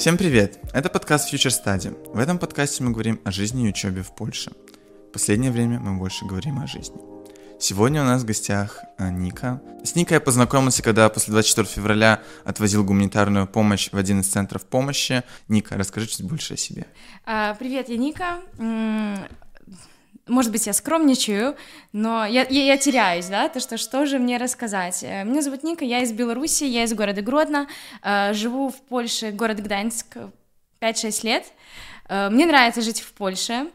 Всем 0.00 0.16
привет! 0.16 0.58
Это 0.72 0.88
подкаст 0.88 1.30
Future 1.30 1.52
Study. 1.52 1.94
В 2.14 2.18
этом 2.18 2.38
подкасте 2.38 2.82
мы 2.82 2.90
говорим 2.90 3.20
о 3.22 3.30
жизни 3.30 3.66
и 3.66 3.68
учебе 3.68 4.00
в 4.00 4.14
Польше. 4.14 4.50
В 5.10 5.12
последнее 5.12 5.50
время 5.52 5.78
мы 5.78 5.98
больше 5.98 6.24
говорим 6.24 6.58
о 6.58 6.66
жизни. 6.66 6.96
Сегодня 7.58 8.00
у 8.00 8.06
нас 8.06 8.22
в 8.22 8.24
гостях 8.24 8.80
э, 8.96 9.10
Ника. 9.10 9.60
С 9.84 9.94
Никой 9.96 10.14
я 10.14 10.20
познакомился, 10.22 10.82
когда 10.82 11.10
после 11.10 11.32
24 11.32 11.68
февраля 11.68 12.22
отвозил 12.46 12.82
гуманитарную 12.82 13.46
помощь 13.46 13.90
в 13.92 13.96
один 13.98 14.20
из 14.20 14.28
центров 14.28 14.64
помощи. 14.64 15.22
Ника, 15.48 15.76
расскажи 15.76 16.06
чуть 16.06 16.22
больше 16.22 16.54
о 16.54 16.56
себе. 16.56 16.86
А, 17.26 17.54
привет, 17.56 17.90
я 17.90 17.98
Ника. 17.98 18.40
Может 20.26 20.52
быть, 20.52 20.66
я 20.66 20.72
скромничаю, 20.72 21.56
но 21.92 22.24
я, 22.24 22.46
я, 22.48 22.64
я 22.64 22.76
теряюсь, 22.76 23.26
да, 23.26 23.48
то 23.48 23.58
что, 23.58 23.78
что 23.78 24.06
же 24.06 24.18
мне 24.18 24.36
рассказать. 24.36 25.02
Э, 25.02 25.24
меня 25.24 25.42
зовут 25.42 25.62
Ника, 25.62 25.84
я 25.84 26.00
из 26.00 26.12
Беларуси, 26.12 26.64
я 26.64 26.84
из 26.84 26.94
города 26.94 27.22
Гродно, 27.22 27.66
э, 28.02 28.32
живу 28.34 28.70
в 28.70 28.80
Польше, 28.82 29.30
город 29.30 29.60
Гданьск, 29.60 30.16
5-6 30.80 31.24
лет. 31.24 31.44
Мне 32.08 32.46
нравится 32.46 32.80
жить 32.80 33.00
в 33.00 33.12
Польше. 33.12 33.70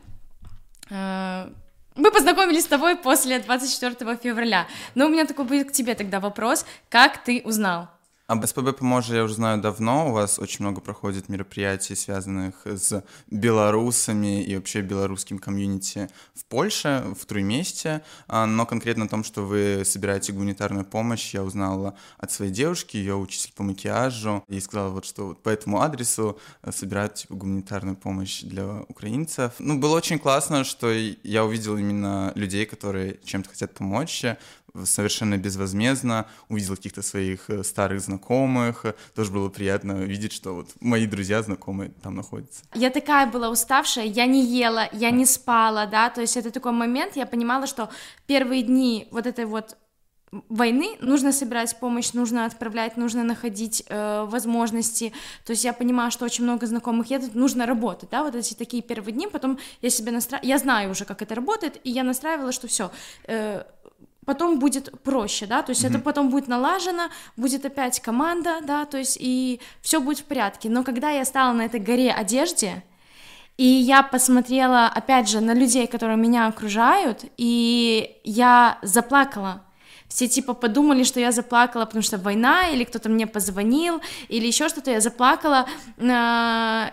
Мы 0.89 2.11
познакомились 2.11 2.63
с 2.63 2.67
тобой 2.67 2.97
после 2.97 3.39
24 3.39 4.17
февраля. 4.17 4.67
Но 4.95 5.05
у 5.05 5.09
меня 5.09 5.25
такой 5.25 5.45
будет 5.45 5.69
к 5.69 5.71
тебе 5.71 5.95
тогда 5.95 6.19
вопрос. 6.19 6.65
Как 6.89 7.23
ты 7.23 7.41
узнал? 7.45 7.87
Об 8.27 8.43
СПБ 8.43 8.73
«Поможе» 8.73 9.17
я 9.17 9.23
уже 9.23 9.35
знаю 9.35 9.61
давно. 9.61 10.09
У 10.09 10.11
вас 10.11 10.39
очень 10.39 10.65
много 10.65 10.81
проходит 10.81 11.29
мероприятий, 11.29 11.93
связанных 11.93 12.55
с 12.65 13.03
белорусами 13.29 14.43
и 14.43 14.55
вообще 14.55 14.81
белорусским 14.81 15.37
комьюнити 15.37 16.09
в 16.33 16.43
Польше, 16.45 17.03
в 17.15 17.23
Труйместе. 17.27 18.01
А, 18.27 18.47
но 18.47 18.65
конкретно 18.65 19.05
о 19.05 19.07
том, 19.07 19.23
что 19.23 19.43
вы 19.43 19.83
собираете 19.85 20.33
гуманитарную 20.33 20.85
помощь, 20.85 21.35
я 21.35 21.43
узнала 21.43 21.93
от 22.17 22.31
своей 22.31 22.51
девушки, 22.51 22.97
ее 22.97 23.15
учитель 23.15 23.53
по 23.53 23.61
макияжу, 23.61 24.43
и 24.47 24.59
сказала 24.59 24.89
вот, 24.89 25.05
что 25.05 25.27
вот 25.27 25.43
по 25.43 25.49
этому 25.49 25.81
адресу 25.81 26.39
э, 26.63 26.71
собирают 26.71 27.13
типа, 27.13 27.35
гуманитарную 27.35 27.95
помощь 27.95 28.41
для 28.41 28.85
украинцев. 28.87 29.51
Ну, 29.59 29.77
было 29.77 29.97
очень 29.97 30.17
классно, 30.17 30.63
что 30.63 30.91
я 30.91 31.45
увидел 31.45 31.77
именно 31.77 32.31
людей, 32.33 32.65
которые 32.65 33.19
чем-то 33.23 33.49
хотят 33.49 33.75
помочь 33.75 34.25
совершенно 34.83 35.37
безвозмездно, 35.37 36.27
увидел 36.49 36.75
каких-то 36.75 37.01
своих 37.01 37.49
э, 37.49 37.63
старых 37.63 38.01
знакомых, 38.01 38.85
тоже 39.15 39.31
было 39.31 39.49
приятно 39.49 39.93
видеть, 39.93 40.33
что 40.33 40.55
вот 40.55 40.69
мои 40.81 41.05
друзья, 41.05 41.41
знакомые 41.41 41.91
там 42.01 42.15
находятся. 42.15 42.63
Я 42.73 42.89
такая 42.89 43.27
была 43.27 43.49
уставшая, 43.49 44.05
я 44.05 44.25
не 44.25 44.43
ела, 44.45 44.89
я 44.91 45.11
не 45.11 45.25
спала, 45.25 45.85
да, 45.85 46.09
то 46.09 46.21
есть 46.21 46.37
это 46.37 46.51
такой 46.51 46.71
момент, 46.71 47.15
я 47.15 47.25
понимала, 47.25 47.67
что 47.67 47.89
первые 48.27 48.63
дни 48.63 49.07
вот 49.11 49.25
этой 49.25 49.45
вот 49.45 49.77
войны 50.49 50.97
нужно 50.99 51.31
собирать 51.31 51.77
помощь, 51.79 52.13
нужно 52.13 52.45
отправлять, 52.45 52.97
нужно 52.97 53.23
находить 53.23 53.83
э, 53.87 54.25
возможности. 54.27 55.13
То 55.45 55.51
есть 55.51 55.63
я 55.63 55.73
понимаю, 55.73 56.11
что 56.11 56.25
очень 56.25 56.43
много 56.43 56.65
знакомых 56.65 57.09
едут, 57.09 57.35
нужно 57.35 57.65
работать, 57.65 58.09
да, 58.09 58.23
вот 58.23 58.35
эти 58.35 58.53
такие 58.53 58.83
первые 58.83 59.13
дни. 59.13 59.27
Потом 59.27 59.59
я 59.81 59.89
себе 59.89 60.11
настраиваю, 60.11 60.49
я 60.49 60.57
знаю 60.57 60.91
уже, 60.91 61.05
как 61.05 61.21
это 61.21 61.35
работает, 61.35 61.79
и 61.83 61.91
я 61.91 62.03
настраивала, 62.03 62.51
что 62.51 62.67
все. 62.67 62.91
Э, 63.27 63.63
потом 64.25 64.59
будет 64.59 64.91
проще, 65.03 65.45
да, 65.45 65.61
то 65.61 65.71
есть 65.71 65.83
mm-hmm. 65.83 65.89
это 65.89 65.99
потом 65.99 66.29
будет 66.29 66.47
налажено, 66.47 67.09
будет 67.37 67.65
опять 67.65 67.99
команда, 67.99 68.57
да, 68.63 68.85
то 68.85 68.97
есть 68.97 69.17
и 69.19 69.59
все 69.81 69.99
будет 69.99 70.19
в 70.19 70.23
порядке. 70.25 70.69
Но 70.69 70.83
когда 70.83 71.09
я 71.09 71.25
стала 71.25 71.53
на 71.53 71.65
этой 71.65 71.79
горе 71.79 72.11
одежде, 72.11 72.83
и 73.57 73.65
я 73.65 74.03
посмотрела, 74.03 74.87
опять 74.87 75.29
же, 75.29 75.39
на 75.39 75.53
людей, 75.53 75.87
которые 75.87 76.17
меня 76.17 76.47
окружают, 76.47 77.23
и 77.37 78.17
я 78.23 78.77
заплакала. 78.81 79.61
Все 80.07 80.27
типа 80.27 80.53
подумали, 80.53 81.03
что 81.03 81.19
я 81.19 81.31
заплакала, 81.31 81.85
потому 81.85 82.03
что 82.03 82.17
война, 82.17 82.69
или 82.69 82.83
кто-то 82.83 83.09
мне 83.09 83.27
позвонил, 83.27 84.01
или 84.27 84.45
еще 84.45 84.69
что-то. 84.69 84.91
Я 84.91 85.01
заплакала 85.01 85.65
э, 85.97 86.03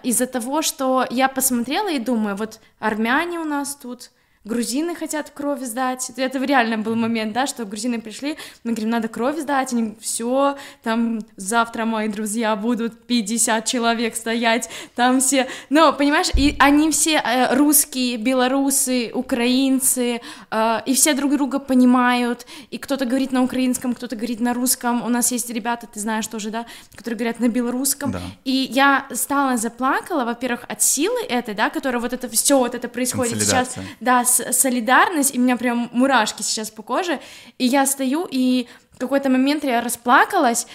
из-за 0.02 0.26
того, 0.26 0.62
что 0.62 1.06
я 1.10 1.28
посмотрела 1.28 1.90
и 1.90 1.98
думаю, 1.98 2.36
вот 2.36 2.60
армяне 2.78 3.38
у 3.38 3.44
нас 3.44 3.74
тут, 3.74 4.10
грузины 4.44 4.94
хотят 4.94 5.30
кровь 5.30 5.60
сдать. 5.62 6.10
Это 6.16 6.38
реально 6.44 6.78
был 6.78 6.96
момент, 6.96 7.32
да, 7.32 7.46
что 7.46 7.64
грузины 7.64 8.00
пришли, 8.00 8.36
мы 8.64 8.72
говорим, 8.72 8.90
надо 8.90 9.08
кровь 9.08 9.38
сдать, 9.38 9.72
они 9.72 9.94
все, 10.00 10.56
там 10.82 11.20
завтра 11.36 11.84
мои 11.84 12.08
друзья 12.08 12.56
будут 12.56 13.06
50 13.06 13.64
человек 13.64 14.16
стоять, 14.16 14.68
там 14.94 15.20
все, 15.20 15.48
ну, 15.70 15.92
понимаешь, 15.92 16.30
и 16.36 16.56
они 16.58 16.90
все 16.90 17.22
э, 17.24 17.54
русские, 17.54 18.16
белорусы, 18.16 19.12
украинцы, 19.14 20.20
э, 20.50 20.80
и 20.86 20.94
все 20.94 21.14
друг 21.14 21.32
друга 21.32 21.60
понимают, 21.60 22.46
и 22.70 22.78
кто-то 22.78 23.04
говорит 23.04 23.32
на 23.32 23.42
украинском, 23.42 23.94
кто-то 23.94 24.16
говорит 24.16 24.40
на 24.40 24.54
русском, 24.54 25.04
у 25.04 25.08
нас 25.08 25.30
есть 25.30 25.50
ребята, 25.50 25.86
ты 25.86 26.00
знаешь 26.00 26.26
тоже, 26.26 26.50
да, 26.50 26.66
которые 26.96 27.18
говорят 27.18 27.38
на 27.38 27.48
белорусском, 27.48 28.10
да. 28.10 28.20
и 28.44 28.68
я 28.72 29.06
стала 29.12 29.56
заплакала, 29.56 30.24
во-первых, 30.24 30.64
от 30.68 30.82
силы 30.82 31.20
этой, 31.28 31.54
да, 31.54 31.70
которая 31.70 32.00
вот 32.00 32.12
это 32.12 32.28
все 32.28 32.58
вот 32.58 32.74
это 32.74 32.88
происходит 32.88 33.40
сейчас, 33.40 33.76
да, 34.00 34.24
солидарность, 34.52 35.34
и 35.34 35.38
у 35.38 35.42
меня 35.42 35.56
прям 35.56 35.90
мурашки 35.92 36.42
сейчас 36.42 36.70
по 36.70 36.82
коже, 36.82 37.20
и 37.58 37.66
я 37.66 37.86
стою, 37.86 38.26
и 38.30 38.66
в 38.92 38.98
какой-то 38.98 39.28
момент 39.28 39.64
я 39.64 39.80
расплакалась, 39.80 40.66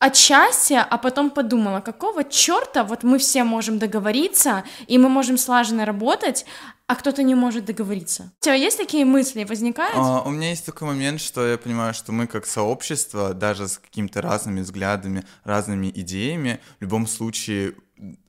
от 0.00 0.16
счастья, 0.16 0.86
а 0.90 0.96
потом 0.96 1.30
подумала, 1.30 1.80
какого 1.80 2.24
черта 2.24 2.84
вот 2.84 3.02
мы 3.02 3.18
все 3.18 3.44
можем 3.44 3.78
договориться, 3.78 4.64
и 4.86 4.96
мы 4.96 5.10
можем 5.10 5.36
слаженно 5.36 5.84
работать, 5.84 6.46
а 6.86 6.96
кто-то 6.96 7.22
не 7.22 7.34
может 7.34 7.66
договориться. 7.66 8.32
У 8.40 8.44
тебя 8.44 8.54
есть 8.54 8.78
такие 8.78 9.04
мысли, 9.04 9.44
возникают? 9.44 9.94
А, 9.96 10.22
у 10.22 10.30
меня 10.30 10.48
есть 10.48 10.64
такой 10.64 10.88
момент, 10.88 11.20
что 11.20 11.46
я 11.46 11.58
понимаю, 11.58 11.92
что 11.92 12.12
мы 12.12 12.26
как 12.26 12.46
сообщество, 12.46 13.34
даже 13.34 13.68
с 13.68 13.78
какими-то 13.78 14.22
разными 14.22 14.62
взглядами, 14.62 15.22
разными 15.44 15.92
идеями, 15.94 16.60
в 16.78 16.82
любом 16.82 17.06
случае 17.06 17.74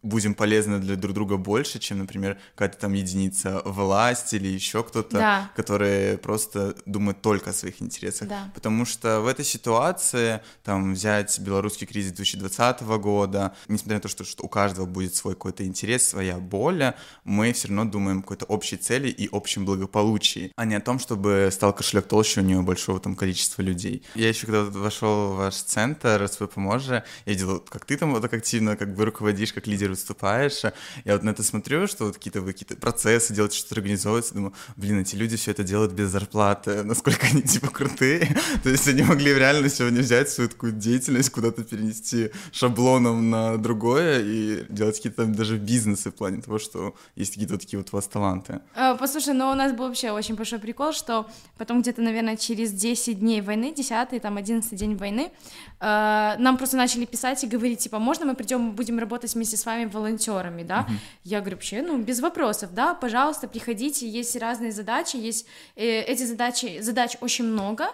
будем 0.04 0.34
полезны 0.34 0.80
для 0.80 0.96
друг 0.96 1.14
друга 1.14 1.38
больше, 1.38 1.80
чем, 1.80 2.00
например, 2.00 2.38
какая-то 2.56 2.78
там 2.78 2.94
единица 2.94 3.62
власти 3.66 4.36
или 4.36 4.48
еще 4.48 4.84
кто-то, 4.84 5.18
да. 5.18 5.52
которые 5.56 6.18
просто 6.18 6.76
думают 6.86 7.22
только 7.22 7.52
о 7.52 7.54
своих 7.54 7.82
интересах. 7.82 8.28
Да. 8.28 8.52
Потому 8.56 8.86
что 8.86 9.22
в 9.22 9.28
этой 9.28 9.46
ситуации, 9.46 10.42
там, 10.64 10.94
взять 10.94 11.40
белорусский 11.40 11.86
кризис 11.86 12.14
2020 12.14 12.82
года, 12.82 13.56
несмотря 13.68 13.98
на 13.98 14.02
то, 14.02 14.08
что, 14.08 14.24
что 14.24 14.44
у 14.44 14.48
каждого 14.48 14.86
будет 14.86 15.16
свой 15.16 15.36
какой-то 15.36 15.66
интерес, 15.66 16.08
своя 16.08 16.38
боль, 16.38 16.94
мы 17.24 17.54
все 17.54 17.68
равно 17.68 17.86
думаем 17.86 18.20
о 18.20 18.22
какой-то 18.22 18.46
общей 18.46 18.78
цели 18.78 19.10
и 19.10 19.30
общем 19.32 19.66
благополучии, 19.66 20.52
а 20.56 20.66
не 20.66 20.76
о 20.76 20.82
том, 20.82 20.98
чтобы 20.98 21.50
стал 21.52 21.74
кошелек 21.74 22.08
толще 22.08 22.42
у 22.42 22.44
него 22.44 22.64
большого 22.64 23.00
там 23.00 23.16
количества 23.16 23.62
людей. 23.62 24.04
Я 24.16 24.30
еще 24.30 24.48
когда 24.48 24.64
вошел 24.64 25.34
в 25.34 25.38
ваш 25.38 25.56
центр, 25.56 26.28
свой 26.28 26.50
поможе, 26.50 27.04
я 27.26 27.34
видел, 27.34 27.60
как 27.60 27.86
ты 27.86 27.98
там 27.98 28.14
вот 28.14 28.22
так 28.22 28.34
активно 28.34 28.76
как 28.76 28.96
бы 28.96 29.06
руководишь, 29.06 29.54
как 29.54 29.68
лидер 29.68 29.91
выступаешь. 29.92 30.64
Я 31.06 31.14
вот 31.14 31.24
на 31.24 31.30
это 31.32 31.44
смотрю, 31.44 31.88
что 31.88 32.06
вот 32.06 32.16
какие-то 32.16 32.42
вы 32.42 32.54
какие-то 32.54 32.76
процессы 32.76 33.34
делаете, 33.34 33.58
что-то 33.58 33.76
организовывается, 33.76 34.34
думаю, 34.34 34.54
блин, 34.76 35.00
эти 35.00 35.16
люди 35.16 35.38
все 35.38 35.52
это 35.52 35.64
делают 35.64 35.92
без 35.94 36.10
зарплаты, 36.10 36.84
насколько 36.84 37.28
они 37.28 37.42
типа 37.42 37.68
крутые. 37.68 38.36
То 38.64 38.70
есть 38.70 38.88
они 38.88 39.04
могли 39.04 39.34
реально 39.34 39.70
сегодня 39.70 40.02
взять 40.02 40.30
свою 40.30 40.50
такую 40.50 40.74
деятельность, 40.74 41.30
куда-то 41.30 41.64
перенести 41.64 42.32
шаблоном 42.52 43.30
на 43.30 43.58
другое 43.58 44.22
и 44.24 44.66
делать 44.70 44.98
какие-то 44.98 45.26
даже 45.26 45.58
бизнесы 45.58 46.12
в 46.12 46.16
плане 46.16 46.42
того, 46.42 46.60
что 46.60 46.96
есть 47.16 47.34
какие-то 47.34 47.58
такие 47.58 47.80
вот 47.80 47.90
у 47.92 47.96
вас 47.96 48.08
таланты. 48.08 48.62
А, 48.76 48.96
послушай, 48.96 49.34
ну 49.34 49.50
у 49.52 49.56
нас 49.56 49.74
был 49.74 49.88
вообще 49.88 50.12
очень 50.12 50.36
большой 50.36 50.60
прикол, 50.60 50.94
что 50.94 51.30
потом 51.58 51.82
где-то, 51.82 52.02
наверное, 52.02 52.38
через 52.38 52.72
10 52.72 53.20
дней 53.20 53.42
войны, 53.42 53.74
10 53.74 54.22
там 54.22 54.38
11 54.38 54.76
день 54.76 54.96
войны, 54.96 55.32
а, 55.71 55.71
нам 55.82 56.58
просто 56.58 56.78
начали 56.78 57.06
писать 57.06 57.44
и 57.44 57.48
говорить, 57.48 57.80
типа, 57.80 57.98
можно 57.98 58.26
мы 58.26 58.36
придем, 58.36 58.72
будем 58.72 59.00
работать 59.00 59.34
вместе 59.34 59.58
с 59.58 59.66
вами 59.66 59.86
волонтерами, 59.86 60.62
да? 60.62 60.86
Uh-huh. 60.88 60.94
Я 61.24 61.40
говорю, 61.40 61.56
вообще, 61.56 61.82
ну, 61.82 61.98
без 61.98 62.20
вопросов, 62.20 62.74
да, 62.74 62.94
пожалуйста, 62.94 63.48
приходите, 63.48 64.08
есть 64.08 64.36
разные 64.36 64.72
задачи, 64.72 65.16
есть 65.16 65.48
э, 65.76 66.02
эти 66.02 66.24
задачи, 66.24 66.82
задач 66.82 67.18
очень 67.20 67.46
много. 67.46 67.88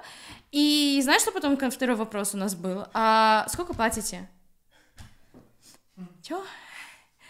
И 0.52 1.00
знаешь, 1.02 1.22
что 1.22 1.32
потом 1.32 1.58
второй 1.58 1.96
вопрос 1.96 2.34
у 2.34 2.38
нас 2.38 2.56
был? 2.56 2.86
А 2.94 3.46
сколько 3.50 3.74
платите? 3.74 4.28
Чё? 6.22 6.44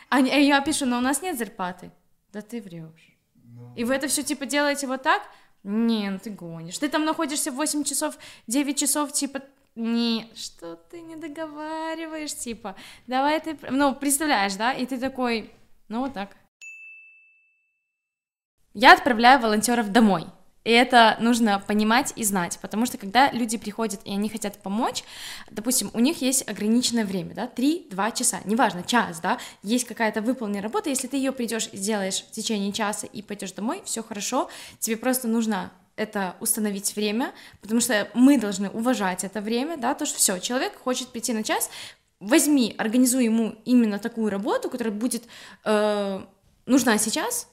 А 0.09 0.19
я 0.19 0.61
пишу, 0.61 0.85
но 0.85 0.97
у 0.97 1.01
нас 1.01 1.21
нет 1.21 1.37
зарплаты. 1.37 1.91
Да 2.33 2.41
ты 2.41 2.61
врешь. 2.61 3.17
No. 3.35 3.73
И 3.75 3.83
вы 3.83 3.93
это 3.93 4.07
все 4.07 4.23
типа 4.23 4.45
делаете 4.45 4.87
вот 4.87 5.03
так? 5.03 5.21
Нет, 5.63 6.23
ты 6.23 6.29
гонишь. 6.29 6.77
Ты 6.77 6.87
там 6.87 7.05
находишься 7.05 7.51
8 7.51 7.83
часов, 7.83 8.17
9 8.47 8.77
часов, 8.77 9.11
типа, 9.11 9.41
не, 9.77 10.29
что 10.35 10.75
ты 10.75 11.01
не 11.01 11.15
договариваешь, 11.15 12.35
типа, 12.35 12.75
давай 13.05 13.39
ты, 13.39 13.57
ну, 13.69 13.95
представляешь, 13.95 14.55
да, 14.55 14.73
и 14.73 14.85
ты 14.85 14.97
такой, 14.97 15.51
ну, 15.87 16.01
вот 16.01 16.13
так. 16.13 16.35
Я 18.73 18.93
отправляю 18.93 19.39
волонтеров 19.39 19.91
домой. 19.91 20.25
И 20.63 20.71
это 20.71 21.15
нужно 21.21 21.59
понимать 21.65 22.11
и 22.17 22.25
знать, 22.25 22.59
потому 22.61 22.85
что 22.85 22.97
когда 22.97 23.31
люди 23.31 23.57
приходят 23.57 24.01
и 24.03 24.11
они 24.11 24.27
хотят 24.27 24.57
помочь, 24.61 25.05
допустим, 25.49 25.89
у 25.93 25.99
них 25.99 26.21
есть 26.21 26.45
ограниченное 26.49 27.05
время, 27.05 27.33
да, 27.33 27.47
3-2 27.47 28.11
часа, 28.17 28.41
неважно, 28.43 28.83
час, 28.83 29.21
да, 29.21 29.37
есть 29.63 29.87
какая-то 29.87 30.21
выполненная 30.21 30.61
работа, 30.61 30.89
если 30.89 31.07
ты 31.07 31.15
ее 31.15 31.31
придешь 31.31 31.69
и 31.71 31.77
сделаешь 31.77 32.21
в 32.21 32.31
течение 32.31 32.73
часа 32.73 33.07
и 33.07 33.21
пойдешь 33.21 33.53
домой, 33.53 33.81
все 33.85 34.03
хорошо, 34.03 34.49
тебе 34.79 34.97
просто 34.97 35.29
нужно 35.29 35.71
это 35.97 36.35
установить 36.39 36.95
время, 36.95 37.33
потому 37.61 37.81
что 37.81 38.07
мы 38.13 38.39
должны 38.39 38.69
уважать 38.69 39.23
это 39.23 39.41
время, 39.41 39.77
да, 39.77 39.93
то, 39.93 40.05
что 40.05 40.17
все, 40.17 40.39
человек 40.39 40.77
хочет 40.77 41.09
прийти 41.09 41.33
на 41.33 41.43
час, 41.43 41.69
возьми, 42.19 42.73
организуй 42.77 43.25
ему 43.25 43.55
именно 43.65 43.99
такую 43.99 44.29
работу, 44.29 44.69
которая 44.69 44.93
будет 44.93 45.23
э, 45.65 46.21
нужна 46.65 46.97
сейчас, 46.97 47.49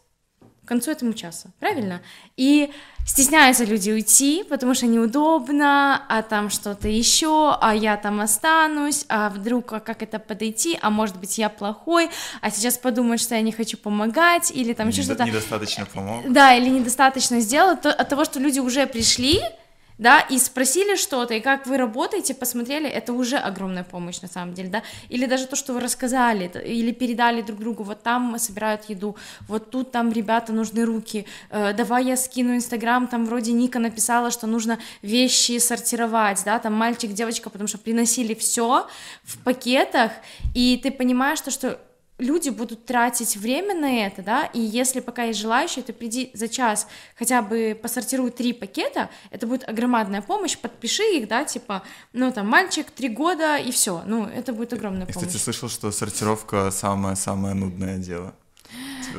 к 0.65 0.69
концу 0.69 0.91
этому 0.91 1.13
часа, 1.13 1.51
правильно? 1.61 2.01
И 2.37 2.73
стесняются 3.07 3.65
люди 3.65 3.91
уйти, 3.91 4.45
потому 4.49 4.75
что 4.75 4.87
неудобно, 4.87 6.03
а 6.09 6.23
там 6.23 6.49
что-то 6.49 6.89
еще, 6.89 7.57
а 7.61 7.75
я 7.75 7.97
там 7.97 8.21
останусь, 8.21 9.05
а 9.09 9.29
вдруг 9.29 9.73
а 9.75 9.81
как 9.81 10.03
это 10.03 10.19
подойти, 10.19 10.79
а 10.81 10.91
может 10.91 11.17
быть 11.19 11.37
я 11.37 11.51
плохой, 11.51 12.09
а 12.41 12.51
сейчас 12.51 12.79
подумают, 12.79 13.21
что 13.21 13.35
я 13.35 13.43
не 13.43 13.53
хочу 13.53 13.77
помогать, 13.77 14.51
или 14.51 14.73
там 14.73 14.89
еще 14.89 15.03
что-то. 15.03 15.25
Недостаточно 15.25 15.87
помог. 15.87 16.33
Да, 16.33 16.55
или 16.55 16.71
недостаточно 16.71 17.41
сделал, 17.41 17.77
то, 17.77 17.93
от 17.93 18.09
того, 18.09 18.25
что 18.25 18.41
люди 18.41 18.59
уже 18.59 18.87
пришли, 18.87 19.41
да, 19.99 20.21
и 20.21 20.39
спросили 20.39 20.97
что-то, 20.97 21.35
и 21.35 21.41
как 21.41 21.67
вы 21.67 21.77
работаете, 21.77 22.35
посмотрели, 22.35 22.89
это 22.89 23.13
уже 23.13 23.37
огромная 23.37 23.85
помощь 23.85 24.21
на 24.21 24.29
самом 24.29 24.55
деле, 24.55 24.69
да, 24.69 24.83
или 25.09 25.27
даже 25.27 25.47
то, 25.47 25.57
что 25.57 25.73
вы 25.73 25.81
рассказали, 25.81 26.51
или 26.65 26.93
передали 26.93 27.43
друг 27.43 27.61
другу, 27.61 27.85
вот 27.85 28.03
там 28.03 28.39
собирают 28.39 28.89
еду, 28.89 29.17
вот 29.49 29.71
тут 29.71 29.93
там 29.93 30.13
ребята 30.13 30.53
нужны 30.53 30.85
руки, 30.85 31.27
э, 31.51 31.73
давай 31.75 32.07
я 32.07 32.17
скину 32.17 32.57
Инстаграм, 32.57 33.07
там 33.07 33.27
вроде 33.27 33.53
Ника 33.53 33.79
написала, 33.79 34.31
что 34.31 34.47
нужно 34.47 34.79
вещи 35.03 35.59
сортировать, 35.59 36.43
да, 36.45 36.59
там 36.59 36.75
мальчик, 36.75 37.13
девочка, 37.13 37.51
потому 37.51 37.69
что 37.69 37.79
приносили 37.79 38.35
все 38.35 38.87
в 39.23 39.39
пакетах, 39.39 40.13
и 40.55 40.81
ты 40.83 40.91
понимаешь 40.91 41.41
то, 41.41 41.51
что 41.51 41.79
люди 42.19 42.49
будут 42.49 42.87
тратить 42.87 43.37
время 43.37 43.75
на 43.75 44.07
это, 44.07 44.23
да, 44.23 44.47
и 44.47 44.61
если 44.61 45.01
пока 45.01 45.25
есть 45.25 45.41
желающие, 45.41 45.85
то 45.85 45.93
приди 45.93 46.31
за 46.35 46.49
час, 46.49 46.87
хотя 47.17 47.43
бы 47.43 47.79
посортируй 47.81 48.31
три 48.31 48.53
пакета, 48.53 49.11
это 49.31 49.47
будет 49.47 49.69
огромная 49.69 50.23
помощь, 50.23 50.57
подпиши 50.57 51.03
их, 51.19 51.29
да, 51.29 51.45
типа, 51.45 51.83
ну, 52.13 52.31
там, 52.33 52.49
мальчик, 52.49 52.91
три 52.91 53.09
года, 53.09 53.57
и 53.57 53.71
все, 53.71 54.03
ну, 54.07 54.27
это 54.27 54.53
будет 54.53 54.73
огромная 54.73 55.07
помощь. 55.07 55.17
Я, 55.17 55.27
кстати, 55.27 55.43
слышал, 55.43 55.69
что 55.69 55.91
сортировка 55.91 56.71
самое-самое 56.71 57.55
нудное 57.55 57.99
дело. 57.99 58.35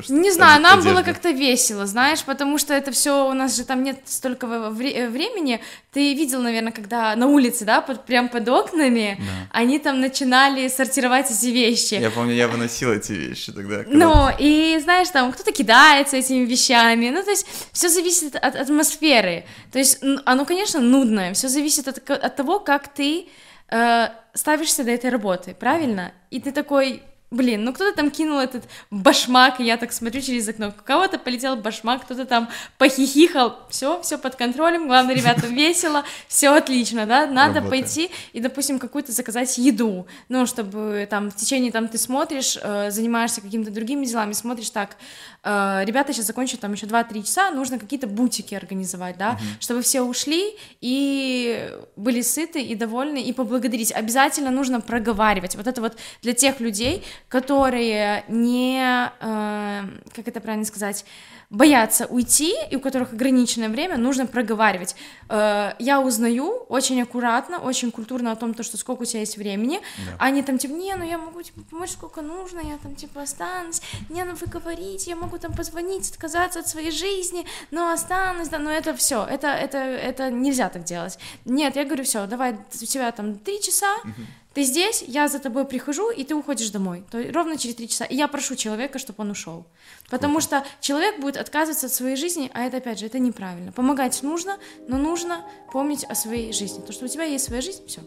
Не 0.10 0.32
знаю, 0.32 0.62
нам 0.62 0.82
было 0.82 1.02
как-то 1.04 1.32
весело, 1.32 1.86
знаешь, 1.86 2.24
потому 2.24 2.58
что 2.58 2.74
это 2.74 2.92
все 2.92 3.30
у 3.30 3.34
нас 3.34 3.56
же 3.56 3.64
там 3.64 3.84
нет 3.84 4.00
столько 4.06 4.48
вре- 4.48 5.10
времени. 5.10 5.62
Ты 5.92 6.14
видел, 6.14 6.42
наверное, 6.42 6.72
когда 6.72 7.16
на 7.16 7.28
улице, 7.28 7.66
да, 7.66 7.82
под, 7.82 8.06
прям 8.06 8.30
под 8.30 8.48
окнами, 8.50 9.18
да. 9.20 9.26
они 9.52 9.80
там 9.80 10.02
начинали 10.02 10.68
сортировать 10.68 11.32
эти 11.32 11.48
вещи. 11.48 11.96
Я 11.96 12.12
помню, 12.12 12.34
я 12.34 12.48
выносила 12.48 12.94
эти 12.94 13.14
вещи 13.14 13.52
тогда. 13.52 13.84
Ну, 13.88 14.30
и 14.38 14.80
знаешь, 14.82 15.10
там 15.10 15.32
кто-то 15.32 15.52
кидается 15.52 16.18
этими 16.18 16.46
вещами, 16.46 17.10
ну, 17.10 17.24
то 17.24 17.32
есть 17.32 17.46
все 17.72 17.90
зависит 17.90 18.36
от 18.36 18.56
атмосферы. 18.56 19.46
То 19.72 19.80
есть 19.80 20.04
оно, 20.26 20.46
конечно, 20.46 20.80
нудное, 20.80 21.34
все 21.34 21.48
зависит 21.48 21.88
от, 21.88 22.10
от 22.10 22.36
того, 22.36 22.60
как 22.60 22.88
ты 22.88 23.28
э, 23.70 24.08
ставишься 24.34 24.84
до 24.84 24.92
этой 24.92 25.10
работы, 25.10 25.56
правильно? 25.58 26.12
И 26.30 26.40
ты 26.40 26.52
такой 26.52 27.02
Блин, 27.36 27.66
ну 27.66 27.74
кто-то 27.74 27.94
там 27.94 28.12
кинул 28.12 28.40
этот 28.40 28.64
башмак, 28.92 29.60
и 29.60 29.66
я 29.66 29.76
так 29.76 29.92
смотрю 29.92 30.22
через 30.22 30.48
окно, 30.48 30.70
у 30.70 30.84
кого-то 30.84 31.20
полетел 31.20 31.58
башмак, 31.58 32.04
кто-то 32.04 32.24
там 32.24 32.48
похихихал, 32.78 33.60
все, 33.70 34.02
все 34.02 34.18
под 34.18 34.36
контролем, 34.36 34.88
главное, 34.88 35.14
ребята, 35.14 35.46
весело, 35.48 36.06
все 36.30 36.56
отлично, 36.56 37.06
да, 37.06 37.28
надо 37.28 37.56
Работаем. 37.56 37.70
пойти 37.70 38.10
и, 38.32 38.40
допустим, 38.40 38.80
какую-то 38.80 39.12
заказать 39.12 39.58
еду, 39.58 40.08
ну, 40.30 40.46
чтобы 40.46 41.06
там 41.10 41.30
в 41.30 41.36
течение, 41.36 41.74
там, 41.74 41.90
ты 41.90 41.98
смотришь, 41.98 42.58
э, 42.62 42.90
занимаешься 42.90 43.42
какими-то 43.42 43.70
другими 43.70 44.06
делами, 44.06 44.32
смотришь 44.32 44.70
так, 44.70 44.96
э, 45.44 45.84
ребята 45.84 46.14
сейчас 46.14 46.28
закончат 46.28 46.62
там 46.62 46.72
еще 46.72 46.86
2-3 46.86 47.22
часа, 47.24 47.52
нужно 47.52 47.80
какие-то 47.80 48.08
бутики 48.08 48.56
организовать, 48.56 49.18
да, 49.18 49.32
угу. 49.32 49.40
чтобы 49.60 49.82
все 49.82 50.04
ушли 50.04 50.56
и 50.80 51.70
были 51.98 52.22
сыты 52.22 52.62
и 52.62 52.76
довольны, 52.76 53.22
и 53.22 53.34
поблагодарить, 53.34 53.92
обязательно 53.92 54.52
нужно 54.52 54.80
проговаривать, 54.80 55.58
вот 55.58 55.68
это 55.68 55.82
вот 55.82 55.98
для 56.22 56.32
тех 56.32 56.62
людей, 56.62 57.04
которые 57.30 58.24
не, 58.28 59.10
э, 59.20 59.82
как 60.14 60.28
это 60.28 60.42
правильно 60.42 60.66
сказать, 60.66 61.06
боятся 61.50 62.06
уйти, 62.06 62.54
и 62.72 62.76
у 62.76 62.80
которых 62.80 63.14
ограниченное 63.14 63.70
время, 63.70 63.98
нужно 63.98 64.26
проговаривать. 64.26 64.96
Э, 65.30 65.74
я 65.80 66.02
узнаю 66.02 66.66
очень 66.70 67.02
аккуратно, 67.02 67.60
очень 67.60 67.92
культурно 67.92 68.32
о 68.32 68.36
том, 68.36 68.54
то, 68.54 68.64
что 68.64 68.78
сколько 68.78 69.04
у 69.04 69.06
тебя 69.06 69.22
есть 69.22 69.38
времени. 69.38 69.80
Да. 69.98 70.16
Они 70.20 70.42
там 70.42 70.58
типа, 70.58 70.74
не, 70.74 70.96
ну 70.96 71.04
я 71.04 71.18
могу 71.18 71.42
типа, 71.42 71.62
помочь 71.70 71.92
сколько 71.92 72.22
нужно, 72.22 72.60
я 72.60 72.78
там 72.78 72.96
типа 72.96 73.22
останусь, 73.22 73.82
не, 74.10 74.24
ну 74.24 74.36
вы 74.36 74.48
говорите, 74.48 75.10
я 75.10 75.16
могу 75.16 75.38
там 75.38 75.54
позвонить, 75.54 76.10
отказаться 76.10 76.60
от 76.60 76.68
своей 76.68 76.92
жизни, 76.92 77.46
но 77.72 77.92
останусь, 77.92 78.50
да, 78.50 78.60
но 78.60 78.72
это 78.72 78.96
все, 78.96 79.24
это, 79.26 79.48
это, 79.48 79.78
это 79.78 80.32
нельзя 80.32 80.70
так 80.70 80.84
делать. 80.84 81.18
Нет, 81.46 81.76
я 81.76 81.86
говорю, 81.86 82.04
все, 82.04 82.26
давай, 82.28 82.54
у 82.54 82.86
тебя 82.86 83.12
там 83.12 83.36
три 83.36 83.62
часа, 83.62 83.94
угу 84.04 84.26
ты 84.56 84.64
здесь, 84.64 85.04
я 85.06 85.28
за 85.28 85.40
тобой 85.40 85.66
прихожу, 85.66 86.12
и 86.12 86.24
ты 86.24 86.34
уходишь 86.34 86.70
домой. 86.70 87.04
То 87.12 87.20
есть 87.20 87.36
ровно 87.36 87.58
через 87.58 87.76
три 87.76 87.90
часа. 87.90 88.06
И 88.06 88.16
я 88.16 88.30
прошу 88.30 88.56
человека, 88.56 89.00
чтобы 89.00 89.22
он 89.24 89.32
ушел. 89.32 89.66
Потому 90.10 90.40
что 90.40 90.64
человек 90.82 91.20
будет 91.20 91.38
отказываться 91.38 91.88
от 91.88 91.94
своей 91.94 92.16
жизни, 92.16 92.52
а 92.54 92.62
это, 92.62 92.78
опять 92.78 93.00
же, 93.00 93.08
это 93.08 93.20
неправильно. 93.20 93.72
Помогать 93.72 94.22
нужно, 94.22 94.58
но 94.88 94.98
нужно 94.98 95.44
помнить 95.72 96.04
о 96.04 96.16
своей 96.16 96.54
жизни. 96.54 96.82
То, 96.82 96.94
что 96.94 97.06
у 97.06 97.08
тебя 97.08 97.24
есть 97.24 97.46
своя 97.46 97.62
жизнь, 97.62 97.86
все. 97.88 98.02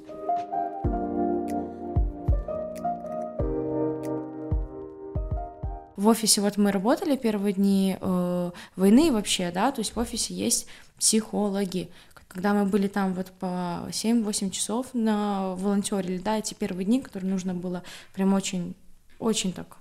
В 5.96 6.06
офисе 6.06 6.40
вот 6.40 6.56
мы 6.56 6.70
работали 6.70 7.16
первые 7.16 7.54
дни 7.54 7.96
э, 8.00 8.50
войны 8.76 9.10
вообще, 9.10 9.50
да, 9.50 9.72
то 9.72 9.80
есть 9.80 9.96
в 9.96 9.98
офисе 9.98 10.32
есть 10.32 10.68
психологи, 10.96 11.90
когда 12.28 12.54
мы 12.54 12.66
были 12.66 12.86
там 12.86 13.14
вот 13.14 13.32
по 13.32 13.88
7-8 13.88 14.50
часов 14.50 14.86
на 14.92 15.56
волонтере, 15.56 16.20
да, 16.20 16.38
эти 16.38 16.54
первые 16.54 16.84
дни, 16.84 17.00
которые 17.00 17.28
нужно 17.32 17.52
было 17.52 17.82
прям 18.14 18.32
очень, 18.32 18.76
очень 19.18 19.52
так 19.52 19.77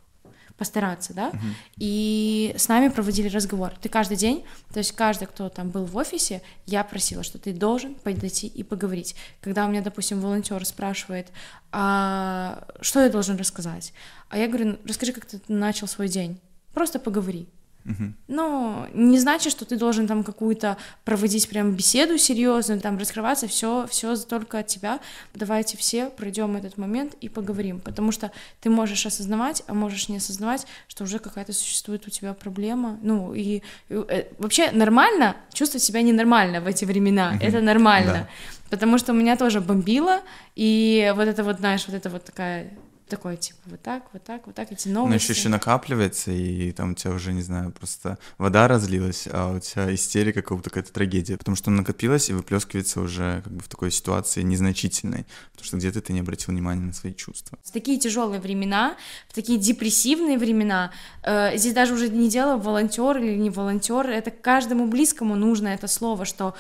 постараться, 0.58 1.14
да, 1.14 1.30
uh-huh. 1.30 1.54
и 1.78 2.54
с 2.58 2.68
нами 2.68 2.90
проводили 2.90 3.28
разговор. 3.28 3.74
Ты 3.82 3.90
каждый 3.90 4.18
день, 4.18 4.44
то 4.74 4.80
есть 4.80 4.92
каждый, 4.92 5.28
кто 5.28 5.50
там 5.50 5.70
был 5.70 5.86
в 5.86 5.96
офисе, 5.96 6.42
я 6.66 6.84
просила, 6.84 7.24
что 7.24 7.38
ты 7.38 7.54
должен 7.54 7.96
подойти 7.96 8.48
и 8.48 8.64
поговорить. 8.64 9.16
Когда 9.42 9.66
у 9.66 9.70
меня, 9.70 9.82
допустим, 9.82 10.20
волонтер 10.20 10.66
спрашивает, 10.66 11.28
а 11.72 12.66
что 12.82 13.02
я 13.02 13.10
должен 13.10 13.38
рассказать, 13.38 13.94
а 14.30 14.38
я 14.38 14.48
говорю, 14.48 14.78
расскажи, 14.86 15.14
как 15.14 15.26
ты 15.26 15.40
начал 15.48 15.88
свой 15.88 16.08
день, 16.08 16.40
просто 16.74 17.00
поговори. 17.00 17.48
Угу. 17.88 18.14
Но 18.28 18.88
не 18.94 19.18
значит, 19.18 19.52
что 19.52 19.66
ты 19.66 19.78
должен 19.78 20.08
там 20.08 20.24
какую-то 20.24 20.78
проводить 21.06 21.48
прям 21.48 21.72
беседу 21.72 22.18
серьезную, 22.18 22.82
там 22.82 22.98
раскрываться, 22.98 23.48
все, 23.48 23.88
все 23.90 24.16
только 24.18 24.60
от 24.60 24.68
тебя. 24.68 25.00
Давайте 25.34 25.78
все 25.78 26.10
пройдем 26.10 26.56
этот 26.58 26.78
момент 26.78 27.14
и 27.22 27.30
поговорим, 27.30 27.80
потому 27.80 28.12
что 28.12 28.32
ты 28.60 28.70
можешь 28.70 29.06
осознавать, 29.06 29.64
а 29.68 29.74
можешь 29.74 30.10
не 30.10 30.18
осознавать, 30.18 30.68
что 30.88 31.06
уже 31.06 31.20
какая-то 31.20 31.54
существует 31.54 32.06
у 32.08 32.10
тебя 32.10 32.34
проблема. 32.34 33.00
Ну 33.02 33.34
и, 33.34 33.48
и 33.48 33.64
э, 33.90 34.26
вообще 34.38 34.72
нормально 34.72 35.38
чувствовать 35.54 35.84
себя 35.84 36.02
ненормально 36.02 36.60
в 36.60 36.68
эти 36.68 36.84
времена, 36.84 37.34
угу. 37.36 37.46
это 37.46 37.62
нормально. 37.62 38.14
Да. 38.14 38.28
Потому 38.70 38.98
что 38.98 39.14
у 39.14 39.16
меня 39.16 39.38
тоже 39.38 39.62
бомбило, 39.62 40.22
и 40.56 41.14
вот 41.16 41.28
это 41.28 41.44
вот, 41.46 41.60
знаешь, 41.60 41.86
вот 41.88 41.96
это 41.96 42.10
вот 42.10 42.26
такая 42.26 42.70
такой, 43.08 43.38
типа, 43.38 43.60
вот 43.66 43.82
так, 43.82 44.04
вот 44.14 44.24
так, 44.24 44.46
вот 44.46 44.56
так, 44.56 44.72
эти 44.72 44.88
новости. 44.88 45.10
Но 45.10 45.16
еще 45.16 45.34
еще 45.40 45.50
накапливается, 45.50 46.32
и 46.32 46.72
там 46.72 46.92
у 46.92 46.94
тебя 46.96 47.12
уже, 47.12 47.34
не 47.34 47.42
знаю, 47.42 47.72
просто 47.72 48.18
вода 48.38 48.68
разлилась, 48.68 49.28
а 49.32 49.54
у 49.54 49.60
тебя 49.60 49.94
истерика, 49.94 50.42
как 50.42 50.58
будто 50.58 50.70
какая-то 50.70 50.94
трагедия, 50.94 51.38
потому 51.38 51.56
что 51.56 51.72
накопилось 51.72 52.30
и 52.30 52.34
выплескивается 52.34 53.02
уже 53.02 53.42
как 53.44 53.54
бы 53.54 53.64
в 53.64 53.68
такой 53.68 53.92
ситуации 53.92 54.42
незначительной, 54.42 55.26
потому 55.52 55.66
что 55.66 55.78
где-то 55.78 56.02
ты 56.02 56.14
не 56.14 56.20
обратил 56.20 56.54
внимания 56.54 56.82
на 56.82 56.94
свои 56.94 57.14
чувства. 57.14 57.58
В 57.64 57.72
такие 57.72 58.00
тяжелые 58.00 58.40
времена, 58.40 58.96
в 59.30 59.34
такие 59.34 59.60
депрессивные 59.60 60.38
времена, 60.38 60.92
э, 61.24 61.58
здесь 61.58 61.74
даже 61.74 61.94
уже 61.94 62.10
не 62.10 62.30
дело 62.30 62.58
волонтер 62.58 63.18
или 63.18 63.36
не 63.36 63.50
волонтер, 63.50 64.10
это 64.10 64.32
каждому 64.32 64.88
близкому 64.88 65.36
нужно 65.36 65.70
это 65.70 65.88
слово, 65.88 66.26
что 66.26 66.56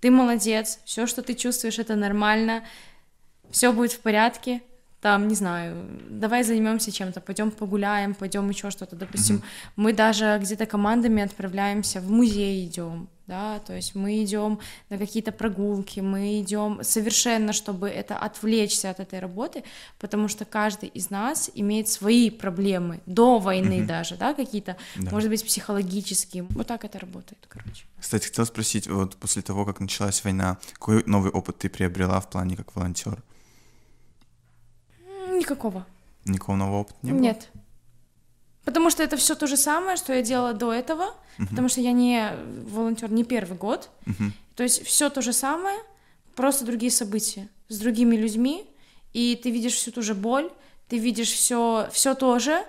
ты 0.00 0.10
молодец, 0.10 0.78
все, 0.84 1.06
что 1.06 1.22
ты 1.22 1.34
чувствуешь, 1.34 1.78
это 1.78 1.96
нормально, 1.96 2.64
все 3.50 3.72
будет 3.72 3.92
в 3.92 4.00
порядке, 4.00 4.62
там, 5.00 5.28
не 5.28 5.34
знаю, 5.34 5.86
давай 6.08 6.42
займемся 6.42 6.90
чем-то, 6.90 7.20
пойдем 7.20 7.50
погуляем, 7.50 8.14
пойдем 8.14 8.48
еще 8.48 8.70
что-то. 8.70 8.96
Допустим, 8.96 9.36
mm-hmm. 9.36 9.72
мы 9.76 9.92
даже 9.92 10.38
где-то 10.40 10.66
командами 10.66 11.22
отправляемся 11.22 12.00
в 12.00 12.10
музей 12.10 12.66
идем, 12.66 13.08
да, 13.26 13.58
то 13.58 13.74
есть 13.74 13.94
мы 13.94 14.24
идем 14.24 14.58
на 14.88 14.98
какие-то 14.98 15.32
прогулки, 15.32 16.00
мы 16.00 16.40
идем 16.40 16.80
совершенно, 16.82 17.52
чтобы 17.52 17.88
это 17.88 18.16
отвлечься 18.16 18.90
от 18.90 19.00
этой 19.00 19.18
работы, 19.18 19.64
потому 19.98 20.28
что 20.28 20.44
каждый 20.44 20.88
из 20.88 21.10
нас 21.10 21.50
имеет 21.54 21.88
свои 21.88 22.30
проблемы 22.30 23.00
до 23.06 23.38
войны 23.38 23.80
mm-hmm. 23.80 23.86
даже, 23.86 24.16
да, 24.16 24.32
какие-то, 24.32 24.76
да. 24.96 25.10
может 25.10 25.28
быть, 25.28 25.44
психологические. 25.44 26.44
Вот 26.50 26.68
так 26.68 26.84
это 26.84 26.98
работает, 26.98 27.44
короче. 27.48 27.84
Кстати, 28.00 28.26
хотел 28.26 28.46
спросить, 28.46 28.88
вот 28.88 29.16
после 29.16 29.42
того, 29.42 29.66
как 29.66 29.80
началась 29.80 30.24
война, 30.24 30.58
какой 30.72 31.04
новый 31.04 31.30
опыт 31.30 31.58
ты 31.58 31.68
приобрела 31.68 32.20
в 32.20 32.30
плане 32.30 32.56
как 32.56 32.74
волонтер? 32.74 33.22
Никакого. 35.38 35.86
Никакого 36.24 36.56
нового 36.56 36.80
опыта 36.80 36.98
не 37.02 37.12
было? 37.12 37.20
Нет. 37.20 37.48
Потому 38.64 38.90
что 38.90 39.02
это 39.02 39.16
все 39.16 39.34
то 39.36 39.46
же 39.46 39.56
самое, 39.56 39.96
что 39.96 40.12
я 40.12 40.22
делала 40.22 40.52
до 40.52 40.72
этого, 40.72 41.14
uh-huh. 41.38 41.48
потому 41.48 41.68
что 41.68 41.80
я 41.80 41.92
не 41.92 42.32
волонтер 42.68 43.12
не 43.12 43.22
первый 43.22 43.56
год. 43.56 43.90
Uh-huh. 44.06 44.32
То 44.56 44.64
есть 44.64 44.84
все 44.84 45.08
то 45.08 45.22
же 45.22 45.32
самое, 45.32 45.78
просто 46.34 46.64
другие 46.64 46.90
события 46.90 47.48
с 47.68 47.78
другими 47.78 48.16
людьми. 48.16 48.66
и 49.12 49.38
ты 49.42 49.50
видишь 49.50 49.74
всю 49.74 49.92
ту 49.92 50.02
же 50.02 50.14
боль, 50.14 50.50
ты 50.88 50.98
видишь 50.98 51.32
все, 51.32 51.88
все 51.92 52.14
то 52.14 52.38
же, 52.38 52.64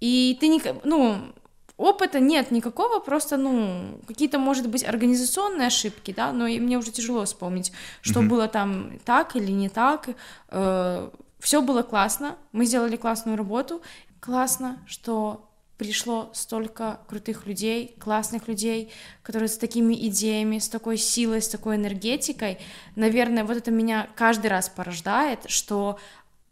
и 0.00 0.36
ты 0.40 0.48
не, 0.48 0.60
ну, 0.84 1.32
опыта 1.76 2.20
нет 2.20 2.50
никакого, 2.50 3.00
просто, 3.00 3.36
ну, 3.36 4.00
какие-то, 4.06 4.38
может 4.38 4.68
быть, 4.68 4.84
организационные 4.84 5.68
ошибки, 5.68 6.12
да, 6.12 6.32
но 6.32 6.46
и 6.46 6.60
мне 6.60 6.78
уже 6.78 6.90
тяжело 6.90 7.24
вспомнить, 7.24 7.72
что 8.00 8.20
mm-hmm. 8.20 8.28
было 8.28 8.48
там 8.48 8.98
так 9.04 9.36
или 9.36 9.52
не 9.52 9.68
так. 9.68 10.08
Э, 10.48 11.10
все 11.46 11.62
было 11.62 11.84
классно, 11.84 12.38
мы 12.50 12.66
сделали 12.66 12.96
классную 12.96 13.36
работу, 13.36 13.80
классно, 14.18 14.82
что 14.84 15.48
пришло 15.78 16.28
столько 16.34 16.98
крутых 17.06 17.46
людей, 17.46 17.94
классных 18.00 18.48
людей, 18.48 18.90
которые 19.22 19.48
с 19.48 19.56
такими 19.56 19.94
идеями, 20.08 20.58
с 20.58 20.68
такой 20.68 20.96
силой, 20.96 21.40
с 21.40 21.48
такой 21.48 21.76
энергетикой. 21.76 22.58
Наверное, 22.96 23.44
вот 23.44 23.58
это 23.58 23.70
меня 23.70 24.08
каждый 24.16 24.48
раз 24.48 24.68
порождает, 24.68 25.48
что 25.48 26.00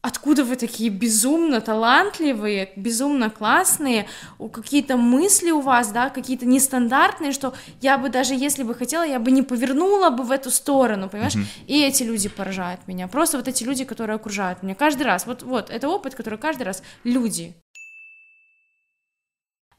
откуда 0.04 0.44
вы 0.44 0.56
такие 0.56 0.90
безумно 0.90 1.62
талантливые, 1.62 2.68
безумно 2.76 3.30
классные, 3.30 4.06
какие-то 4.52 4.98
мысли 4.98 5.50
у 5.50 5.60
вас, 5.60 5.92
да, 5.92 6.10
какие-то 6.10 6.44
нестандартные, 6.44 7.32
что 7.32 7.54
я 7.80 7.96
бы 7.96 8.10
даже 8.10 8.34
если 8.34 8.64
бы 8.64 8.74
хотела, 8.74 9.02
я 9.02 9.18
бы 9.18 9.30
не 9.30 9.42
повернула 9.42 10.10
бы 10.10 10.24
в 10.24 10.30
эту 10.30 10.50
сторону, 10.50 11.08
понимаешь? 11.08 11.36
Mm-hmm. 11.36 11.66
И 11.68 11.82
эти 11.82 12.02
люди 12.02 12.28
поражают 12.28 12.86
меня, 12.86 13.08
просто 13.08 13.38
вот 13.38 13.48
эти 13.48 13.64
люди, 13.64 13.84
которые 13.84 14.16
окружают 14.16 14.62
меня 14.62 14.74
каждый 14.74 15.04
раз, 15.04 15.26
вот, 15.26 15.42
вот, 15.42 15.70
это 15.70 15.88
опыт, 15.88 16.14
который 16.14 16.38
каждый 16.38 16.64
раз 16.64 16.82
люди, 17.04 17.54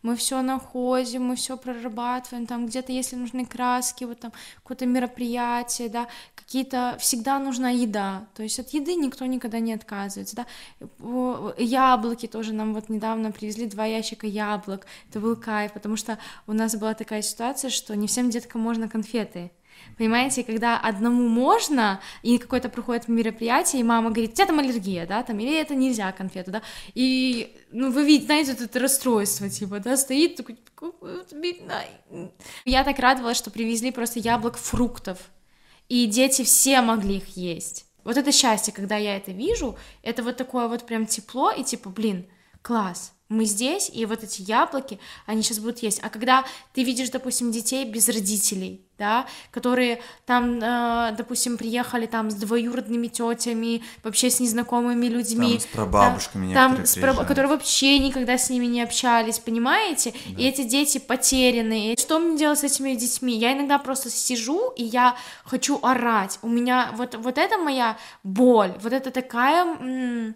мы 0.05 0.15
все 0.15 0.41
находим, 0.43 1.23
мы 1.23 1.35
все 1.35 1.57
прорабатываем, 1.57 2.45
там 2.45 2.67
где-то, 2.67 2.91
если 2.91 3.15
нужны 3.15 3.43
краски, 3.45 4.03
вот 4.03 4.19
там 4.19 4.31
какое-то 4.57 4.85
мероприятие, 4.85 5.89
да, 5.89 6.07
какие-то, 6.35 6.95
всегда 6.99 7.39
нужна 7.39 7.71
еда, 7.71 8.27
то 8.35 8.43
есть 8.43 8.59
от 8.59 8.69
еды 8.69 8.93
никто 8.93 9.25
никогда 9.25 9.59
не 9.59 9.73
отказывается, 9.73 10.35
да, 10.35 10.45
яблоки 11.57 12.27
тоже 12.27 12.53
нам 12.53 12.75
вот 12.75 12.89
недавно 12.89 13.31
привезли 13.31 13.65
два 13.65 13.85
ящика 13.85 14.27
яблок, 14.27 14.85
это 15.09 15.19
был 15.19 15.35
кайф, 15.35 15.73
потому 15.73 15.97
что 15.97 16.19
у 16.45 16.53
нас 16.53 16.75
была 16.75 16.93
такая 16.93 17.23
ситуация, 17.23 17.71
что 17.71 17.95
не 17.95 18.05
всем 18.05 18.29
деткам 18.29 18.61
можно 18.61 18.87
конфеты, 18.87 19.51
Понимаете, 19.97 20.43
когда 20.43 20.77
одному 20.77 21.27
можно, 21.27 22.01
и 22.21 22.37
какое-то 22.37 22.69
проходит 22.69 23.07
мероприятие, 23.07 23.81
и 23.81 23.83
мама 23.83 24.09
говорит, 24.11 24.31
у 24.31 24.33
тебя 24.35 24.45
там 24.45 24.59
аллергия, 24.59 25.07
да, 25.07 25.23
там, 25.23 25.39
или 25.39 25.57
это 25.59 25.73
нельзя 25.73 26.11
конфету, 26.11 26.51
да, 26.51 26.61
и, 26.93 27.55
ну, 27.71 27.91
вы 27.91 28.05
видите, 28.05 28.25
знаете, 28.25 28.51
это 28.59 28.79
расстройство, 28.79 29.49
типа, 29.49 29.79
да, 29.79 29.95
стоит 29.97 30.35
такой, 30.35 30.59
я 32.65 32.83
так 32.83 32.99
радовалась, 32.99 33.37
что 33.37 33.51
привезли 33.51 33.91
просто 33.91 34.19
яблок, 34.19 34.57
фруктов, 34.57 35.17
и 35.87 36.05
дети 36.07 36.43
все 36.43 36.81
могли 36.81 37.17
их 37.17 37.37
есть. 37.37 37.85
Вот 38.03 38.17
это 38.17 38.31
счастье, 38.31 38.73
когда 38.73 38.97
я 38.97 39.17
это 39.17 39.31
вижу, 39.31 39.77
это 40.03 40.21
вот 40.21 40.37
такое 40.37 40.67
вот 40.67 40.85
прям 40.85 41.05
тепло, 41.07 41.51
и 41.51 41.63
типа, 41.63 41.89
блин, 41.89 42.27
класс, 42.61 43.14
мы 43.27 43.45
здесь, 43.45 43.89
и 43.91 44.05
вот 44.05 44.23
эти 44.23 44.41
яблоки, 44.43 44.99
они 45.25 45.41
сейчас 45.41 45.59
будут 45.59 45.79
есть. 45.79 45.99
А 46.03 46.09
когда 46.09 46.45
ты 46.73 46.83
видишь, 46.83 47.09
допустим, 47.09 47.51
детей 47.51 47.83
без 47.85 48.07
родителей, 48.07 48.81
да, 48.97 49.25
которые 49.51 49.99
там, 50.25 50.59
э, 50.61 51.15
допустим, 51.17 51.57
приехали 51.57 52.05
там 52.05 52.29
с 52.29 52.35
двоюродными 52.35 53.07
тетями, 53.07 53.83
вообще 54.03 54.29
с 54.29 54.39
незнакомыми 54.39 55.07
людьми. 55.07 55.53
Там 55.53 55.59
с 55.59 55.65
прабабушками 55.65 56.53
да, 56.53 56.69
там 56.69 56.85
с 56.85 56.95
праб... 56.95 57.17
которые 57.27 57.49
вообще 57.49 57.99
никогда 57.99 58.37
с 58.37 58.49
ними 58.49 58.67
не 58.67 58.81
общались, 58.81 59.39
понимаете? 59.39 60.13
Да. 60.27 60.41
И 60.41 60.45
эти 60.45 60.63
дети 60.63 60.99
потерянные. 60.99 61.97
Что 61.97 62.19
мне 62.19 62.37
делать 62.37 62.59
с 62.59 62.63
этими 62.63 62.93
детьми? 62.93 63.37
Я 63.37 63.53
иногда 63.53 63.79
просто 63.79 64.09
сижу, 64.09 64.71
и 64.77 64.83
я 64.83 65.17
хочу 65.43 65.79
орать. 65.81 66.39
У 66.41 66.47
меня 66.47 66.91
вот, 66.93 67.15
вот 67.15 67.37
это 67.37 67.57
моя 67.57 67.97
боль, 68.23 68.73
вот 68.81 68.93
это 68.93 69.11
такая... 69.11 70.35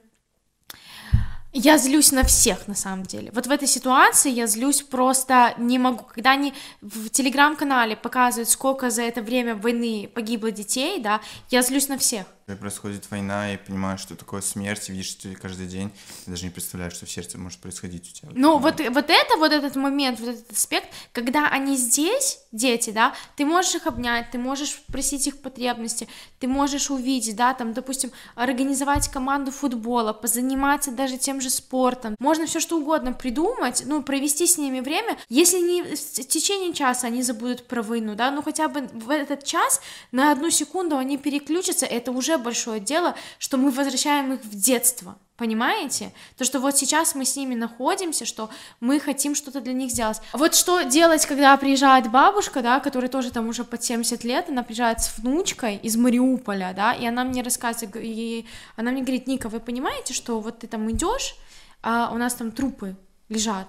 Я 1.51 1.77
злюсь 1.79 2.11
на 2.11 2.23
всех, 2.23 2.67
на 2.67 2.75
самом 2.75 3.03
деле. 3.03 3.31
Вот 3.33 3.47
в 3.47 3.51
этой 3.51 3.67
ситуации 3.67 4.29
я 4.29 4.45
злюсь 4.45 4.83
просто 4.83 5.55
не 5.57 5.79
могу. 5.79 6.03
Когда 6.03 6.31
они 6.31 6.53
в 6.81 7.09
телеграм-канале 7.09 7.95
показывают, 7.95 8.49
сколько 8.49 8.91
за 8.91 9.01
это 9.01 9.21
время 9.23 9.55
войны 9.55 10.09
погибло 10.13 10.51
детей, 10.51 11.01
да, 11.01 11.21
я 11.49 11.63
злюсь 11.63 11.87
на 11.87 11.97
всех. 11.97 12.27
Когда 12.49 12.61
происходит 12.61 13.11
война, 13.11 13.53
и 13.53 13.57
понимаешь, 13.57 13.99
что 13.99 14.15
такое 14.15 14.41
смерть, 14.41 14.89
видишь 14.89 15.15
это 15.23 15.39
каждый 15.39 15.67
день, 15.67 15.91
ты 16.25 16.31
даже 16.31 16.45
не 16.45 16.49
представляешь, 16.49 16.93
что 16.93 17.05
в 17.05 17.11
сердце 17.11 17.37
может 17.37 17.59
происходить 17.59 18.09
у 18.09 18.11
тебя. 18.11 18.29
Ну, 18.33 18.57
вот, 18.57 18.79
вот 18.79 19.05
это, 19.07 19.37
вот 19.37 19.51
этот 19.51 19.75
момент, 19.75 20.19
вот 20.19 20.29
этот 20.29 20.51
аспект, 20.51 20.87
когда 21.13 21.47
они 21.47 21.77
здесь, 21.77 22.39
дети, 22.51 22.89
да, 22.89 23.13
ты 23.35 23.45
можешь 23.45 23.75
их 23.75 23.85
обнять, 23.85 24.31
ты 24.31 24.39
можешь 24.39 24.81
просить 24.87 25.27
их 25.27 25.43
потребности, 25.43 26.07
ты 26.39 26.47
можешь 26.47 26.89
увидеть, 26.89 27.35
да, 27.35 27.53
там, 27.53 27.73
допустим, 27.73 28.11
организовать 28.33 29.09
команду 29.09 29.51
футбола, 29.51 30.11
позаниматься 30.11 30.89
даже 30.89 31.19
тем 31.19 31.41
же 31.41 31.51
спортом, 31.51 32.15
можно 32.17 32.47
все 32.47 32.59
что 32.59 32.79
угодно 32.79 33.13
придумать, 33.13 33.83
ну, 33.85 34.01
провести 34.01 34.47
с 34.47 34.57
ними 34.57 34.79
время, 34.79 35.19
если 35.29 35.59
не 35.59 35.83
в 35.83 36.27
течение 36.27 36.73
часа 36.73 37.05
они 37.05 37.21
забудут 37.21 37.67
про 37.67 37.83
войну, 37.83 38.15
да, 38.15 38.31
ну, 38.31 38.41
хотя 38.41 38.67
бы 38.69 38.89
в 38.91 39.11
этот 39.11 39.43
час 39.43 39.81
на 40.11 40.31
одну 40.31 40.49
секунду 40.49 40.97
они 40.97 41.19
переключатся, 41.19 41.85
это 41.85 42.11
уже 42.11 42.38
большое 42.39 42.79
дело, 42.79 43.15
что 43.37 43.57
мы 43.57 43.71
возвращаем 43.71 44.33
их 44.33 44.43
в 44.43 44.55
детство. 44.55 45.17
Понимаете? 45.39 46.11
То, 46.37 46.43
что 46.43 46.59
вот 46.59 46.75
сейчас 46.75 47.15
мы 47.15 47.23
с 47.23 47.37
ними 47.37 47.55
находимся, 47.55 48.25
что 48.25 48.49
мы 48.81 48.99
хотим 48.99 49.35
что-то 49.35 49.61
для 49.61 49.71
них 49.71 49.89
сделать. 49.89 50.21
Вот 50.33 50.53
что 50.53 50.81
делать, 50.81 51.25
когда 51.25 51.55
приезжает 51.55 52.11
бабушка, 52.11 52.61
да, 52.61 52.81
которая 52.81 53.09
тоже 53.09 53.31
там 53.31 53.47
уже 53.47 53.63
под 53.63 53.81
70 53.81 54.25
лет, 54.25 54.49
она 54.49 54.63
приезжает 54.63 54.99
с 54.99 55.17
внучкой 55.17 55.77
из 55.77 55.95
Мариуполя, 55.95 56.73
да, 56.75 56.93
и 56.93 57.05
она 57.05 57.23
мне 57.23 57.41
рассказывает, 57.41 57.95
и 57.95 58.45
она 58.75 58.91
мне 58.91 59.01
говорит, 59.01 59.27
Ника, 59.27 59.47
вы 59.47 59.61
понимаете, 59.61 60.13
что 60.13 60.41
вот 60.41 60.59
ты 60.59 60.67
там 60.67 60.91
идешь, 60.91 61.37
а 61.81 62.11
у 62.13 62.17
нас 62.17 62.33
там 62.33 62.51
трупы 62.51 62.97
лежат. 63.29 63.67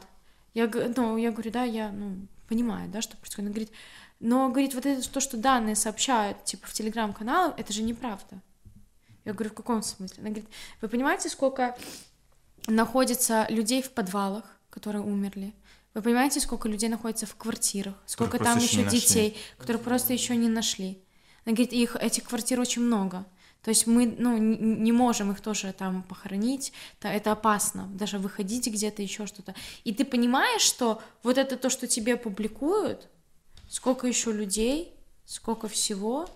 Я, 0.54 0.68
ну, 0.96 1.16
я 1.16 1.30
говорю, 1.30 1.52
да, 1.52 1.62
я, 1.62 1.90
ну, 1.90 2.26
понимаю, 2.48 2.88
да, 2.88 3.00
что 3.00 3.16
происходит. 3.16 3.46
Она 3.46 3.50
говорит, 3.50 3.70
но, 4.18 4.48
говорит, 4.48 4.74
вот 4.74 4.86
это 4.86 5.08
то, 5.08 5.20
что 5.20 5.36
данные 5.36 5.76
сообщают, 5.76 6.44
типа, 6.44 6.66
в 6.66 6.72
телеграм-каналах, 6.72 7.54
это 7.58 7.72
же 7.72 7.82
неправда. 7.82 8.42
Я 9.24 9.32
говорю, 9.32 9.50
в 9.50 9.54
каком 9.54 9.82
смысле? 9.82 10.16
Она 10.20 10.30
говорит, 10.30 10.48
вы 10.80 10.88
понимаете, 10.88 11.28
сколько 11.28 11.76
находится 12.66 13.46
людей 13.48 13.82
в 13.82 13.90
подвалах, 13.90 14.44
которые 14.70 15.02
умерли? 15.02 15.54
Вы 15.94 16.02
понимаете, 16.02 16.40
сколько 16.40 16.68
людей 16.68 16.88
находится 16.88 17.26
в 17.26 17.34
квартирах? 17.34 17.94
Сколько 18.06 18.38
там 18.38 18.58
еще 18.58 18.84
детей, 18.84 19.36
которые 19.58 19.82
просто 19.82 20.12
еще 20.12 20.36
не 20.36 20.48
нашли? 20.48 21.02
Она 21.44 21.54
говорит, 21.54 21.72
их, 21.72 21.96
этих 21.96 22.24
квартир 22.24 22.60
очень 22.60 22.82
много. 22.82 23.26
То 23.62 23.68
есть 23.70 23.86
мы 23.86 24.06
ну, 24.18 24.38
не 24.38 24.92
можем 24.92 25.32
их 25.32 25.40
тоже 25.40 25.74
там 25.74 26.02
похоронить, 26.04 26.72
это 27.02 27.32
опасно, 27.32 27.88
даже 27.92 28.18
выходить 28.18 28.66
где-то, 28.68 29.02
еще 29.02 29.26
что-то. 29.26 29.54
И 29.84 29.92
ты 29.92 30.04
понимаешь, 30.06 30.62
что 30.62 31.02
вот 31.22 31.36
это 31.36 31.56
то, 31.56 31.68
что 31.68 31.86
тебе 31.86 32.16
публикуют, 32.16 33.08
сколько 33.68 34.06
еще 34.06 34.32
людей, 34.32 34.94
сколько 35.26 35.68
всего, 35.68 36.28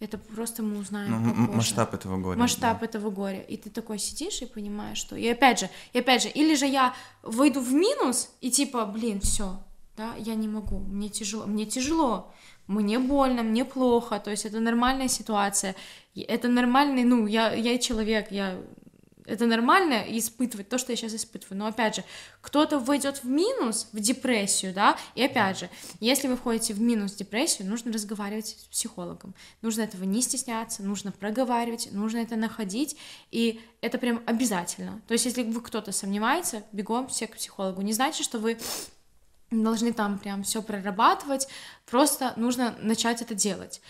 это 0.00 0.16
просто 0.16 0.62
мы 0.62 0.78
узнаем 0.78 1.10
ну, 1.10 1.30
попозже. 1.30 1.56
Масштаб 1.56 1.94
этого 1.94 2.16
горя. 2.16 2.38
Масштаб 2.38 2.80
да. 2.80 2.86
этого 2.86 3.10
горя. 3.10 3.40
И 3.42 3.56
ты 3.58 3.68
такой 3.68 3.98
сидишь 3.98 4.40
и 4.40 4.46
понимаешь, 4.46 4.96
что... 4.96 5.14
И 5.14 5.28
опять 5.28 5.60
же, 5.60 5.70
и 5.92 5.98
опять 5.98 6.22
же, 6.22 6.28
или 6.28 6.54
же 6.54 6.66
я 6.66 6.94
выйду 7.22 7.60
в 7.60 7.72
минус 7.72 8.30
и 8.40 8.50
типа, 8.50 8.86
блин, 8.86 9.20
все, 9.20 9.62
да, 9.96 10.14
я 10.16 10.34
не 10.34 10.48
могу, 10.48 10.78
мне 10.78 11.10
тяжело, 11.10 11.44
мне 11.44 11.66
тяжело, 11.66 12.32
мне 12.66 12.98
больно, 12.98 13.42
мне 13.42 13.64
плохо, 13.66 14.18
то 14.18 14.30
есть 14.30 14.46
это 14.46 14.58
нормальная 14.58 15.08
ситуация, 15.08 15.76
это 16.14 16.48
нормальный, 16.48 17.04
ну, 17.04 17.26
я, 17.26 17.52
я 17.52 17.78
человек, 17.78 18.32
я 18.32 18.58
это 19.26 19.46
нормально 19.46 20.04
испытывать 20.08 20.68
то, 20.68 20.78
что 20.78 20.92
я 20.92 20.96
сейчас 20.96 21.14
испытываю. 21.14 21.58
Но 21.58 21.66
опять 21.66 21.96
же, 21.96 22.04
кто-то 22.40 22.78
войдет 22.78 23.22
в 23.22 23.28
минус, 23.28 23.88
в 23.92 24.00
депрессию, 24.00 24.72
да, 24.74 24.96
и 25.14 25.22
опять 25.22 25.58
же, 25.58 25.70
если 26.00 26.28
вы 26.28 26.36
входите 26.36 26.74
в 26.74 26.80
минус, 26.80 27.12
в 27.12 27.16
депрессию, 27.16 27.68
нужно 27.68 27.92
разговаривать 27.92 28.48
с 28.48 28.64
психологом. 28.66 29.34
Нужно 29.62 29.82
этого 29.82 30.04
не 30.04 30.22
стесняться, 30.22 30.82
нужно 30.82 31.12
проговаривать, 31.12 31.88
нужно 31.92 32.18
это 32.18 32.36
находить, 32.36 32.96
и 33.30 33.60
это 33.80 33.98
прям 33.98 34.22
обязательно. 34.26 35.00
То 35.06 35.12
есть, 35.12 35.24
если 35.24 35.42
вы 35.42 35.60
кто-то 35.60 35.92
сомневается, 35.92 36.62
бегом 36.72 37.08
все 37.08 37.26
к 37.26 37.36
психологу. 37.36 37.82
Не 37.82 37.92
значит, 37.92 38.24
что 38.24 38.38
вы 38.38 38.58
должны 39.50 39.92
там 39.92 40.18
прям 40.18 40.42
все 40.42 40.62
прорабатывать, 40.62 41.48
просто 41.86 42.32
нужно 42.36 42.76
начать 42.80 43.20
это 43.20 43.34
делать. 43.34 43.80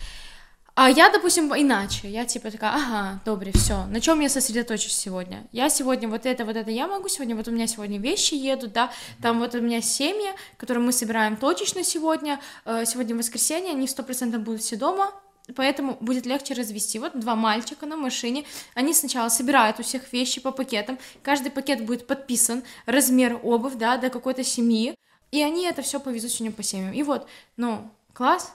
А 0.83 0.89
я, 0.89 1.09
допустим, 1.09 1.53
иначе. 1.55 2.09
Я 2.09 2.25
типа 2.25 2.49
такая, 2.49 2.71
ага, 2.71 3.21
добре, 3.23 3.51
все. 3.51 3.85
На 3.85 4.01
чем 4.01 4.19
я 4.19 4.29
сосредоточусь 4.29 4.95
сегодня? 4.95 5.47
Я 5.51 5.69
сегодня 5.69 6.09
вот 6.09 6.25
это, 6.25 6.43
вот 6.43 6.55
это 6.55 6.71
я 6.71 6.87
могу 6.87 7.07
сегодня. 7.07 7.35
Вот 7.35 7.47
у 7.47 7.51
меня 7.51 7.67
сегодня 7.67 7.99
вещи 7.99 8.33
едут, 8.33 8.73
да. 8.73 8.91
Там 9.21 9.37
вот 9.37 9.53
у 9.53 9.61
меня 9.61 9.79
семьи, 9.83 10.31
которые 10.57 10.83
мы 10.83 10.91
собираем 10.91 11.37
точечно 11.37 11.83
сегодня. 11.83 12.41
Э, 12.65 12.83
сегодня 12.87 13.15
воскресенье, 13.15 13.73
они 13.73 13.87
сто 13.87 14.01
процентов 14.01 14.41
будут 14.41 14.61
все 14.61 14.75
дома. 14.75 15.11
Поэтому 15.55 15.97
будет 16.01 16.25
легче 16.25 16.55
развести. 16.55 16.97
Вот 16.97 17.11
два 17.19 17.35
мальчика 17.35 17.85
на 17.85 17.95
машине. 17.95 18.45
Они 18.73 18.95
сначала 18.95 19.29
собирают 19.29 19.79
у 19.79 19.83
всех 19.83 20.11
вещи 20.11 20.41
по 20.41 20.51
пакетам. 20.51 20.97
Каждый 21.21 21.51
пакет 21.51 21.85
будет 21.85 22.07
подписан, 22.07 22.63
размер 22.87 23.39
обувь, 23.43 23.75
да, 23.75 23.97
до 23.97 24.09
какой-то 24.09 24.43
семьи. 24.43 24.95
И 25.29 25.43
они 25.43 25.67
это 25.67 25.83
все 25.83 25.99
повезут 25.99 26.31
сегодня 26.31 26.51
по 26.51 26.63
семьям. 26.63 26.91
И 26.91 27.03
вот, 27.03 27.27
ну, 27.55 27.87
класс, 28.15 28.51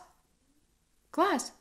класс. 1.13 1.53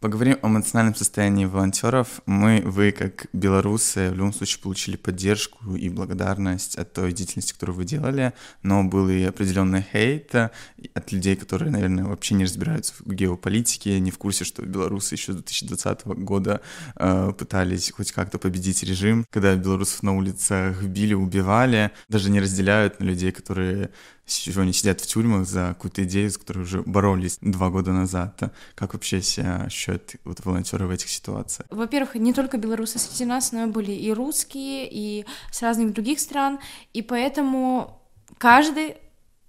Поговорим 0.00 0.38
о 0.40 0.48
эмоциональном 0.48 0.94
состоянии 0.94 1.44
волонтеров. 1.44 2.22
Мы, 2.24 2.62
вы, 2.64 2.90
как 2.90 3.26
белорусы, 3.34 4.08
в 4.08 4.14
любом 4.14 4.32
случае 4.32 4.62
получили 4.62 4.96
поддержку 4.96 5.76
и 5.76 5.90
благодарность 5.90 6.76
от 6.76 6.94
той 6.94 7.12
деятельности, 7.12 7.52
которую 7.52 7.76
вы 7.76 7.84
делали, 7.84 8.32
но 8.62 8.82
был 8.82 9.10
и 9.10 9.22
определенный 9.22 9.84
хейт 9.92 10.34
от 10.34 11.12
людей, 11.12 11.36
которые, 11.36 11.70
наверное, 11.70 12.06
вообще 12.06 12.34
не 12.34 12.44
разбираются 12.44 12.94
в 12.98 13.12
геополитике, 13.12 14.00
не 14.00 14.10
в 14.10 14.16
курсе, 14.16 14.46
что 14.46 14.62
белорусы 14.62 15.16
еще 15.16 15.32
с 15.32 15.36
2020 15.36 16.06
года 16.06 16.62
э, 16.96 17.32
пытались 17.38 17.90
хоть 17.90 18.12
как-то 18.12 18.38
победить 18.38 18.82
режим, 18.82 19.26
когда 19.28 19.54
белорусов 19.54 20.02
на 20.02 20.16
улицах 20.16 20.82
били, 20.82 21.12
убивали, 21.12 21.90
даже 22.08 22.30
не 22.30 22.40
разделяют 22.40 23.00
на 23.00 23.04
людей, 23.04 23.32
которые 23.32 23.90
сегодня 24.30 24.72
сидят 24.72 25.00
в 25.00 25.06
тюрьмах 25.06 25.46
за 25.46 25.68
какую-то 25.68 26.04
идею, 26.04 26.30
с 26.30 26.38
которой 26.38 26.60
уже 26.60 26.82
боролись 26.82 27.38
два 27.40 27.70
года 27.70 27.92
назад. 27.92 28.40
Как 28.74 28.94
вообще 28.94 29.22
себя 29.22 29.62
ощущают 29.66 30.16
вот 30.24 30.44
волонтеры 30.44 30.86
в 30.86 30.90
этих 30.90 31.08
ситуациях? 31.08 31.66
Во-первых, 31.70 32.14
не 32.14 32.32
только 32.32 32.56
белорусы 32.56 32.98
среди 32.98 33.24
нас, 33.24 33.52
но 33.52 33.64
и 33.64 33.66
были 33.66 33.92
и 33.92 34.12
русские, 34.12 34.88
и 34.90 35.26
с 35.50 35.62
разных 35.62 35.92
других 35.92 36.20
стран, 36.20 36.58
и 36.92 37.02
поэтому 37.02 38.00
каждый 38.38 38.96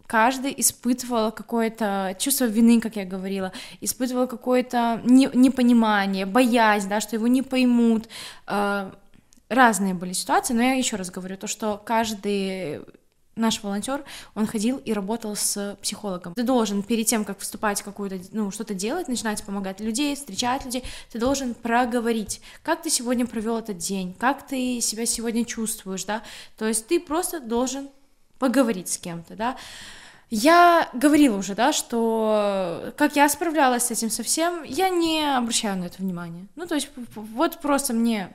каждый 0.08 0.54
испытывал 0.58 1.32
какое-то 1.32 2.18
чувство 2.20 2.44
вины, 2.44 2.82
как 2.82 2.98
я 2.98 3.06
говорила, 3.06 3.54
испытывал 3.80 4.28
какое-то 4.28 5.00
не, 5.06 5.30
непонимание, 5.34 6.26
боязнь, 6.26 6.90
да, 6.90 7.00
что 7.00 7.16
его 7.16 7.28
не 7.28 7.42
поймут. 7.42 8.10
Э, 8.46 8.92
разные 9.48 9.94
были 9.94 10.12
ситуации, 10.12 10.54
но 10.54 10.64
я 10.64 10.74
еще 10.74 10.98
раз 10.98 11.12
говорю, 11.12 11.38
то, 11.38 11.48
что 11.48 11.82
каждый 11.86 12.82
наш 13.42 13.62
волонтер, 13.64 14.04
он 14.36 14.48
ходил 14.48 14.78
и 14.78 14.94
работал 14.94 15.36
с 15.36 15.78
психологом. 15.82 16.34
Ты 16.34 16.44
должен 16.44 16.84
перед 16.84 17.08
тем, 17.08 17.26
как 17.26 17.40
вступать 17.40 17.82
в 17.82 17.84
какую-то, 17.84 18.20
ну, 18.32 18.52
что-то 18.52 18.74
делать, 18.74 19.08
начинать 19.08 19.44
помогать 19.44 19.80
людей, 19.80 20.16
встречать 20.16 20.64
людей, 20.66 20.84
ты 21.12 21.20
должен 21.20 21.54
проговорить, 21.54 22.42
как 22.64 22.82
ты 22.82 22.90
сегодня 22.90 23.26
провел 23.28 23.58
этот 23.58 23.78
день, 23.78 24.16
как 24.18 24.48
ты 24.48 24.80
себя 24.80 25.06
сегодня 25.06 25.44
чувствуешь, 25.44 26.06
да, 26.06 26.22
то 26.58 26.68
есть 26.68 26.88
ты 26.88 27.00
просто 27.00 27.40
должен 27.40 27.90
поговорить 28.40 28.90
с 28.90 28.98
кем-то, 28.98 29.36
да. 29.36 29.58
Я 30.34 30.90
говорила 30.94 31.38
уже, 31.38 31.56
да, 31.56 31.74
что 31.74 32.94
как 32.96 33.18
я 33.18 33.28
справлялась 33.28 33.84
с 33.84 33.92
этим 33.92 34.10
совсем, 34.10 34.64
я 34.64 34.88
не 34.88 35.26
обращаю 35.36 35.78
на 35.78 35.86
это 35.86 35.98
внимание. 35.98 36.48
Ну, 36.56 36.66
то 36.66 36.76
есть 36.76 36.90
вот 37.16 37.60
просто 37.60 37.94
мне 37.94 38.34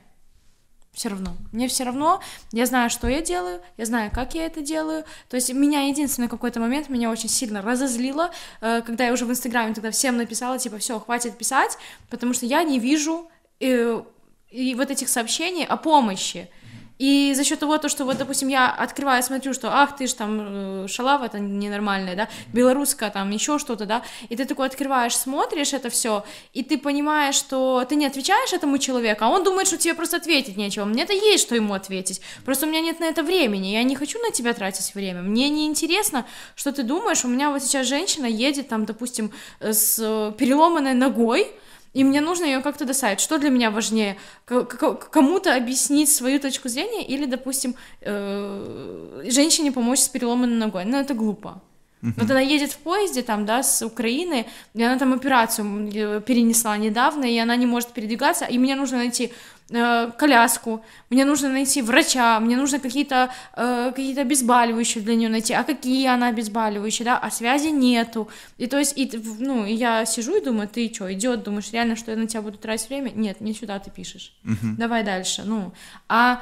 все 0.93 1.09
равно. 1.09 1.35
Мне 1.51 1.67
все 1.67 1.83
равно, 1.83 2.21
я 2.51 2.65
знаю, 2.65 2.89
что 2.89 3.07
я 3.07 3.21
делаю, 3.21 3.61
я 3.77 3.85
знаю, 3.85 4.11
как 4.11 4.33
я 4.33 4.45
это 4.45 4.61
делаю. 4.61 5.03
То 5.29 5.35
есть 5.35 5.53
меня 5.53 5.87
единственный 5.87 6.27
какой-то 6.27 6.59
момент 6.59 6.89
меня 6.89 7.11
очень 7.11 7.29
сильно 7.29 7.61
разозлило, 7.61 8.31
э, 8.61 8.81
когда 8.81 9.05
я 9.05 9.13
уже 9.13 9.25
в 9.25 9.31
Инстаграме 9.31 9.73
тогда 9.73 9.91
всем 9.91 10.17
написала, 10.17 10.57
типа, 10.57 10.79
все, 10.79 10.99
хватит 10.99 11.37
писать, 11.37 11.77
потому 12.09 12.33
что 12.33 12.45
я 12.45 12.63
не 12.63 12.79
вижу 12.79 13.29
и, 13.59 13.67
э, 13.69 14.01
и 14.49 14.75
вот 14.75 14.89
этих 14.89 15.09
сообщений 15.09 15.65
о 15.65 15.77
помощи. 15.77 16.49
И 16.97 17.33
за 17.35 17.43
счет 17.43 17.59
того, 17.59 17.77
то, 17.77 17.89
что 17.89 18.05
вот, 18.05 18.17
допустим, 18.17 18.47
я 18.47 18.71
открываю, 18.71 19.21
смотрю, 19.21 19.53
что, 19.53 19.69
ах, 19.71 19.95
ты 19.95 20.07
ж 20.07 20.13
там 20.13 20.39
э, 20.39 20.87
шалава, 20.87 21.25
это 21.25 21.39
ненормальная, 21.39 22.15
да, 22.15 22.27
белорусская, 22.53 23.11
там 23.11 23.29
еще 23.31 23.59
что-то, 23.59 23.85
да, 23.85 24.01
и 24.29 24.35
ты 24.35 24.45
такой 24.45 24.67
открываешь, 24.67 25.15
смотришь 25.15 25.73
это 25.73 25.89
все, 25.89 26.23
и 26.53 26.63
ты 26.63 26.77
понимаешь, 26.77 27.35
что 27.35 27.85
ты 27.87 27.95
не 27.95 28.05
отвечаешь 28.05 28.53
этому 28.53 28.77
человеку, 28.79 29.25
а 29.25 29.29
он 29.29 29.43
думает, 29.43 29.67
что 29.67 29.77
тебе 29.77 29.93
просто 29.93 30.17
ответить 30.17 30.57
нечего. 30.57 30.85
Мне-то 30.85 31.13
есть, 31.13 31.43
что 31.43 31.55
ему 31.55 31.73
ответить, 31.73 32.21
просто 32.45 32.65
у 32.65 32.69
меня 32.69 32.81
нет 32.81 32.99
на 32.99 33.05
это 33.05 33.23
времени, 33.23 33.67
я 33.67 33.83
не 33.83 33.95
хочу 33.95 34.19
на 34.19 34.31
тебя 34.31 34.53
тратить 34.53 34.95
время, 34.95 35.21
мне 35.21 35.49
не 35.49 35.67
интересно, 35.67 36.25
что 36.55 36.71
ты 36.71 36.83
думаешь, 36.83 37.23
у 37.23 37.27
меня 37.27 37.51
вот 37.51 37.61
сейчас 37.61 37.87
женщина 37.87 38.25
едет 38.25 38.69
там, 38.69 38.85
допустим, 38.85 39.31
с 39.59 40.33
переломанной 40.37 40.93
ногой, 40.93 41.51
и 41.97 42.03
мне 42.03 42.21
нужно 42.21 42.45
ее 42.45 42.61
как-то 42.61 42.85
достать. 42.85 43.19
Что 43.19 43.39
для 43.39 43.49
меня 43.49 43.71
важнее? 43.71 44.17
Кому-то 44.45 45.55
объяснить 45.55 46.09
свою 46.09 46.39
точку 46.39 46.69
зрения 46.69 47.03
или, 47.03 47.25
допустим, 47.25 47.73
э, 48.01 49.23
женщине 49.31 49.71
помочь 49.71 49.99
с 49.99 50.07
переломанной 50.07 50.57
ногой? 50.57 50.85
Ну, 50.85 50.97
это 50.97 51.15
глупо. 51.15 51.59
Uh-huh. 52.03 52.13
Вот 52.17 52.29
она 52.29 52.39
едет 52.39 52.71
в 52.71 52.77
поезде 52.77 53.23
там, 53.23 53.45
да, 53.45 53.63
с 53.63 53.83
Украины, 53.83 54.45
и 54.75 54.83
она 54.83 54.99
там 54.99 55.13
операцию 55.13 55.89
э, 55.91 56.21
перенесла 56.21 56.77
недавно, 56.77 57.25
и 57.25 57.39
она 57.39 57.55
не 57.55 57.65
может 57.65 57.89
передвигаться, 57.89 58.45
и 58.45 58.59
мне 58.59 58.75
нужно 58.75 58.97
найти 58.97 59.31
э, 59.69 60.11
коляску, 60.17 60.83
мне 61.09 61.25
нужно 61.25 61.49
найти 61.49 61.81
врача, 61.81 62.39
мне 62.39 62.55
нужно 62.57 62.79
какие-то 62.79 63.29
э, 63.55 63.91
какие-то 63.95 64.21
обезболивающие 64.21 65.03
для 65.03 65.15
нее 65.15 65.29
найти, 65.29 65.53
а 65.53 65.63
какие 65.63 66.07
она 66.07 66.27
обезболивающие, 66.27 67.05
да, 67.05 67.17
а 67.17 67.31
связи 67.31 67.67
нету, 67.67 68.29
и 68.57 68.67
то 68.67 68.77
есть, 68.77 68.97
и, 68.97 69.09
ну, 69.39 69.65
я 69.65 70.05
сижу 70.05 70.37
и 70.37 70.43
думаю, 70.43 70.67
ты 70.67 70.91
что, 70.93 71.11
идет, 71.13 71.43
думаешь, 71.43 71.71
реально, 71.71 71.95
что 71.95 72.11
я 72.11 72.17
на 72.17 72.27
тебя 72.27 72.41
буду 72.41 72.57
тратить 72.57 72.89
время? 72.89 73.11
Нет, 73.15 73.41
не 73.41 73.53
сюда 73.53 73.79
ты 73.79 73.91
пишешь, 73.91 74.33
uh-huh. 74.43 74.75
давай 74.77 75.03
дальше, 75.03 75.43
ну, 75.45 75.73
а 76.07 76.41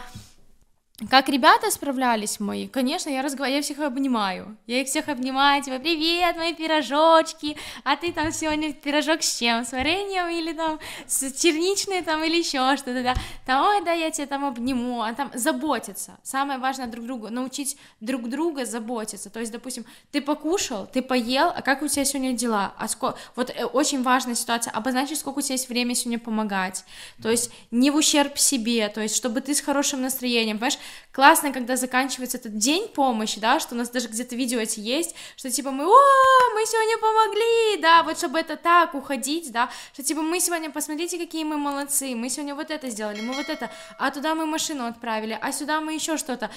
как 1.09 1.27
ребята 1.27 1.71
справлялись 1.71 2.39
мои, 2.39 2.69
конечно, 2.69 3.09
я 3.09 3.21
разговариваю, 3.21 3.57
я 3.57 3.61
всех 3.61 3.79
обнимаю, 3.79 4.55
я 4.65 4.79
их 4.79 4.87
всех 4.87 5.09
обнимаю, 5.09 5.61
типа, 5.61 5.77
привет, 5.79 6.37
мои 6.37 6.53
пирожочки, 6.53 7.57
а 7.83 7.97
ты 7.97 8.13
там 8.13 8.31
сегодня 8.31 8.71
пирожок 8.71 9.21
с 9.21 9.37
чем, 9.37 9.65
с 9.65 9.73
вареньем 9.73 10.29
или 10.29 10.53
там 10.53 10.79
с 11.05 11.33
черничной 11.33 12.01
там 12.01 12.23
или 12.23 12.37
еще 12.37 12.77
что-то, 12.77 13.03
да, 13.03 13.13
там, 13.45 13.65
ой, 13.67 13.83
да, 13.83 13.91
я 13.91 14.09
тебя 14.09 14.25
там 14.25 14.45
обниму, 14.45 15.01
а 15.01 15.13
там 15.13 15.31
заботиться, 15.33 16.17
самое 16.23 16.59
важное 16.59 16.87
друг 16.87 17.05
другу, 17.05 17.27
научить 17.27 17.75
друг 17.99 18.29
друга 18.29 18.65
заботиться, 18.65 19.29
то 19.29 19.41
есть, 19.41 19.51
допустим, 19.51 19.85
ты 20.11 20.21
покушал, 20.21 20.87
ты 20.87 21.01
поел, 21.01 21.51
а 21.53 21.61
как 21.61 21.81
у 21.81 21.89
тебя 21.89 22.05
сегодня 22.05 22.31
дела, 22.31 22.73
а 22.77 22.87
сколько, 22.87 23.17
вот 23.35 23.49
э, 23.49 23.65
очень 23.65 24.01
важная 24.01 24.35
ситуация, 24.35 24.71
обозначить, 24.71 25.19
сколько 25.19 25.39
у 25.39 25.41
тебя 25.41 25.55
есть 25.55 25.67
время 25.67 25.93
сегодня 25.93 26.19
помогать, 26.19 26.85
то 27.21 27.29
есть 27.29 27.51
не 27.69 27.91
в 27.91 27.97
ущерб 27.97 28.37
себе, 28.37 28.87
то 28.87 29.01
есть, 29.01 29.17
чтобы 29.17 29.41
ты 29.41 29.53
с 29.53 29.59
хорошим 29.59 30.01
настроением, 30.01 30.57
понимаешь, 30.57 30.79
классно, 31.15 31.53
когда 31.53 31.77
заканчивается 31.77 32.37
этот 32.37 32.57
день 32.57 32.89
помощи, 32.89 33.39
да, 33.39 33.59
что 33.59 33.73
у 33.73 33.77
нас 33.77 33.89
даже 33.89 34.09
где-то 34.09 34.35
видео 34.35 34.59
эти 34.59 34.81
есть, 34.81 35.15
что 35.37 35.49
типа 35.49 35.71
мы, 35.71 35.85
о, 35.85 36.53
мы 36.53 36.65
сегодня 36.65 36.97
помогли, 36.97 37.81
да, 37.81 38.03
вот 38.03 38.17
чтобы 38.17 38.39
это 38.39 38.57
так 38.57 38.93
уходить, 38.95 39.51
да, 39.51 39.69
что 39.93 40.03
типа 40.03 40.21
мы 40.21 40.39
сегодня, 40.41 40.69
посмотрите, 40.69 41.17
какие 41.17 41.45
мы 41.45 41.57
молодцы, 41.57 42.15
мы 42.15 42.29
сегодня 42.29 42.53
вот 42.53 42.69
это 42.69 42.89
сделали, 42.89 43.21
мы 43.21 43.33
вот 43.33 43.47
это, 43.47 43.71
а 43.97 44.11
туда 44.11 44.35
мы 44.35 44.45
машину 44.45 44.85
отправили, 44.85 45.39
а 45.41 45.51
сюда 45.53 45.79
мы 45.79 45.93
еще 45.93 46.17
что-то, 46.17 46.51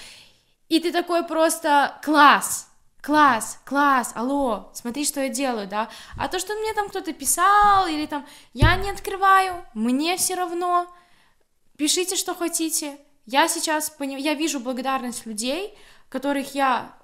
и 0.69 0.81
ты 0.81 0.91
такой 0.91 1.25
просто 1.25 1.99
класс, 2.03 2.69
класс, 3.01 3.61
класс, 3.65 4.13
алло, 4.17 4.71
смотри, 4.75 5.05
что 5.05 5.21
я 5.21 5.29
делаю, 5.29 5.69
да, 5.69 5.89
а 6.19 6.29
то, 6.29 6.39
что 6.39 6.55
мне 6.55 6.75
там 6.75 6.89
кто-то 6.89 7.13
писал, 7.13 7.87
или 7.87 8.07
там, 8.07 8.27
я 8.55 8.77
не 8.77 8.91
открываю, 8.91 9.65
мне 9.73 10.17
все 10.17 10.35
равно, 10.35 10.87
пишите, 11.77 12.17
что 12.17 12.35
хотите, 12.35 12.99
я 13.31 13.47
сейчас 13.47 13.91
понимаю, 13.91 14.25
я 14.25 14.33
вижу 14.33 14.59
благодарность 14.59 15.27
людей, 15.27 15.75
которых 16.09 16.55
я 16.55 16.97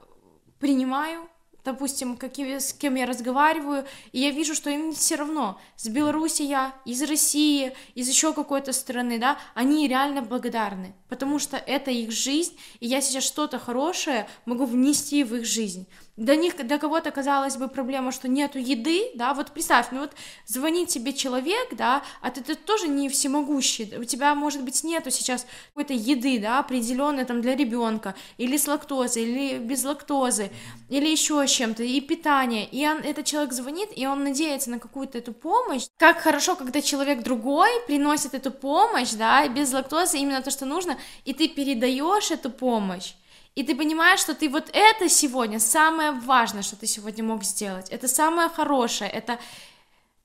принимаю, 0.59 1.29
допустим, 1.63 2.17
какие, 2.17 2.59
с 2.61 2.73
кем 2.73 2.95
я 2.95 3.05
разговариваю, 3.05 3.85
и 4.13 4.21
я 4.21 4.31
вижу, 4.31 4.55
что 4.55 4.71
им 4.71 4.95
все 4.95 5.17
равно, 5.17 5.61
с 5.77 5.87
Беларуси 5.87 6.41
я, 6.41 6.75
из 6.87 7.03
России, 7.03 7.75
из 7.95 8.09
еще 8.09 8.33
какой-то 8.33 8.73
страны, 8.73 9.19
да, 9.19 9.39
они 9.53 9.87
реально 9.87 10.23
благодарны, 10.23 10.95
потому 11.11 11.39
что 11.39 11.59
это 11.59 11.91
их 11.91 12.11
жизнь, 12.11 12.59
и 12.81 12.87
я 12.87 13.03
сейчас 13.03 13.25
что-то 13.25 13.59
хорошее 13.59 14.27
могу 14.47 14.65
внести 14.65 15.25
в 15.25 15.35
их 15.35 15.45
жизнь. 15.45 15.87
Для 16.17 16.37
них, 16.37 16.57
для 16.57 16.79
кого-то 16.79 17.11
казалось 17.11 17.57
бы 17.57 17.67
проблема, 17.67 18.13
что 18.13 18.29
нету 18.29 18.61
еды, 18.61 19.11
да, 19.17 19.35
вот 19.35 19.51
представь, 19.51 19.89
ну 19.91 20.01
вот 20.01 20.13
звонит 20.47 20.89
тебе 20.89 21.13
человек, 21.13 21.75
да, 21.75 22.05
а 22.21 22.31
ты, 22.31 22.41
ты 22.41 22.55
тоже 22.55 22.87
не 22.87 23.09
всемогущий, 23.09 23.97
у 23.99 24.05
тебя, 24.05 24.33
может 24.37 24.63
быть, 24.63 24.85
нету 24.85 25.11
сейчас 25.11 25.45
какой-то 25.69 25.93
еды, 25.93 26.39
да, 26.39 26.61
определенной 26.61 27.25
там 27.25 27.41
для 27.41 27.57
ребенка, 27.57 28.15
или 28.39 28.57
с 28.57 28.69
лактозой, 28.69 29.25
или 29.25 29.59
без 29.59 29.85
лактозы, 29.85 30.53
или 30.89 31.09
еще 31.09 31.45
чем-то, 31.49 31.83
и 31.83 32.01
питание, 32.01 32.65
и 32.65 32.87
он, 32.87 32.99
этот 32.99 33.27
человек 33.27 33.53
звонит, 33.53 33.89
и 33.97 34.07
он 34.07 34.23
надеется 34.23 34.71
на 34.71 34.79
какую-то 34.79 35.19
эту 35.19 35.33
помощь. 35.33 35.87
Как 35.99 36.19
хорошо, 36.19 36.55
когда 36.55 36.81
человек 36.81 37.25
другой 37.25 37.71
приносит 37.89 38.35
эту 38.35 38.53
помощь, 38.53 39.11
да, 39.11 39.49
без 39.49 39.73
лактозы, 39.73 40.19
именно 40.19 40.43
то, 40.43 40.53
что 40.53 40.65
нужно, 40.65 40.97
и 41.25 41.35
ты 41.35 41.49
передаешь 41.49 42.31
эту 42.31 42.51
помощь, 42.51 43.15
и 43.55 43.63
ты 43.63 43.77
понимаешь, 43.77 44.21
что 44.21 44.35
ты 44.35 44.49
вот 44.49 44.71
это 44.73 45.09
сегодня 45.09 45.61
самое 45.61 46.11
важное, 46.13 46.63
что 46.63 46.77
ты 46.77 46.87
сегодня 46.87 47.23
мог 47.23 47.45
сделать. 47.45 47.89
Это 47.91 48.09
самое 48.09 48.49
хорошее, 48.49 49.11
это, 49.11 49.39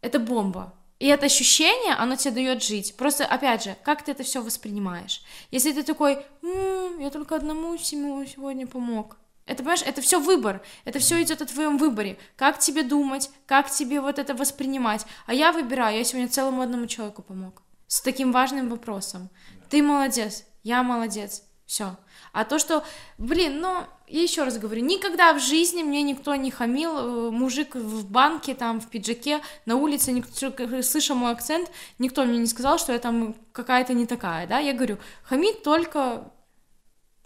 это 0.02 0.20
бомба. 0.20 0.74
И 0.98 1.08
это 1.08 1.28
ощущение, 1.28 1.94
оно 1.94 2.16
тебе 2.16 2.32
дает 2.32 2.64
жить. 2.64 2.96
Просто, 2.98 3.26
опять 3.26 3.64
же, 3.64 3.78
как 3.84 4.04
ты 4.04 4.12
это 4.12 4.24
все 4.24 4.42
воспринимаешь? 4.42 5.22
Если 5.50 5.72
ты 5.72 5.84
такой, 5.84 6.26
м-м, 6.42 7.00
я 7.00 7.10
только 7.10 7.36
одному 7.36 7.78
сегодня 7.78 8.68
помог. 8.68 9.16
Это, 9.46 9.60
понимаешь, 9.60 9.84
это 9.86 10.02
все 10.02 10.20
выбор, 10.20 10.62
это 10.84 11.00
все 11.00 11.22
идет 11.24 11.42
о 11.42 11.46
твоем 11.46 11.78
выборе. 11.78 12.20
Как 12.36 12.60
тебе 12.60 12.84
думать, 12.84 13.32
как 13.46 13.72
тебе 13.72 14.02
вот 14.02 14.20
это 14.20 14.36
воспринимать. 14.36 15.06
А 15.26 15.34
я 15.34 15.52
выбираю, 15.52 15.98
я 15.98 16.04
сегодня 16.04 16.30
целому 16.30 16.62
одному 16.62 16.86
человеку 16.86 17.22
помог. 17.22 17.62
С 17.88 18.02
таким 18.02 18.32
важным 18.32 18.70
вопросом. 18.70 19.30
Ты 19.70 19.82
молодец, 19.82 20.44
я 20.64 20.84
молодец, 20.84 21.44
Все. 21.66 21.96
А 22.32 22.46
то, 22.46 22.60
что, 22.60 22.84
блин, 23.18 23.60
ну, 23.60 23.84
я 24.08 24.22
еще 24.22 24.44
раз 24.44 24.58
говорю, 24.58 24.84
никогда 24.84 25.34
в 25.34 25.40
жизни 25.40 25.84
мне 25.84 26.02
никто 26.02 26.36
не 26.36 26.52
хамил, 26.52 26.98
э, 26.98 27.32
мужик 27.32 27.76
в 27.76 28.10
банке, 28.10 28.56
там, 28.56 28.80
в 28.82 28.88
пиджаке, 28.88 29.42
на 29.66 29.76
улице, 29.76 30.12
никто, 30.12 30.52
слыша 30.82 31.16
мой 31.16 31.32
акцент, 31.32 31.70
никто 32.00 32.26
мне 32.26 32.40
не 32.40 32.48
сказал, 32.48 32.78
что 32.80 32.94
я 32.94 33.00
там 33.00 33.36
какая-то 33.52 33.94
не 33.94 34.06
такая, 34.06 34.48
да, 34.48 34.60
я 34.60 34.74
говорю, 34.74 34.98
хамит 35.24 35.64
только 35.64 36.32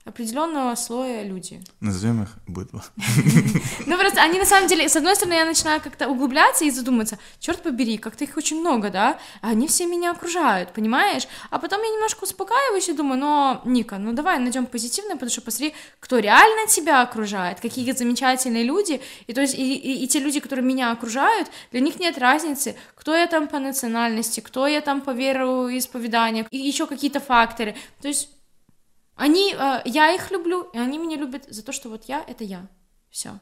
определенного 0.05 0.75
слоя 0.75 1.23
люди. 1.23 1.61
Назовем 1.79 2.23
их 2.23 2.29
быдло. 2.47 2.83
Ну, 3.85 3.97
просто 3.97 4.21
они 4.21 4.39
на 4.39 4.45
самом 4.45 4.67
деле, 4.67 4.87
с 4.87 4.95
одной 4.95 5.15
стороны, 5.15 5.33
я 5.35 5.45
начинаю 5.45 5.81
как-то 5.81 6.07
углубляться 6.07 6.65
и 6.65 6.71
задуматься, 6.71 7.19
черт 7.39 7.61
побери, 7.61 7.97
как-то 7.97 8.23
их 8.23 8.37
очень 8.37 8.59
много, 8.59 8.89
да, 8.89 9.19
а 9.41 9.49
они 9.49 9.67
все 9.67 9.85
меня 9.85 10.11
окружают, 10.11 10.73
понимаешь? 10.73 11.27
А 11.49 11.59
потом 11.59 11.81
я 11.81 11.89
немножко 11.89 12.23
успокаиваюсь 12.23 12.89
и 12.89 12.93
думаю, 12.93 13.19
но, 13.19 13.61
Ника, 13.65 13.97
ну 13.97 14.13
давай 14.13 14.39
найдем 14.39 14.65
позитивное, 14.65 15.15
потому 15.15 15.31
что 15.31 15.41
посмотри, 15.41 15.73
кто 15.99 16.19
реально 16.19 16.67
тебя 16.67 17.01
окружает, 17.01 17.59
какие 17.59 17.91
замечательные 17.91 18.63
люди, 18.63 19.01
и 19.27 19.33
то 19.33 19.41
есть 19.41 19.55
и, 19.55 19.75
и, 19.75 20.03
и 20.03 20.07
те 20.07 20.19
люди, 20.19 20.39
которые 20.39 20.65
меня 20.65 20.91
окружают, 20.91 21.49
для 21.71 21.81
них 21.81 21.99
нет 21.99 22.17
разницы, 22.17 22.75
кто 22.95 23.15
я 23.15 23.27
там 23.27 23.47
по 23.47 23.59
национальности, 23.59 24.39
кто 24.39 24.67
я 24.67 24.81
там 24.81 25.01
по 25.01 25.11
вероисповеданию, 25.11 26.47
и 26.51 26.57
еще 26.57 26.87
какие-то 26.87 27.19
факторы, 27.19 27.75
то 28.01 28.07
есть 28.07 28.29
они, 29.15 29.53
э, 29.53 29.81
я 29.85 30.13
их 30.13 30.31
люблю, 30.31 30.63
и 30.73 30.77
они 30.77 30.97
меня 30.97 31.17
любят 31.17 31.45
за 31.47 31.63
то, 31.63 31.71
что 31.71 31.89
вот 31.89 32.05
я— 32.05 32.23
это 32.27 32.43
я. 32.43 32.67
Все. 33.09 33.39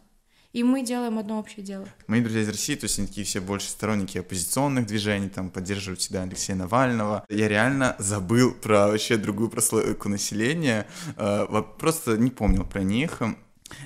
И 0.53 0.63
мы 0.63 0.83
делаем 0.83 1.17
одно 1.17 1.39
общее 1.39 1.65
дело. 1.65 1.87
Мои 2.07 2.19
друзья 2.19 2.41
из 2.41 2.49
России, 2.49 2.75
то 2.75 2.83
есть 2.83 2.99
они 2.99 3.07
такие 3.07 3.25
все 3.25 3.39
больше 3.39 3.69
сторонники 3.69 4.17
оппозиционных 4.17 4.85
движений, 4.85 5.29
там 5.29 5.49
поддерживают 5.49 6.01
всегда 6.01 6.23
Алексея 6.23 6.57
Навального. 6.57 7.25
Я 7.29 7.47
реально 7.47 7.95
забыл 7.99 8.53
про 8.53 8.87
вообще 8.87 9.15
другую 9.15 9.49
прослойку 9.49 10.09
населения, 10.09 10.87
э, 11.15 11.63
просто 11.79 12.17
не 12.17 12.31
помнил 12.31 12.65
про 12.65 12.83
них. 12.83 13.21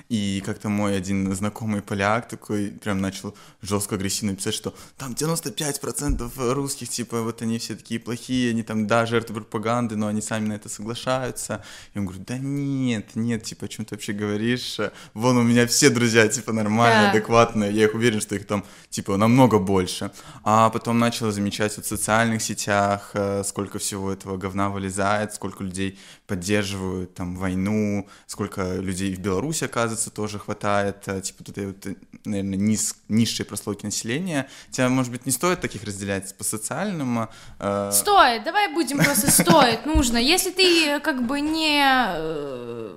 И 0.08 0.42
как-то 0.44 0.68
мой 0.68 0.96
один 0.96 1.34
знакомый 1.34 1.82
поляк 1.82 2.28
такой 2.28 2.68
прям 2.68 3.00
начал 3.00 3.34
жестко 3.62 3.96
агрессивно 3.96 4.34
писать, 4.34 4.54
что 4.54 4.74
там 4.96 5.12
95% 5.12 6.52
русских, 6.52 6.88
типа, 6.88 7.22
вот 7.22 7.42
они 7.42 7.58
все 7.58 7.76
такие 7.76 8.00
плохие, 8.00 8.50
они 8.50 8.62
там, 8.62 8.86
да, 8.86 9.06
жертвы 9.06 9.36
пропаганды, 9.36 9.96
но 9.96 10.06
они 10.06 10.20
сами 10.20 10.48
на 10.48 10.52
это 10.54 10.68
соглашаются. 10.68 11.64
И 11.94 11.98
он 11.98 12.06
говорит, 12.06 12.26
да 12.26 12.38
нет, 12.38 13.14
нет, 13.14 13.42
типа, 13.42 13.66
о 13.66 13.68
чем 13.68 13.84
ты 13.84 13.94
вообще 13.94 14.12
говоришь? 14.12 14.78
Вон 15.14 15.36
у 15.36 15.42
меня 15.42 15.66
все 15.66 15.90
друзья, 15.90 16.28
типа, 16.28 16.52
нормальные, 16.52 17.04
да. 17.04 17.10
адекватные, 17.10 17.72
я 17.72 17.84
их 17.84 17.94
уверен, 17.94 18.20
что 18.20 18.34
их 18.34 18.46
там, 18.46 18.64
типа, 18.90 19.16
намного 19.16 19.58
больше. 19.58 20.10
А 20.44 20.70
потом 20.70 20.98
начал 20.98 21.30
замечать 21.32 21.76
вот 21.76 21.86
в 21.86 21.88
социальных 21.88 22.42
сетях, 22.42 23.10
э, 23.14 23.42
сколько 23.44 23.78
всего 23.78 24.12
этого 24.12 24.36
говна 24.36 24.70
вылезает, 24.70 25.34
сколько 25.34 25.64
людей 25.64 25.98
поддерживают 26.26 27.14
там 27.14 27.36
войну, 27.36 28.08
сколько 28.26 28.76
людей 28.76 29.14
в 29.14 29.20
Беларуси, 29.20 29.64
оказывается, 29.76 30.10
тоже 30.10 30.38
хватает, 30.38 30.96
э, 31.06 31.20
типа 31.20 31.44
тут, 31.44 31.56
вот, 31.58 31.86
наверное, 32.24 32.56
низ, 32.56 32.96
низшие 33.08 33.44
прослойки 33.44 33.84
населения. 33.84 34.48
Тебя, 34.70 34.88
может 34.88 35.12
быть, 35.12 35.26
не 35.26 35.32
стоит 35.32 35.60
таких 35.60 35.84
разделять 35.84 36.34
по 36.36 36.44
социальным? 36.44 37.28
Э... 37.58 37.90
Стоит, 37.92 38.44
давай 38.44 38.72
будем 38.72 38.98
просто 38.98 39.30
стоит, 39.30 39.84
нужно. 39.84 40.16
Если 40.16 40.50
ты 40.50 40.98
как 41.00 41.26
бы 41.26 41.40
не... 41.40 41.82
Э, 41.84 42.96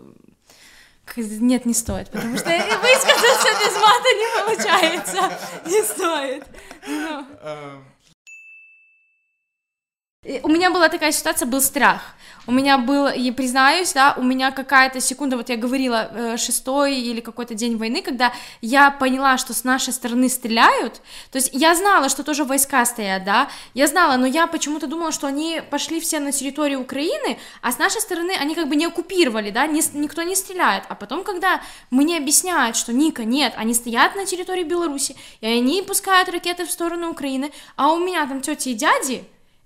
нет, 1.17 1.65
не 1.65 1.73
стоит, 1.73 2.09
потому 2.11 2.37
что 2.37 2.49
высказаться 2.49 3.49
без 3.59 3.75
мата 3.75 4.09
не 4.15 4.27
получается. 4.45 5.21
Не 5.65 5.83
стоит. 5.83 6.43
Но... 6.87 7.25
Эм, 10.25 10.41
у 10.43 10.47
меня 10.49 10.69
была 10.69 10.89
такая 10.89 11.13
ситуация, 11.13 11.45
был 11.45 11.61
страх. 11.61 12.01
У 12.45 12.51
меня 12.51 12.77
был, 12.77 13.07
и 13.07 13.31
признаюсь, 13.31 13.93
да, 13.93 14.15
у 14.17 14.23
меня 14.23 14.51
какая-то 14.51 14.99
секунда, 14.99 15.37
вот 15.37 15.49
я 15.49 15.55
говорила, 15.55 16.09
э, 16.11 16.37
шестой 16.37 16.95
или 16.95 17.21
какой-то 17.21 17.53
день 17.53 17.77
войны, 17.77 18.01
когда 18.01 18.33
я 18.61 18.91
поняла, 18.91 19.37
что 19.37 19.53
с 19.53 19.63
нашей 19.63 19.93
стороны 19.93 20.29
стреляют, 20.29 21.01
то 21.31 21.37
есть 21.37 21.51
я 21.53 21.75
знала, 21.75 22.09
что 22.09 22.23
тоже 22.23 22.43
войска 22.43 22.85
стоят, 22.85 23.23
да, 23.23 23.49
я 23.75 23.87
знала, 23.87 24.17
но 24.17 24.25
я 24.25 24.47
почему-то 24.47 24.87
думала, 24.87 25.11
что 25.11 25.27
они 25.27 25.61
пошли 25.69 25.99
все 25.99 26.19
на 26.19 26.31
территорию 26.31 26.81
Украины, 26.81 27.37
а 27.61 27.71
с 27.71 27.77
нашей 27.77 28.01
стороны 28.01 28.31
они 28.31 28.55
как 28.55 28.67
бы 28.67 28.75
не 28.75 28.87
оккупировали, 28.87 29.51
да, 29.51 29.67
не, 29.67 29.81
никто 29.93 30.23
не 30.23 30.35
стреляет, 30.35 30.83
а 30.89 30.95
потом, 30.95 31.23
когда 31.23 31.61
мне 31.91 32.17
объясняют, 32.17 32.75
что 32.75 32.93
Ника, 32.93 33.25
нет, 33.25 33.53
они 33.57 33.73
стоят 33.73 34.15
на 34.15 34.25
территории 34.25 34.63
Беларуси, 34.63 35.15
и 35.41 35.47
они 35.47 35.83
пускают 35.83 36.29
ракеты 36.29 36.65
в 36.65 36.71
сторону 36.71 37.11
Украины, 37.11 37.51
а 37.75 37.93
у 37.93 37.99
меня 37.99 38.25
там 38.25 38.41
тети 38.41 38.69
и 38.69 38.73
дяди, 38.73 39.23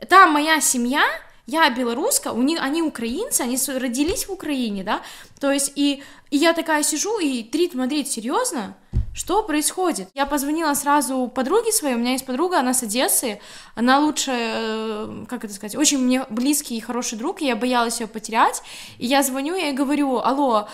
там 0.09 0.31
моя 0.31 0.61
семья, 0.61 1.03
я 1.45 1.69
белоруска, 1.69 2.31
у 2.31 2.41
них, 2.41 2.59
они 2.61 2.81
украинцы, 2.81 3.41
они 3.41 3.57
родились 3.67 4.27
в 4.27 4.31
Украине, 4.31 4.83
да, 4.83 5.01
то 5.39 5.51
есть, 5.51 5.73
и, 5.75 6.03
и 6.29 6.37
я 6.37 6.53
такая 6.53 6.83
сижу, 6.83 7.19
и 7.19 7.43
Трит 7.43 7.73
Мадрид, 7.73 8.07
серьезно? 8.07 8.75
Что 9.13 9.43
происходит? 9.43 10.09
Я 10.15 10.25
позвонила 10.25 10.73
сразу 10.73 11.27
подруге 11.27 11.71
своей, 11.71 11.95
у 11.95 11.99
меня 11.99 12.13
есть 12.13 12.25
подруга, 12.25 12.59
она 12.59 12.73
с 12.73 12.81
Одессы, 12.81 13.39
она 13.75 13.99
лучшая, 13.99 14.53
э, 14.55 15.25
как 15.29 15.43
это 15.43 15.53
сказать, 15.53 15.75
очень 15.75 15.99
мне 15.99 16.25
близкий 16.29 16.77
и 16.77 16.81
хороший 16.81 17.17
друг, 17.17 17.41
и 17.41 17.45
я 17.45 17.55
боялась 17.55 17.99
ее 17.99 18.07
потерять, 18.07 18.63
и 18.97 19.05
я 19.05 19.21
звоню 19.21 19.55
ей 19.55 19.73
говорю, 19.73 20.17
алло, 20.17 20.67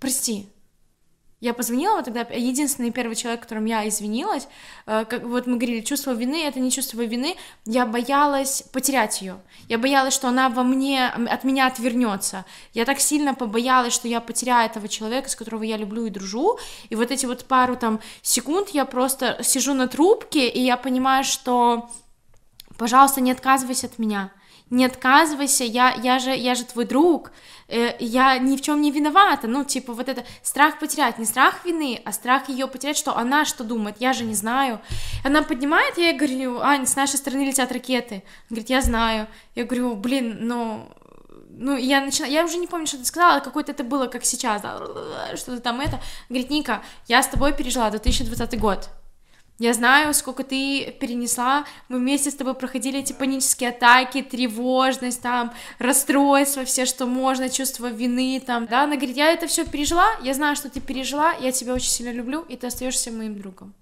прости, 0.00 0.48
я 1.40 1.52
позвонила, 1.52 1.96
вот 1.96 2.06
тогда 2.06 2.22
единственный 2.22 2.90
первый 2.90 3.14
человек, 3.14 3.42
которым 3.42 3.66
я 3.66 3.86
извинилась, 3.86 4.48
э, 4.86 5.04
как 5.08 5.22
вот 5.24 5.46
мы 5.46 5.56
говорили, 5.56 5.82
чувство 5.82 6.12
вины 6.12 6.42
это 6.44 6.60
не 6.60 6.70
чувство 6.70 7.04
вины, 7.04 7.36
я 7.66 7.84
боялась 7.84 8.62
потерять 8.72 9.20
ее, 9.20 9.38
я 9.68 9.76
боялась, 9.76 10.14
что 10.14 10.28
она 10.28 10.48
во 10.48 10.62
мне 10.62 11.06
от 11.06 11.44
меня 11.44 11.66
отвернется, 11.66 12.46
я 12.72 12.86
так 12.86 13.00
сильно 13.00 13.34
побоялась, 13.34 13.92
что 13.92 14.08
я 14.08 14.20
потеряю 14.20 14.70
этого 14.70 14.88
человека, 14.88 15.28
с 15.28 15.36
которого 15.36 15.62
я 15.62 15.76
люблю 15.76 16.06
и 16.06 16.10
дружу, 16.10 16.58
и 16.88 16.94
вот 16.94 17.10
эти 17.10 17.26
вот 17.26 17.44
пару 17.44 17.76
там 17.76 18.00
секунд 18.22 18.70
я 18.70 18.86
просто 18.86 19.38
сижу 19.42 19.74
на 19.74 19.88
трубке 19.88 20.48
и 20.48 20.60
я 20.60 20.78
понимаю, 20.78 21.24
что, 21.24 21.90
пожалуйста, 22.78 23.20
не 23.20 23.32
отказывайся 23.32 23.86
от 23.86 23.98
меня, 23.98 24.30
не 24.70 24.84
отказывайся, 24.84 25.64
я, 25.64 25.94
я, 25.94 26.18
же, 26.18 26.30
я 26.30 26.54
же 26.54 26.64
твой 26.64 26.86
друг, 26.86 27.30
э, 27.68 27.96
я 28.00 28.36
ни 28.38 28.56
в 28.56 28.60
чем 28.60 28.80
не 28.80 28.90
виновата, 28.90 29.46
ну, 29.46 29.64
типа, 29.64 29.92
вот 29.92 30.08
это 30.08 30.24
страх 30.42 30.78
потерять, 30.80 31.18
не 31.18 31.24
страх 31.24 31.64
вины, 31.64 32.00
а 32.04 32.12
страх 32.12 32.48
ее 32.48 32.66
потерять, 32.66 32.96
что 32.96 33.16
она 33.16 33.44
что 33.44 33.62
думает, 33.62 33.96
я 34.00 34.12
же 34.12 34.24
не 34.24 34.34
знаю. 34.34 34.80
Она 35.24 35.42
поднимает, 35.42 35.98
я 35.98 36.10
ей 36.10 36.18
говорю, 36.18 36.60
Ань, 36.60 36.86
с 36.86 36.96
нашей 36.96 37.16
стороны 37.16 37.42
летят 37.42 37.70
ракеты. 37.70 38.16
Она 38.16 38.22
говорит, 38.50 38.70
я 38.70 38.80
знаю. 38.80 39.28
Я 39.54 39.64
говорю, 39.64 39.94
блин, 39.94 40.38
ну, 40.40 40.88
ну, 41.58 41.76
я 41.76 42.00
начала, 42.00 42.26
я 42.26 42.44
уже 42.44 42.58
не 42.58 42.66
помню, 42.66 42.86
что 42.86 42.98
ты 42.98 43.04
сказала, 43.04 43.40
какое-то 43.40 43.72
это 43.72 43.82
было, 43.82 44.06
как 44.06 44.24
сейчас, 44.24 44.62
да, 44.62 44.78
что-то 45.36 45.60
там 45.60 45.80
это. 45.80 46.00
Говорит, 46.28 46.50
Ника, 46.50 46.82
я 47.06 47.22
с 47.22 47.28
тобой 47.28 47.54
пережила 47.54 47.90
2020 47.90 48.58
год, 48.60 48.90
я 49.58 49.72
знаю, 49.72 50.12
сколько 50.12 50.44
ты 50.44 50.92
перенесла. 51.00 51.64
Мы 51.88 51.98
вместе 51.98 52.30
с 52.30 52.34
тобой 52.34 52.54
проходили 52.54 53.00
эти 53.00 53.12
панические 53.12 53.70
атаки, 53.70 54.22
тревожность, 54.22 55.22
там, 55.22 55.52
расстройство, 55.78 56.64
все, 56.64 56.84
что 56.84 57.06
можно, 57.06 57.48
чувство 57.48 57.90
вины, 57.90 58.42
там, 58.44 58.66
да. 58.66 58.84
Она 58.84 58.96
говорит, 58.96 59.16
я 59.16 59.32
это 59.32 59.46
все 59.46 59.64
пережила, 59.64 60.06
я 60.22 60.34
знаю, 60.34 60.56
что 60.56 60.68
ты 60.68 60.80
пережила, 60.80 61.32
я 61.32 61.52
тебя 61.52 61.72
очень 61.72 61.90
сильно 61.90 62.12
люблю, 62.12 62.42
и 62.42 62.56
ты 62.56 62.66
остаешься 62.66 63.10
моим 63.10 63.38
другом. 63.38 63.74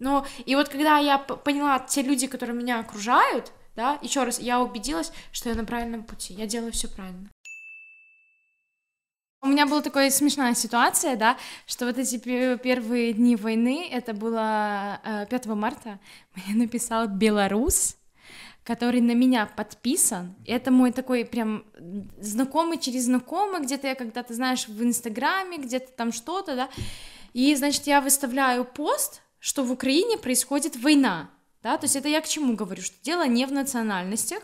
Ну, 0.00 0.24
и 0.44 0.56
вот 0.56 0.68
когда 0.68 0.98
я 0.98 1.18
поняла 1.18 1.78
те 1.78 2.02
люди, 2.02 2.26
которые 2.26 2.56
меня 2.56 2.80
окружают, 2.80 3.52
да, 3.76 3.98
еще 4.02 4.24
раз, 4.24 4.40
я 4.40 4.60
убедилась, 4.60 5.12
что 5.32 5.48
я 5.48 5.54
на 5.54 5.64
правильном 5.64 6.02
пути, 6.02 6.34
я 6.34 6.46
делаю 6.46 6.72
все 6.72 6.88
правильно. 6.88 7.28
У 9.44 9.48
меня 9.48 9.66
была 9.66 9.82
такая 9.82 10.08
смешная 10.08 10.54
ситуация, 10.54 11.16
да, 11.16 11.36
что 11.66 11.84
вот 11.84 11.98
эти 11.98 12.16
первые 12.16 13.12
дни 13.12 13.36
войны, 13.36 13.86
это 13.92 14.14
было 14.14 14.98
5 15.28 15.46
э, 15.46 15.54
марта, 15.54 16.00
мне 16.34 16.56
написал 16.56 17.08
белорус, 17.08 17.98
который 18.62 19.02
на 19.02 19.12
меня 19.12 19.44
подписан. 19.44 20.34
Это 20.46 20.70
мой 20.70 20.92
такой 20.92 21.26
прям 21.26 21.66
знакомый 22.18 22.78
через 22.78 23.04
знакомый, 23.04 23.60
где-то 23.60 23.86
я 23.86 23.94
когда-то, 23.94 24.32
знаешь, 24.32 24.66
в 24.66 24.82
Инстаграме, 24.82 25.58
где-то 25.58 25.92
там 25.92 26.10
что-то, 26.10 26.56
да. 26.56 26.70
И, 27.34 27.54
значит, 27.54 27.86
я 27.86 28.00
выставляю 28.00 28.64
пост, 28.64 29.20
что 29.40 29.62
в 29.62 29.70
Украине 29.70 30.16
происходит 30.16 30.74
война, 30.74 31.28
да, 31.62 31.76
то 31.76 31.84
есть 31.84 31.96
это 31.96 32.08
я 32.08 32.22
к 32.22 32.28
чему 32.28 32.56
говорю, 32.56 32.80
что 32.80 32.96
дело 33.02 33.26
не 33.26 33.44
в 33.44 33.52
национальностях, 33.52 34.42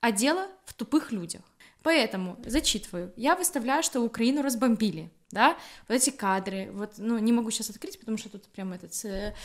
а 0.00 0.12
дело 0.12 0.46
в 0.66 0.74
тупых 0.74 1.10
людях. 1.10 1.42
Поэтому 1.86 2.36
зачитываю. 2.44 3.12
Я 3.14 3.36
выставляю, 3.36 3.80
что 3.84 4.00
Украину 4.00 4.42
разбомбили, 4.42 5.08
да, 5.30 5.56
вот 5.86 5.94
эти 5.94 6.10
кадры, 6.10 6.68
вот, 6.72 6.94
ну, 6.96 7.16
не 7.18 7.32
могу 7.32 7.52
сейчас 7.52 7.70
открыть, 7.70 8.00
потому 8.00 8.18
что 8.18 8.28
тут 8.28 8.48
прям 8.48 8.72
этот... 8.72 8.92
Э, 9.04 9.36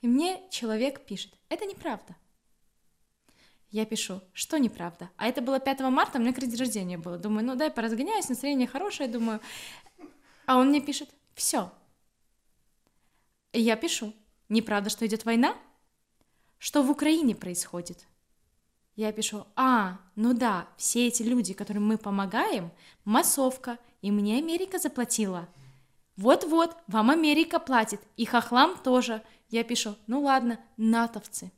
и 0.00 0.06
мне 0.06 0.40
человек 0.48 1.04
пишет, 1.06 1.32
это 1.48 1.66
неправда. 1.66 2.14
Я 3.72 3.84
пишу, 3.84 4.20
что 4.32 4.58
неправда. 4.58 5.10
А 5.16 5.26
это 5.26 5.42
было 5.42 5.58
5 5.58 5.80
марта, 5.90 6.18
у 6.18 6.20
меня 6.20 6.32
день 6.32 6.56
рождения 6.56 6.98
было. 6.98 7.18
Думаю, 7.18 7.44
ну 7.44 7.56
дай 7.56 7.72
поразгоняюсь, 7.72 8.28
настроение 8.28 8.68
хорошее, 8.68 9.08
думаю. 9.08 9.40
А 10.46 10.56
он 10.56 10.68
мне 10.68 10.80
пишет, 10.80 11.10
все. 11.34 11.72
И 13.50 13.60
я 13.60 13.74
пишу, 13.74 14.14
неправда, 14.48 14.88
что 14.88 15.04
идет 15.04 15.24
война? 15.24 15.56
Что 16.58 16.84
в 16.84 16.92
Украине 16.92 17.34
происходит? 17.34 18.06
Я 18.96 19.12
пишу, 19.12 19.46
а, 19.56 19.98
ну 20.16 20.34
да, 20.34 20.68
все 20.76 21.06
эти 21.06 21.22
люди, 21.22 21.54
которым 21.54 21.86
мы 21.86 21.96
помогаем, 21.96 22.70
массовка, 23.04 23.78
и 24.02 24.10
мне 24.10 24.38
Америка 24.38 24.78
заплатила. 24.78 25.48
Вот-вот, 26.16 26.76
вам 26.86 27.10
Америка 27.10 27.58
платит, 27.58 28.00
и 28.16 28.24
хохлам 28.24 28.76
тоже. 28.76 29.22
Я 29.48 29.64
пишу, 29.64 29.96
ну 30.06 30.22
ладно, 30.22 30.60
натовцы. 30.76 31.50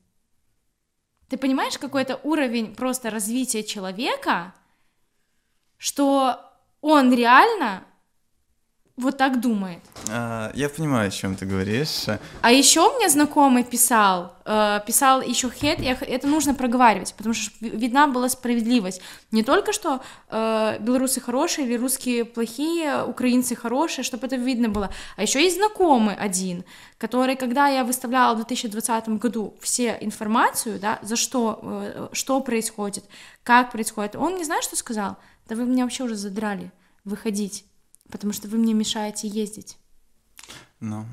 Ты 1.29 1.37
понимаешь, 1.37 1.79
какой 1.79 2.03
это 2.03 2.21
уровень 2.23 2.75
просто 2.75 3.11
развития 3.11 3.65
человека, 3.65 4.55
что 5.79 6.39
он 6.81 7.13
реально 7.13 7.85
вот 8.97 9.17
так 9.17 9.41
думает. 9.41 9.79
А, 10.11 10.51
я 10.55 10.69
понимаю, 10.69 11.09
о 11.09 11.11
чем 11.11 11.35
ты 11.35 11.47
говоришь. 11.47 12.05
А 12.43 12.53
еще 12.53 12.81
у 12.81 12.99
меня 12.99 13.09
знакомый 13.09 13.65
писал, 13.65 14.35
э, 14.45 14.81
писал 14.87 15.23
еще 15.23 15.49
хет, 15.49 15.81
это 15.81 16.27
нужно 16.27 16.55
проговаривать, 16.55 17.15
потому 17.17 17.35
что 17.35 17.51
видна 17.61 18.07
была 18.07 18.29
справедливость. 18.29 19.01
Не 19.31 19.43
только 19.43 19.73
что 19.73 20.03
э, 20.29 20.79
белорусы 20.81 21.23
хорошие 21.23 21.67
или 21.67 21.79
русские 21.79 22.27
плохие, 22.27 23.03
украинцы 23.05 23.57
хорошие, 23.57 24.05
чтобы 24.05 24.27
это 24.27 24.37
видно 24.37 24.69
было, 24.69 24.91
а 25.17 25.23
еще 25.23 25.43
есть 25.43 25.57
знакомый 25.57 26.15
один, 26.15 26.63
который, 26.99 27.37
когда 27.37 27.69
я 27.69 27.85
выставляла 27.85 28.35
в 28.35 28.45
2020 28.45 29.09
году 29.09 29.55
все 29.61 29.97
информацию, 30.03 30.79
да, 30.79 30.99
за 31.01 31.17
что, 31.17 31.61
э, 31.63 32.09
что 32.13 32.41
происходит, 32.41 33.05
как 33.43 33.73
происходит, 33.73 34.17
он 34.17 34.37
не 34.37 34.45
знает, 34.45 34.65
что 34.65 34.77
сказал? 34.77 35.17
Да 35.49 35.57
вы 35.57 35.65
меня 35.65 35.85
вообще 35.85 36.05
уже 36.05 36.15
задрали 36.15 36.71
выходить 37.05 37.65
потому 38.13 38.33
что 38.33 38.47
вы 38.47 38.59
мне 38.59 38.75
мешаете 38.75 39.27
ездить. 39.27 39.79
No. 40.81 41.07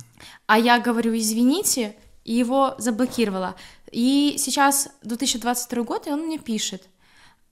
А 0.45 0.59
я 0.59 0.79
говорю, 0.79 1.17
извините, 1.17 1.95
и 2.25 2.33
его 2.33 2.75
заблокировала. 2.77 3.55
И 3.91 4.35
сейчас 4.37 4.89
2022 5.01 5.83
год, 5.83 6.05
и 6.07 6.11
он 6.11 6.27
мне 6.27 6.37
пишет, 6.37 6.87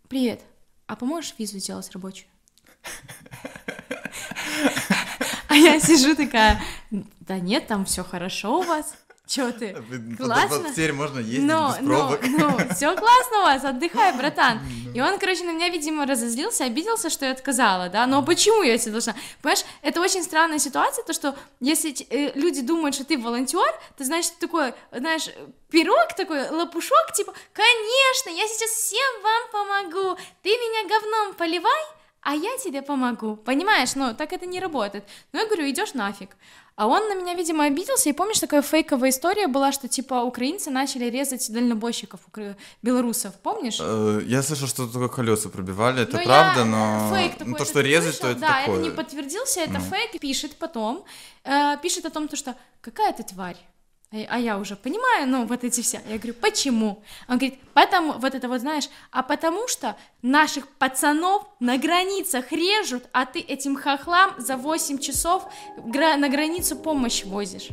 привет, 0.08 0.42
а 0.86 0.96
поможешь 0.96 1.34
визу 1.40 1.58
сделать 1.58 1.90
рабочую? 1.92 2.28
А 5.50 5.56
я 5.56 5.80
сижу 5.80 6.14
такая, 6.14 6.62
да 6.92 7.40
нет, 7.40 7.68
там 7.68 7.86
все 7.86 8.04
хорошо 8.04 8.60
у 8.60 8.64
вас. 8.64 8.96
Чё 9.28 9.52
ты? 9.52 9.76
Классно? 10.18 10.72
Теперь 10.72 10.94
можно 10.94 11.20
ездить 11.20 11.44
но, 11.44 11.76
без 11.78 11.86
пробок. 11.86 12.20
Ну, 12.24 12.38
ну, 12.40 12.74
все 12.74 12.96
классно 12.96 13.40
у 13.40 13.42
вас, 13.42 13.64
отдыхай, 13.66 14.18
братан. 14.18 14.60
И 14.96 15.02
он, 15.02 15.20
короче, 15.20 15.44
на 15.44 15.52
меня, 15.52 15.68
видимо, 15.68 16.06
разозлился, 16.06 16.64
обиделся, 16.64 17.10
что 17.10 17.26
я 17.26 17.32
отказала, 17.34 17.90
да, 17.90 18.08
но 18.08 18.24
почему 18.24 18.64
я 18.64 18.78
тебе 18.78 18.94
должна? 18.94 19.16
Понимаешь, 19.42 19.66
это 19.82 20.00
очень 20.00 20.24
странная 20.24 20.60
ситуация, 20.60 21.04
то, 21.04 21.12
что 21.12 21.36
если 21.60 21.94
э, 22.10 22.32
люди 22.36 22.62
думают, 22.62 22.96
что 22.96 23.04
ты 23.04 23.18
волонтер, 23.18 23.68
ты 23.98 24.06
значит, 24.06 24.40
такой, 24.40 24.74
знаешь, 24.92 25.30
пирог 25.70 26.14
такой, 26.16 26.50
лопушок, 26.50 27.12
типа, 27.14 27.34
конечно, 27.52 28.30
я 28.30 28.48
сейчас 28.48 28.72
всем 28.72 29.22
вам 29.22 29.52
помогу, 29.52 30.18
ты 30.42 30.50
меня 30.50 30.88
говном 30.90 31.34
поливай, 31.34 31.84
а 32.22 32.34
я 32.34 32.58
тебе 32.64 32.82
помогу, 32.82 33.36
понимаешь, 33.36 33.96
ну, 33.96 34.14
так 34.14 34.34
это 34.34 34.46
не 34.46 34.60
работает. 34.60 35.04
Ну, 35.32 35.40
я 35.40 35.46
говорю, 35.46 35.70
идешь 35.70 35.94
нафиг. 35.94 36.36
А 36.76 36.86
он 36.86 37.08
на 37.08 37.16
меня, 37.16 37.34
видимо, 37.34 37.64
обиделся, 37.64 38.10
и 38.10 38.14
помнишь, 38.14 38.40
такая 38.40 38.62
фейковая 38.62 39.10
история 39.10 39.48
была, 39.48 39.72
что, 39.72 39.88
типа, 39.88 40.22
украинцы 40.22 40.70
начали 40.70 41.06
резать 41.06 41.52
дальнобойщиков, 41.52 42.20
белорусов, 42.84 43.34
помнишь? 43.42 43.80
Э, 43.82 44.22
я 44.26 44.44
слышал, 44.44 44.68
что 44.68 44.88
только 44.88 45.16
колеса 45.16 45.50
пробивали, 45.50 46.04
это 46.04 46.18
ну, 46.18 46.24
правда, 46.24 46.66
но 46.66 47.12
фейк 47.12 47.32
такой, 47.38 47.52
ну, 47.52 47.58
то, 47.58 47.66
что 47.66 47.82
резать, 47.82 48.16
слышал, 48.16 48.28
то 48.28 48.32
это 48.32 48.42
да, 48.42 48.60
такое. 48.60 48.76
это 48.76 48.84
не 48.84 48.92
подтвердился, 48.92 49.62
это 49.62 49.80
ну. 49.80 49.80
фейк, 49.80 50.20
пишет 50.20 50.56
потом, 50.58 51.04
э, 51.46 51.78
пишет 51.82 52.06
о 52.06 52.12
том, 52.12 52.28
то, 52.28 52.36
что 52.36 52.56
какая 52.82 53.12
ты 53.12 53.24
тварь, 53.24 53.58
а 54.12 54.40
я 54.40 54.58
уже 54.58 54.78
понимаю, 54.78 55.28
ну, 55.28 55.46
вот 55.46 55.64
эти 55.66 55.82
все. 55.82 56.02
Я 56.08 56.18
говорю, 56.18 56.34
почему? 56.36 57.04
Он 57.28 57.38
говорит, 57.38 57.60
потому, 57.74 58.14
вот 58.14 58.36
это 58.36 58.48
вот, 58.48 58.62
знаешь, 58.62 58.90
а 59.12 59.22
потому 59.22 59.68
что 59.68 59.98
наших 60.22 60.68
пацанов 60.68 61.46
на 61.60 61.78
границах 61.78 62.52
режут, 62.54 63.04
а 63.12 63.26
ты 63.26 63.40
этим 63.40 63.76
хохлам 63.76 64.34
за 64.38 64.56
8 64.56 65.00
часов 65.00 65.44
на 65.78 66.30
границу 66.30 66.78
помощь 66.78 67.26
возишь. 67.26 67.68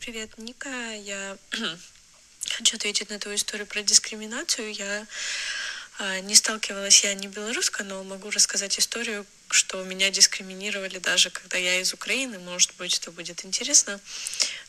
Привет, 0.00 0.30
Ника. 0.38 0.94
Я 0.96 1.36
хочу 2.56 2.76
ответить 2.76 3.10
на 3.10 3.18
твою 3.18 3.36
историю 3.36 3.66
про 3.66 3.82
дискриминацию. 3.82 4.72
Я 4.72 4.84
а, 4.84 5.06
не 6.22 6.34
сталкивалась 6.34 7.04
я 7.04 7.14
не 7.14 7.28
белоруска, 7.28 7.84
но 7.84 8.02
могу 8.02 8.30
рассказать 8.30 8.78
историю, 8.78 9.24
что 9.50 9.82
меня 9.84 10.10
дискриминировали 10.10 10.98
даже 10.98 11.30
когда 11.30 11.58
я 11.58 11.80
из 11.80 11.92
Украины. 11.92 12.38
Может 12.38 12.74
быть, 12.76 12.98
это 12.98 13.10
будет 13.10 13.44
интересно. 13.44 14.00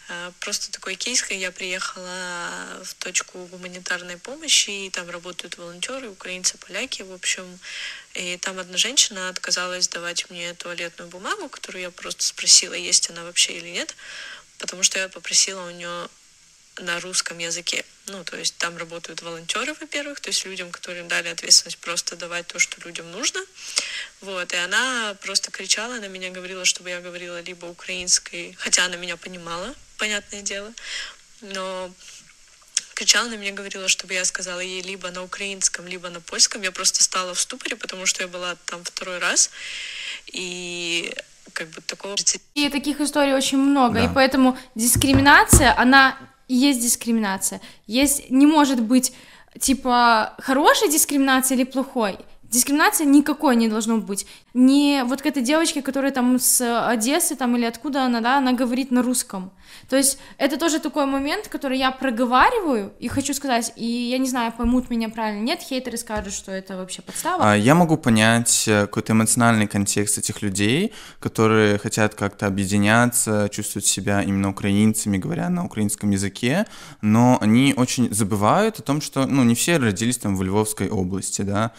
А, 0.09 0.31
просто 0.39 0.71
такой 0.71 0.95
кейс, 0.95 1.23
я 1.29 1.51
приехала 1.51 2.81
в 2.83 2.93
точку 2.95 3.45
гуманитарной 3.47 4.17
помощи, 4.17 4.85
и 4.85 4.89
там 4.89 5.09
работают 5.09 5.57
волонтеры, 5.57 6.09
украинцы, 6.09 6.57
поляки, 6.57 7.01
в 7.03 7.11
общем. 7.13 7.59
И 8.13 8.37
там 8.37 8.59
одна 8.59 8.77
женщина 8.77 9.29
отказалась 9.29 9.87
давать 9.87 10.29
мне 10.29 10.53
туалетную 10.53 11.09
бумагу, 11.09 11.49
которую 11.49 11.81
я 11.81 11.91
просто 11.91 12.23
спросила, 12.23 12.73
есть 12.73 13.09
она 13.09 13.23
вообще 13.23 13.53
или 13.53 13.69
нет, 13.69 13.95
потому 14.57 14.83
что 14.83 14.99
я 14.99 15.09
попросила 15.09 15.65
у 15.65 15.71
нее 15.71 16.09
на 16.77 16.99
русском 16.99 17.37
языке. 17.37 17.85
Ну, 18.13 18.23
то 18.23 18.37
есть 18.37 18.55
там 18.57 18.77
работают 18.77 19.23
волонтеры, 19.23 19.73
во-первых, 19.73 20.19
то 20.19 20.29
есть 20.29 20.45
людям, 20.45 20.69
которым 20.69 21.07
дали 21.07 21.29
ответственность 21.29 21.79
просто 21.79 22.15
давать 22.15 22.45
то, 22.45 22.59
что 22.59 22.79
людям 22.85 23.11
нужно. 23.11 23.41
Вот, 24.21 24.53
и 24.53 24.55
она 24.57 25.15
просто 25.21 25.49
кричала 25.49 25.95
на 25.95 26.07
меня, 26.07 26.29
говорила, 26.29 26.63
чтобы 26.63 26.91
я 26.91 27.01
говорила 27.01 27.41
либо 27.41 27.65
украинской, 27.65 28.55
хотя 28.59 28.85
она 28.85 28.97
меня 28.97 29.17
понимала, 29.17 29.73
понятное 29.97 30.43
дело, 30.43 30.71
но 31.41 31.91
кричала 32.93 33.29
на 33.29 33.35
меня, 33.35 33.51
говорила, 33.51 33.87
чтобы 33.87 34.13
я 34.13 34.25
сказала 34.25 34.59
ей 34.59 34.83
либо 34.83 35.09
на 35.09 35.23
украинском, 35.23 35.87
либо 35.87 36.09
на 36.09 36.21
польском. 36.21 36.61
Я 36.61 36.71
просто 36.71 37.01
стала 37.03 37.33
в 37.33 37.39
ступоре, 37.39 37.75
потому 37.75 38.05
что 38.05 38.21
я 38.21 38.27
была 38.27 38.55
там 38.65 38.83
второй 38.83 39.17
раз. 39.17 39.49
И 40.27 41.11
как 41.53 41.67
бы 41.69 41.81
такого... 41.81 42.15
И 42.53 42.69
таких 42.69 43.01
историй 43.01 43.33
очень 43.33 43.57
много, 43.57 43.95
да. 43.95 44.05
и 44.05 44.09
поэтому 44.13 44.55
дискриминация, 44.75 45.75
она 45.75 46.15
есть 46.47 46.81
дискриминация. 46.81 47.61
Есть, 47.87 48.29
не 48.29 48.45
может 48.45 48.81
быть, 48.81 49.13
типа, 49.59 50.35
хорошей 50.39 50.89
дискриминации 50.89 51.55
или 51.55 51.63
плохой. 51.63 52.17
Дискриминации 52.53 53.03
никакой 53.05 53.55
не 53.55 53.67
должно 53.67 53.97
быть. 53.97 54.27
Не 54.53 55.03
вот 55.05 55.23
к 55.23 55.25
этой 55.25 55.41
девочке, 55.41 55.81
которая 55.81 56.11
там 56.11 56.37
с 56.37 56.61
Одессы 56.87 57.35
там 57.35 57.57
или 57.57 57.65
откуда 57.65 58.03
она, 58.05 58.21
да, 58.21 58.37
она 58.37 58.53
говорит 58.53 58.91
на 58.91 59.01
русском. 59.01 59.51
То 59.89 59.97
есть 59.97 60.19
это 60.37 60.57
тоже 60.57 60.79
такой 60.79 61.07
момент, 61.07 61.47
который 61.47 61.79
я 61.79 61.89
проговариваю 61.91 62.93
и 62.99 63.07
хочу 63.07 63.33
сказать, 63.33 63.73
и 63.75 63.85
я 63.85 64.19
не 64.19 64.29
знаю, 64.29 64.53
поймут 64.55 64.91
меня 64.91 65.09
правильно, 65.09 65.41
нет, 65.41 65.61
хейтеры 65.61 65.97
скажут, 65.97 66.31
что 66.31 66.51
это 66.51 66.77
вообще 66.77 67.01
подстава. 67.01 67.53
А, 67.53 67.57
я 67.57 67.73
могу 67.73 67.97
понять 67.97 68.65
э, 68.67 68.81
какой-то 68.81 69.13
эмоциональный 69.13 69.65
контекст 69.65 70.19
этих 70.19 70.43
людей, 70.43 70.93
которые 71.19 71.79
хотят 71.79 72.13
как-то 72.13 72.45
объединяться, 72.45 73.49
чувствовать 73.51 73.87
себя 73.87 74.21
именно 74.21 74.49
украинцами, 74.49 75.17
говоря 75.17 75.49
на 75.49 75.65
украинском 75.65 76.11
языке, 76.11 76.67
но 77.01 77.39
они 77.41 77.73
очень 77.75 78.13
забывают 78.13 78.77
о 78.77 78.83
том, 78.83 79.01
что, 79.01 79.25
ну, 79.25 79.43
не 79.43 79.55
все 79.55 79.77
родились 79.77 80.19
там 80.19 80.35
в 80.35 80.43
Львовской 80.43 80.89
области, 80.89 81.41
да. 81.41 81.71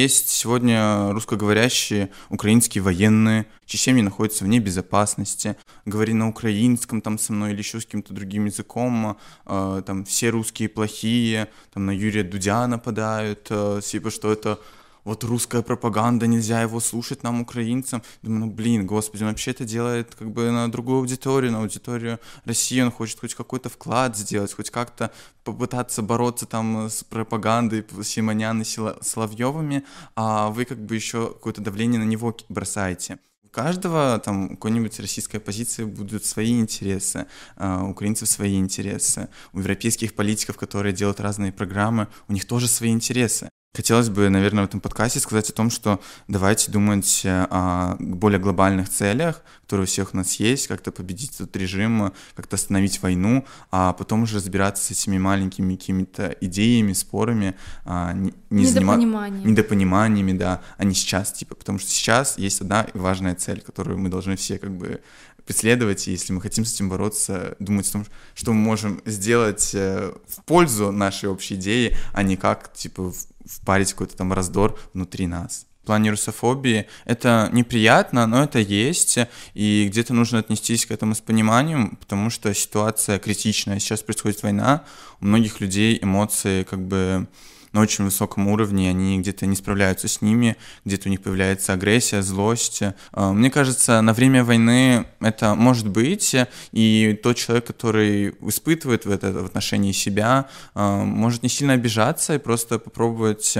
Есть 0.00 0.30
сегодня 0.30 1.12
русскоговорящие 1.12 2.08
украинские 2.30 2.82
военные, 2.82 3.44
Чечения 3.66 4.02
находится 4.02 4.44
вне 4.44 4.58
безопасности, 4.58 5.56
говори 5.84 6.14
на 6.14 6.26
украинском 6.26 7.02
там 7.02 7.18
со 7.18 7.34
мной 7.34 7.52
или 7.52 7.58
еще 7.58 7.80
с 7.80 7.84
каким-то 7.84 8.14
другим 8.14 8.46
языком, 8.46 9.18
э, 9.44 9.82
там 9.84 10.06
все 10.06 10.30
русские 10.30 10.70
плохие, 10.70 11.48
там 11.74 11.84
на 11.84 11.90
Юрия 11.90 12.22
Дудя 12.22 12.66
нападают, 12.66 13.46
э, 13.50 13.80
типа 13.84 14.10
что 14.10 14.32
это 14.32 14.58
вот 15.04 15.24
русская 15.24 15.62
пропаганда, 15.62 16.26
нельзя 16.26 16.62
его 16.62 16.80
слушать 16.80 17.22
нам, 17.22 17.40
украинцам. 17.40 18.02
Думаю, 18.22 18.46
ну 18.46 18.50
блин, 18.50 18.86
господи, 18.86 19.22
он 19.22 19.30
вообще 19.30 19.52
это 19.52 19.64
делает 19.64 20.14
как 20.14 20.30
бы 20.30 20.50
на 20.50 20.70
другую 20.70 20.98
аудиторию, 20.98 21.52
на 21.52 21.60
аудиторию 21.60 22.18
России, 22.44 22.80
он 22.80 22.90
хочет 22.90 23.20
хоть 23.20 23.34
какой-то 23.34 23.68
вклад 23.68 24.16
сделать, 24.16 24.52
хоть 24.52 24.70
как-то 24.70 25.10
попытаться 25.44 26.02
бороться 26.02 26.46
там 26.46 26.88
с 26.90 27.04
пропагандой 27.04 27.84
Симонян 28.02 28.62
и 28.62 28.64
Соловьевыми, 28.64 29.84
а 30.16 30.50
вы 30.50 30.64
как 30.64 30.78
бы 30.78 30.94
еще 30.94 31.28
какое-то 31.28 31.60
давление 31.60 31.98
на 32.00 32.04
него 32.04 32.36
бросаете 32.48 33.18
каждого 33.50 34.18
там 34.18 34.50
какой-нибудь 34.50 34.98
российской 35.00 35.36
оппозиции 35.36 35.84
будут 35.84 36.24
свои 36.24 36.58
интересы, 36.60 37.26
а, 37.56 37.82
у 37.84 37.90
украинцев 37.90 38.28
свои 38.28 38.58
интересы, 38.58 39.28
у 39.52 39.58
европейских 39.58 40.14
политиков, 40.14 40.56
которые 40.56 40.92
делают 40.92 41.20
разные 41.20 41.52
программы, 41.52 42.08
у 42.28 42.32
них 42.32 42.46
тоже 42.46 42.68
свои 42.68 42.90
интересы. 42.90 43.50
Хотелось 43.72 44.08
бы, 44.08 44.28
наверное, 44.30 44.64
в 44.64 44.66
этом 44.66 44.80
подкасте 44.80 45.20
сказать 45.20 45.48
о 45.48 45.52
том, 45.52 45.70
что 45.70 46.00
давайте 46.26 46.72
думать 46.72 47.22
о 47.24 47.94
более 48.00 48.40
глобальных 48.40 48.88
целях, 48.88 49.44
которые 49.62 49.84
у 49.84 49.86
всех 49.86 50.12
у 50.12 50.16
нас 50.16 50.34
есть, 50.40 50.66
как-то 50.66 50.90
победить 50.90 51.36
этот 51.36 51.54
режим, 51.54 52.12
как-то 52.34 52.56
остановить 52.56 53.00
войну, 53.00 53.46
а 53.70 53.92
потом 53.92 54.24
уже 54.24 54.38
разбираться 54.38 54.82
с 54.82 54.90
этими 54.90 55.18
маленькими 55.18 55.76
какими-то 55.76 56.34
идеями, 56.40 56.92
спорами, 56.94 57.54
а, 57.84 58.12
не, 58.12 58.34
не 58.50 58.64
недопониманиями. 58.64 59.48
недопониманиями, 59.48 60.32
да, 60.32 60.62
а 60.76 60.82
не 60.82 60.94
сейчас, 60.94 61.32
типа, 61.32 61.54
потому 61.54 61.78
что 61.78 61.92
сейчас 61.92 62.38
есть 62.38 62.62
одна 62.62 62.88
важная 62.94 63.36
цель, 63.36 63.60
которую 63.60 63.98
мы 63.98 64.08
должны 64.08 64.34
все 64.34 64.58
как 64.58 64.76
бы 64.76 65.00
преследовать, 65.46 66.08
и 66.08 66.12
если 66.12 66.32
мы 66.32 66.40
хотим 66.40 66.64
с 66.64 66.74
этим 66.74 66.88
бороться, 66.88 67.56
думать 67.58 67.88
о 67.88 67.92
том, 67.92 68.06
что 68.34 68.52
мы 68.52 68.60
можем 68.60 69.02
сделать 69.04 69.70
э, 69.74 70.12
в 70.28 70.44
пользу 70.44 70.92
нашей 70.92 71.28
общей 71.28 71.54
идеи, 71.54 71.96
а 72.12 72.22
не 72.22 72.36
как, 72.36 72.72
типа, 72.72 73.12
впарить 73.44 73.92
какой-то 73.92 74.16
там 74.16 74.32
раздор 74.32 74.78
внутри 74.94 75.26
нас. 75.26 75.66
В 75.82 75.86
плане 75.86 76.10
русофобии 76.10 76.86
это 77.06 77.48
неприятно, 77.52 78.26
но 78.26 78.44
это 78.44 78.58
есть, 78.58 79.18
и 79.54 79.86
где-то 79.88 80.12
нужно 80.12 80.38
отнестись 80.38 80.84
к 80.86 80.90
этому 80.90 81.14
с 81.14 81.20
пониманием, 81.20 81.96
потому 81.96 82.28
что 82.30 82.52
ситуация 82.54 83.18
критичная. 83.18 83.78
Сейчас 83.78 84.02
происходит 84.02 84.42
война, 84.42 84.84
у 85.20 85.26
многих 85.26 85.60
людей 85.60 85.98
эмоции 86.00 86.64
как 86.64 86.86
бы 86.86 87.26
на 87.72 87.80
очень 87.80 88.04
высоком 88.04 88.48
уровне, 88.48 88.90
они 88.90 89.18
где-то 89.20 89.46
не 89.46 89.56
справляются 89.56 90.08
с 90.08 90.22
ними, 90.22 90.56
где-то 90.84 91.08
у 91.08 91.10
них 91.10 91.22
появляется 91.22 91.72
агрессия, 91.72 92.22
злость. 92.22 92.82
А, 93.12 93.32
мне 93.32 93.50
кажется, 93.50 94.00
на 94.00 94.12
время 94.12 94.44
войны 94.44 95.06
это 95.20 95.54
может 95.54 95.88
быть, 95.88 96.34
и 96.72 97.20
тот 97.22 97.36
человек, 97.36 97.66
который 97.66 98.30
испытывает 98.40 99.04
в 99.04 99.10
это 99.10 99.32
в 99.32 99.46
отношении 99.46 99.92
себя, 99.92 100.48
а, 100.74 101.04
может 101.04 101.42
не 101.42 101.48
сильно 101.48 101.74
обижаться 101.74 102.34
и 102.34 102.38
просто 102.38 102.78
попробовать 102.78 103.56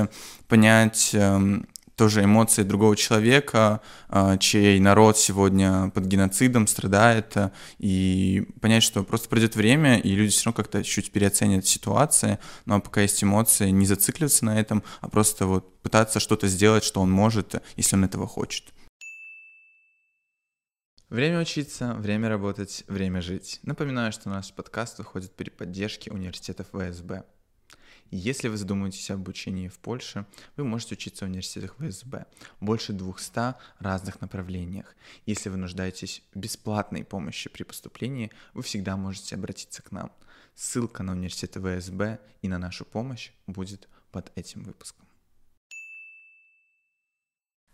понять 0.51 1.11
эм, 1.13 1.65
тоже 2.01 2.25
эмоции 2.25 2.63
другого 2.63 2.97
человека, 2.97 3.83
а, 4.09 4.39
чей 4.39 4.81
народ 4.81 5.19
сегодня 5.19 5.91
под 5.91 6.07
геноцидом 6.07 6.67
страдает, 6.67 7.37
а, 7.37 7.53
и 7.79 8.49
понять, 8.63 8.83
что 8.83 9.05
просто 9.05 9.29
пройдет 9.29 9.55
время, 9.55 9.99
и 9.99 10.09
люди 10.15 10.31
все 10.31 10.47
равно 10.47 10.57
как-то 10.57 10.83
чуть 10.83 11.13
переоценят 11.13 11.67
ситуации, 11.67 12.39
но 12.65 12.81
пока 12.81 13.03
есть 13.03 13.23
эмоции, 13.23 13.69
не 13.69 13.85
зацикливаться 13.85 14.47
на 14.47 14.59
этом, 14.59 14.83
а 15.03 15.11
просто 15.11 15.45
вот 15.45 15.83
пытаться 15.83 16.21
что-то 16.21 16.49
сделать, 16.49 16.85
что 16.85 17.03
он 17.03 17.11
может, 17.11 17.63
если 17.77 17.97
он 17.97 18.05
этого 18.07 18.27
хочет. 18.27 18.65
Время 21.11 21.41
учиться, 21.41 21.93
время 21.99 22.31
работать, 22.31 22.85
время 22.89 23.21
жить. 23.21 23.61
Напоминаю, 23.63 24.11
что 24.13 24.31
наш 24.31 24.55
подкаст 24.55 24.97
выходит 24.97 25.37
при 25.37 25.51
поддержке 25.51 26.11
университетов 26.11 26.69
ВСБ. 26.73 27.25
Если 28.11 28.49
вы 28.49 28.57
задумываетесь 28.57 29.11
об 29.11 29.21
обучении 29.21 29.69
в 29.69 29.79
Польше, 29.79 30.27
вы 30.57 30.65
можете 30.65 30.95
учиться 30.95 31.25
в 31.25 31.29
университетах 31.29 31.77
ВСБ, 31.79 32.27
больше 32.61 32.93
200 32.93 33.55
разных 33.79 34.21
направлениях. 34.21 34.97
Если 35.27 35.49
вы 35.49 35.57
нуждаетесь 35.57 36.23
в 36.35 36.39
бесплатной 36.39 37.05
помощи 37.05 37.49
при 37.49 37.63
поступлении, 37.63 38.33
вы 38.53 38.63
всегда 38.63 38.97
можете 38.97 39.37
обратиться 39.37 39.83
к 39.83 39.93
нам. 39.93 40.11
Ссылка 40.57 41.03
на 41.05 41.13
университет 41.13 41.55
ВСБ 41.55 42.19
и 42.43 42.49
на 42.49 42.59
нашу 42.59 42.85
помощь 42.85 43.31
будет 43.47 43.89
под 44.11 44.33
этим 44.35 44.65
выпуском 44.65 45.10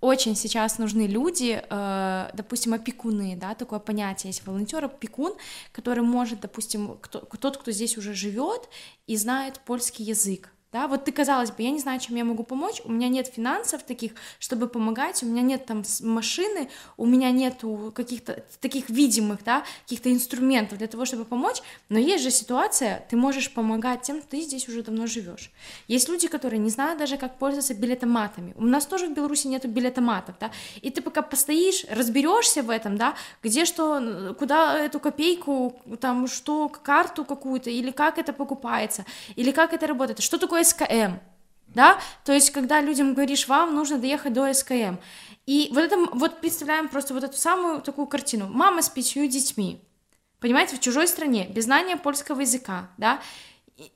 очень 0.06 0.36
сейчас 0.36 0.78
нужны 0.78 1.08
люди, 1.08 1.60
э, 1.68 2.30
допустим, 2.32 2.74
опекуны, 2.74 3.36
да, 3.36 3.54
такое 3.54 3.80
понятие 3.80 4.30
есть 4.30 4.46
волонтер, 4.46 4.84
опекун, 4.84 5.34
который 5.72 6.04
может, 6.04 6.40
допустим, 6.40 6.96
кто, 7.00 7.18
тот, 7.18 7.56
кто 7.56 7.72
здесь 7.72 7.98
уже 7.98 8.14
живет 8.14 8.68
и 9.08 9.16
знает 9.16 9.58
польский 9.64 10.04
язык, 10.04 10.52
да, 10.72 10.88
вот 10.88 11.04
ты, 11.04 11.12
казалось 11.12 11.50
бы, 11.50 11.62
я 11.62 11.70
не 11.70 11.78
знаю, 11.78 12.00
чем 12.00 12.16
я 12.16 12.24
могу 12.24 12.42
помочь, 12.42 12.82
у 12.84 12.92
меня 12.92 13.08
нет 13.08 13.28
финансов 13.28 13.82
таких, 13.82 14.12
чтобы 14.38 14.68
помогать, 14.68 15.22
у 15.22 15.26
меня 15.26 15.42
нет 15.42 15.64
там 15.64 15.84
машины, 16.02 16.68
у 16.96 17.06
меня 17.06 17.30
нет 17.30 17.62
каких-то 17.94 18.44
таких 18.60 18.90
видимых, 18.90 19.42
да, 19.44 19.64
каких-то 19.84 20.12
инструментов 20.12 20.78
для 20.78 20.86
того, 20.86 21.04
чтобы 21.04 21.24
помочь, 21.24 21.62
но 21.88 21.98
есть 21.98 22.22
же 22.22 22.30
ситуация, 22.30 23.06
ты 23.08 23.16
можешь 23.16 23.52
помогать 23.54 24.02
тем, 24.02 24.20
ты 24.20 24.40
здесь 24.42 24.68
уже 24.68 24.82
давно 24.82 25.06
живешь. 25.06 25.50
Есть 25.88 26.08
люди, 26.08 26.28
которые 26.28 26.58
не 26.58 26.70
знают 26.70 26.98
даже, 26.98 27.16
как 27.16 27.38
пользоваться 27.38 27.72
билетоматами. 27.74 28.52
У 28.56 28.64
нас 28.64 28.86
тоже 28.86 29.06
в 29.06 29.14
Беларуси 29.14 29.46
нету 29.46 29.68
билетоматов, 29.68 30.36
да, 30.38 30.50
и 30.82 30.90
ты 30.90 31.00
пока 31.00 31.22
постоишь, 31.22 31.86
разберешься 31.88 32.62
в 32.62 32.70
этом, 32.70 32.98
да, 32.98 33.14
где 33.42 33.64
что, 33.64 34.34
куда 34.38 34.78
эту 34.78 35.00
копейку, 35.00 35.80
там, 36.00 36.26
что, 36.26 36.68
карту 36.68 37.24
какую-то, 37.24 37.70
или 37.70 37.92
как 37.92 38.18
это 38.18 38.32
покупается, 38.32 39.06
или 39.36 39.52
как 39.52 39.72
это 39.72 39.86
работает, 39.86 40.20
что 40.20 40.38
такое 40.38 40.65
СКМ, 40.66 41.18
да, 41.68 41.98
то 42.24 42.32
есть 42.32 42.50
когда 42.50 42.80
людям 42.80 43.14
говоришь, 43.14 43.48
вам 43.48 43.74
нужно 43.74 43.98
доехать 43.98 44.32
до 44.32 44.52
СКМ, 44.52 44.96
и 45.46 45.70
вот 45.72 45.84
это, 45.84 45.96
вот 46.12 46.40
представляем 46.40 46.88
просто 46.88 47.14
вот 47.14 47.24
эту 47.24 47.36
самую 47.36 47.80
такую 47.80 48.06
картину, 48.06 48.48
мама 48.48 48.82
с 48.82 48.88
пятью 48.88 49.26
детьми, 49.28 49.80
понимаете, 50.40 50.76
в 50.76 50.80
чужой 50.80 51.06
стране, 51.06 51.46
без 51.48 51.64
знания 51.64 51.96
польского 51.96 52.40
языка, 52.40 52.90
да, 52.98 53.20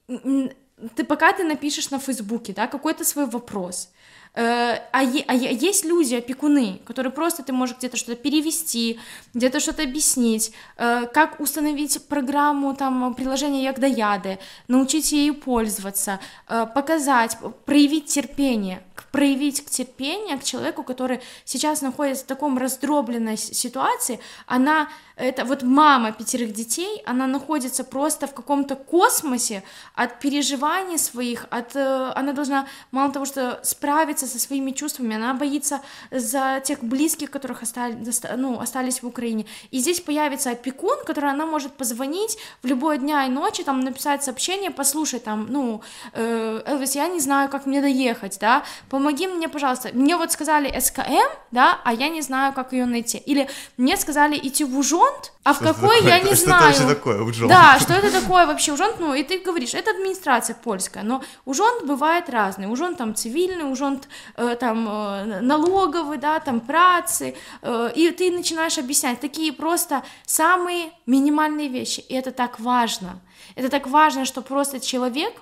ты 0.07 1.05
пока 1.05 1.33
ты 1.33 1.45
напишешь 1.45 1.91
на 1.91 1.99
Фейсбуке, 1.99 2.53
да, 2.53 2.67
какой-то 2.67 3.05
свой 3.05 3.27
вопрос, 3.27 3.91
Э, 4.33 4.77
а, 4.93 5.01
а 5.01 5.35
есть 5.35 5.85
люди, 5.85 6.15
опекуны, 6.15 6.81
которые 6.85 7.13
просто 7.13 7.43
ты 7.43 7.53
можешь 7.53 7.77
где-то 7.79 7.97
что-то 7.97 8.15
перевести, 8.15 9.01
где-то 9.35 9.59
что-то 9.59 9.83
объяснить, 9.83 10.53
э, 10.77 11.07
как 11.13 11.41
установить 11.41 12.07
программу, 12.07 12.75
там, 12.75 13.15
приложение 13.15 13.65
Ягдояды, 13.65 14.39
научить 14.69 15.11
ею 15.11 15.35
пользоваться, 15.35 16.21
э, 16.49 16.67
показать, 16.73 17.39
проявить 17.65 18.07
терпение, 18.07 18.83
проявить 19.11 19.65
терпение 19.67 20.39
к 20.39 20.45
человеку, 20.45 20.85
который 20.85 21.21
сейчас 21.45 21.83
находится 21.83 22.25
в 22.25 22.29
таком 22.29 22.57
раздробленной 22.57 23.37
ситуации, 23.37 24.21
она 24.47 24.89
это 25.17 25.45
вот 25.45 25.63
мама 25.63 26.13
пятерых 26.13 26.53
детей, 26.53 27.03
она 27.05 27.27
находится 27.27 27.85
просто 27.85 28.27
в 28.27 28.33
каком-то 28.33 28.75
космосе 28.75 29.63
от 29.95 30.19
переживаний 30.19 30.99
своих, 30.99 31.47
от, 31.51 31.77
она 31.77 32.33
должна 32.33 32.67
мало 32.91 33.13
того, 33.13 33.27
что 33.27 33.61
справиться 33.63 34.20
со 34.27 34.39
своими 34.39 34.71
чувствами, 34.71 35.17
она 35.17 35.35
боится 35.35 35.81
за 36.11 36.63
тех 36.65 36.83
близких, 36.83 37.31
которых 37.31 37.63
остались, 37.63 38.23
ну, 38.37 38.61
остались 38.61 39.03
в 39.03 39.07
Украине. 39.07 39.47
И 39.71 39.79
здесь 39.79 40.01
появится 40.01 40.51
опекун, 40.51 40.97
который 41.05 41.31
она 41.31 41.47
может 41.47 41.73
позвонить 41.73 42.39
в 42.63 42.67
любое 42.67 42.99
дня 42.99 43.27
и 43.27 43.29
ночи, 43.29 43.65
там 43.65 43.81
написать 43.81 44.23
сообщение, 44.23 44.71
послушай, 44.71 45.21
там, 45.21 45.47
ну, 45.51 45.83
э, 46.13 46.63
Элвис, 46.67 46.95
я 46.95 47.09
не 47.09 47.21
знаю, 47.21 47.49
как 47.49 47.67
мне 47.67 47.81
доехать, 47.81 48.39
да, 48.41 48.65
помоги 48.89 49.27
мне, 49.27 49.49
пожалуйста. 49.49 49.91
Мне 49.93 50.17
вот 50.17 50.33
сказали 50.33 50.79
СКМ, 50.79 51.29
да, 51.51 51.81
а 51.85 51.93
я 51.93 52.09
не 52.09 52.23
знаю, 52.23 52.53
как 52.53 52.73
ее 52.73 52.87
найти. 52.87 53.19
Или 53.19 53.49
мне 53.77 53.97
сказали 53.97 54.37
идти 54.37 54.65
в 54.65 54.79
Ужон, 54.79 55.01
ужонт, 55.01 55.33
а 55.45 55.55
что 55.55 55.65
в 55.65 55.67
какой 55.67 55.97
такое? 55.97 56.11
я 56.11 56.19
не 56.21 56.35
что 56.35 56.45
знаю. 56.45 56.75
Что 56.75 56.85
это 56.85 56.95
такое 56.95 57.23
ужонт? 57.23 57.51
Да, 57.51 57.79
что 57.79 57.95
это 57.95 58.11
такое 58.21 58.47
вообще 58.47 58.73
ужонт, 58.73 58.97
ну 58.99 59.15
и 59.15 59.23
ты 59.23 59.39
говоришь, 59.39 59.75
это 59.75 59.91
администрация 59.91 60.55
польская, 60.55 61.03
но 61.03 61.23
ужонт 61.45 61.85
бывает 61.87 62.29
разный, 62.29 62.71
ужонт 62.71 62.99
там 62.99 63.15
цивильный, 63.15 63.71
ужонт 63.71 64.09
там 64.57 64.89
э, 64.89 65.41
налоговый, 65.41 66.19
да, 66.19 66.41
там 66.41 66.61
працы, 66.61 67.35
э, 67.63 67.93
и 67.95 68.11
ты 68.11 68.31
начинаешь 68.31 68.79
объяснять 68.79 69.21
такие 69.21 69.53
просто 69.53 70.03
самые 70.27 70.91
минимальные 71.07 71.69
вещи, 71.69 72.01
и 72.01 72.15
это 72.15 72.33
так 72.33 72.61
важно, 72.61 73.21
это 73.55 73.69
так 73.69 73.87
важно, 73.87 74.25
что 74.25 74.43
просто 74.43 74.81
человек 74.81 75.35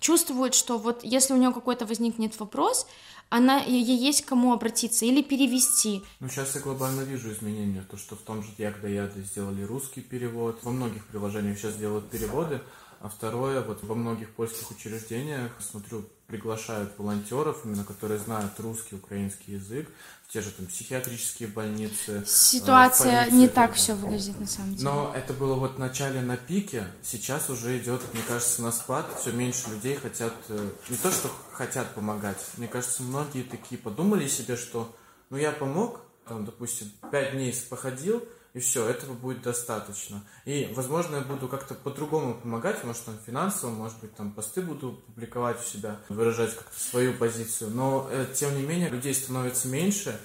чувствует, 0.00 0.54
что 0.54 0.78
вот 0.78 1.04
если 1.04 1.34
у 1.34 1.36
него 1.36 1.52
какой-то 1.52 1.86
возникнет 1.86 2.40
вопрос, 2.40 2.86
она, 3.28 3.58
ей 3.58 3.82
есть 3.82 4.24
к 4.24 4.28
кому 4.28 4.52
обратиться 4.52 5.04
или 5.04 5.22
перевести. 5.22 6.02
Ну, 6.20 6.28
сейчас 6.28 6.54
я 6.54 6.60
глобально 6.60 7.02
вижу 7.02 7.32
изменения. 7.32 7.84
То, 7.90 7.96
что 7.96 8.14
в 8.14 8.20
том 8.20 8.42
же 8.42 8.50
Ягда 8.56 8.88
Яды 8.88 9.22
сделали 9.22 9.62
русский 9.62 10.00
перевод, 10.00 10.60
во 10.62 10.70
многих 10.70 11.06
приложениях 11.06 11.58
сейчас 11.58 11.74
делают 11.76 12.08
переводы, 12.08 12.60
а 13.00 13.08
второе, 13.08 13.62
вот 13.62 13.82
во 13.82 13.94
многих 13.94 14.30
польских 14.30 14.70
учреждениях, 14.70 15.50
смотрю, 15.60 16.04
приглашают 16.26 16.98
волонтеров, 16.98 17.64
именно 17.64 17.84
которые 17.84 18.18
знают 18.18 18.52
русский, 18.58 18.96
украинский 18.96 19.54
язык, 19.54 19.88
в 20.26 20.32
те 20.32 20.40
же 20.40 20.50
там 20.50 20.66
психиатрические 20.66 21.48
больницы. 21.48 22.22
Э, 22.22 22.26
Ситуация 22.26 23.20
полицию, 23.20 23.38
не 23.38 23.48
так 23.48 23.74
все 23.74 23.94
выглядит 23.94 24.40
на 24.40 24.46
самом 24.46 24.74
деле. 24.74 24.84
Но 24.84 25.12
это 25.14 25.32
было 25.32 25.54
вот 25.54 25.76
в 25.76 25.78
начале 25.78 26.20
на 26.20 26.36
пике, 26.36 26.86
сейчас 27.02 27.48
уже 27.48 27.78
идет, 27.78 28.02
мне 28.12 28.22
кажется, 28.26 28.62
на 28.62 28.72
спад, 28.72 29.06
все 29.20 29.32
меньше 29.32 29.70
людей 29.70 29.94
хотят, 29.94 30.34
э, 30.48 30.70
не 30.88 30.96
то 30.96 31.10
что 31.12 31.30
хотят 31.52 31.94
помогать, 31.94 32.38
мне 32.56 32.66
кажется, 32.66 33.02
многие 33.02 33.42
такие 33.42 33.80
подумали 33.80 34.26
себе, 34.26 34.56
что 34.56 34.94
ну 35.30 35.36
я 35.36 35.52
помог, 35.52 36.00
там, 36.26 36.44
допустим, 36.44 36.90
пять 37.12 37.32
дней 37.32 37.54
походил, 37.70 38.26
и 38.56 38.58
все, 38.58 38.88
этого 38.88 39.12
будет 39.12 39.42
достаточно. 39.42 40.24
И, 40.46 40.72
возможно, 40.74 41.16
я 41.16 41.20
буду 41.20 41.46
как-то 41.46 41.74
по-другому 41.74 42.32
помогать, 42.32 42.82
может, 42.84 43.04
там, 43.04 43.18
финансово, 43.26 43.68
может 43.68 44.00
быть, 44.00 44.14
там, 44.16 44.32
посты 44.32 44.62
буду 44.62 44.92
публиковать 45.06 45.60
у 45.60 45.62
себя, 45.62 46.00
выражать 46.08 46.54
как-то 46.54 46.80
свою 46.80 47.12
позицию, 47.12 47.72
но, 47.72 48.08
э, 48.10 48.24
тем 48.34 48.56
не 48.56 48.62
менее, 48.62 48.88
людей 48.88 49.14
становится 49.14 49.68
меньше, 49.68 50.18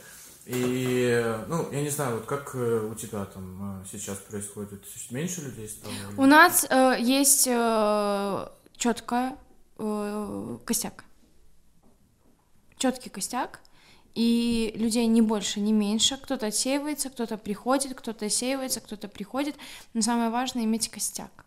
и, 0.46 1.36
ну, 1.50 1.70
я 1.74 1.82
не 1.82 1.90
знаю, 1.90 2.16
вот 2.16 2.26
как 2.26 2.56
э, 2.56 2.90
у 2.90 2.96
тебя 2.96 3.26
там 3.26 3.82
э, 3.82 3.86
сейчас 3.92 4.18
происходит? 4.20 4.82
Меньше 5.10 5.42
людей 5.42 5.68
стало? 5.68 5.94
У 6.16 6.26
нас 6.26 6.66
э, 6.70 6.96
есть 7.02 7.48
э, 7.48 8.48
четкая 8.78 9.36
э, 9.78 10.58
костяк. 10.64 11.04
Четкий 12.78 13.10
костяк, 13.10 13.60
и 14.16 14.74
людей 14.76 15.08
не 15.08 15.22
больше, 15.22 15.60
не 15.60 15.74
меньше. 15.74 16.18
Кто-то 16.18 16.48
отсеивается, 16.48 17.10
кто-то 17.10 17.38
приходит, 17.38 17.94
кто-то 17.96 18.26
отсеивается, 18.26 18.82
кто-то 18.82 19.08
приходит. 19.08 19.56
Но 19.94 20.02
самое 20.02 20.30
важное 20.30 20.64
иметь 20.64 20.90
костяк. 20.90 21.46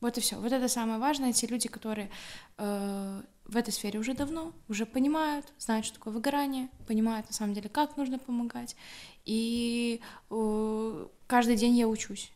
Вот 0.00 0.16
и 0.16 0.20
все. 0.20 0.36
Вот 0.36 0.52
это 0.52 0.68
самое 0.68 0.98
важное. 0.98 1.32
Те 1.32 1.46
люди, 1.46 1.68
которые 1.68 2.10
э, 2.58 3.22
в 3.44 3.56
этой 3.56 3.72
сфере 3.72 3.98
уже 3.98 4.14
давно, 4.14 4.52
уже 4.68 4.86
понимают, 4.86 5.46
знают, 5.58 5.86
что 5.86 5.96
такое 5.96 6.12
выгорание, 6.12 6.68
понимают 6.86 7.26
на 7.26 7.32
самом 7.32 7.54
деле, 7.54 7.68
как 7.68 7.96
нужно 7.96 8.18
помогать. 8.18 8.76
И 9.24 10.00
э, 10.30 11.06
каждый 11.26 11.56
день 11.56 11.76
я 11.76 11.88
учусь. 11.88 12.30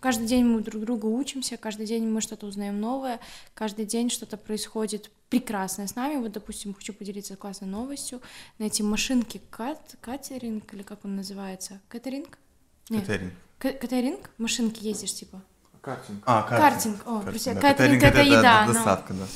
Каждый 0.00 0.26
день 0.26 0.44
мы 0.44 0.62
друг 0.62 0.82
друга 0.82 1.06
учимся, 1.06 1.58
каждый 1.58 1.84
день 1.84 2.08
мы 2.08 2.22
что-то 2.22 2.46
узнаем 2.46 2.80
новое, 2.80 3.20
каждый 3.52 3.84
день 3.84 4.08
что-то 4.08 4.38
происходит 4.38 5.10
прекрасное 5.30 5.86
с 5.86 5.94
нами. 5.96 6.16
Вот, 6.16 6.32
допустим, 6.32 6.74
хочу 6.74 6.92
поделиться 6.92 7.36
классной 7.36 7.68
новостью. 7.68 8.20
На 8.58 8.64
эти 8.64 8.82
машинки 8.82 9.40
кат, 9.50 9.96
катеринг, 10.00 10.74
или 10.74 10.82
как 10.82 11.04
он 11.04 11.16
называется? 11.16 11.80
Катеринг? 11.88 12.38
Нет. 12.90 13.06
Катеринг. 13.06 13.32
Катеринг? 13.58 14.30
Машинки 14.38 14.84
ездишь, 14.84 15.14
типа? 15.14 15.40
Картинг. 15.80 16.22
А, 16.26 16.42
картинг. 16.42 16.60
Картинг. 16.60 17.02
О, 17.06 17.20
Картинг, 17.22 17.54
да. 17.54 17.60
катеринг, 17.60 18.00
Катеринг 18.00 18.02
это 18.02 18.20
еда. 18.22 18.42
да, 18.42 18.66
но- 18.66 18.72
доставка, 18.74 19.14
да. 19.14 19.26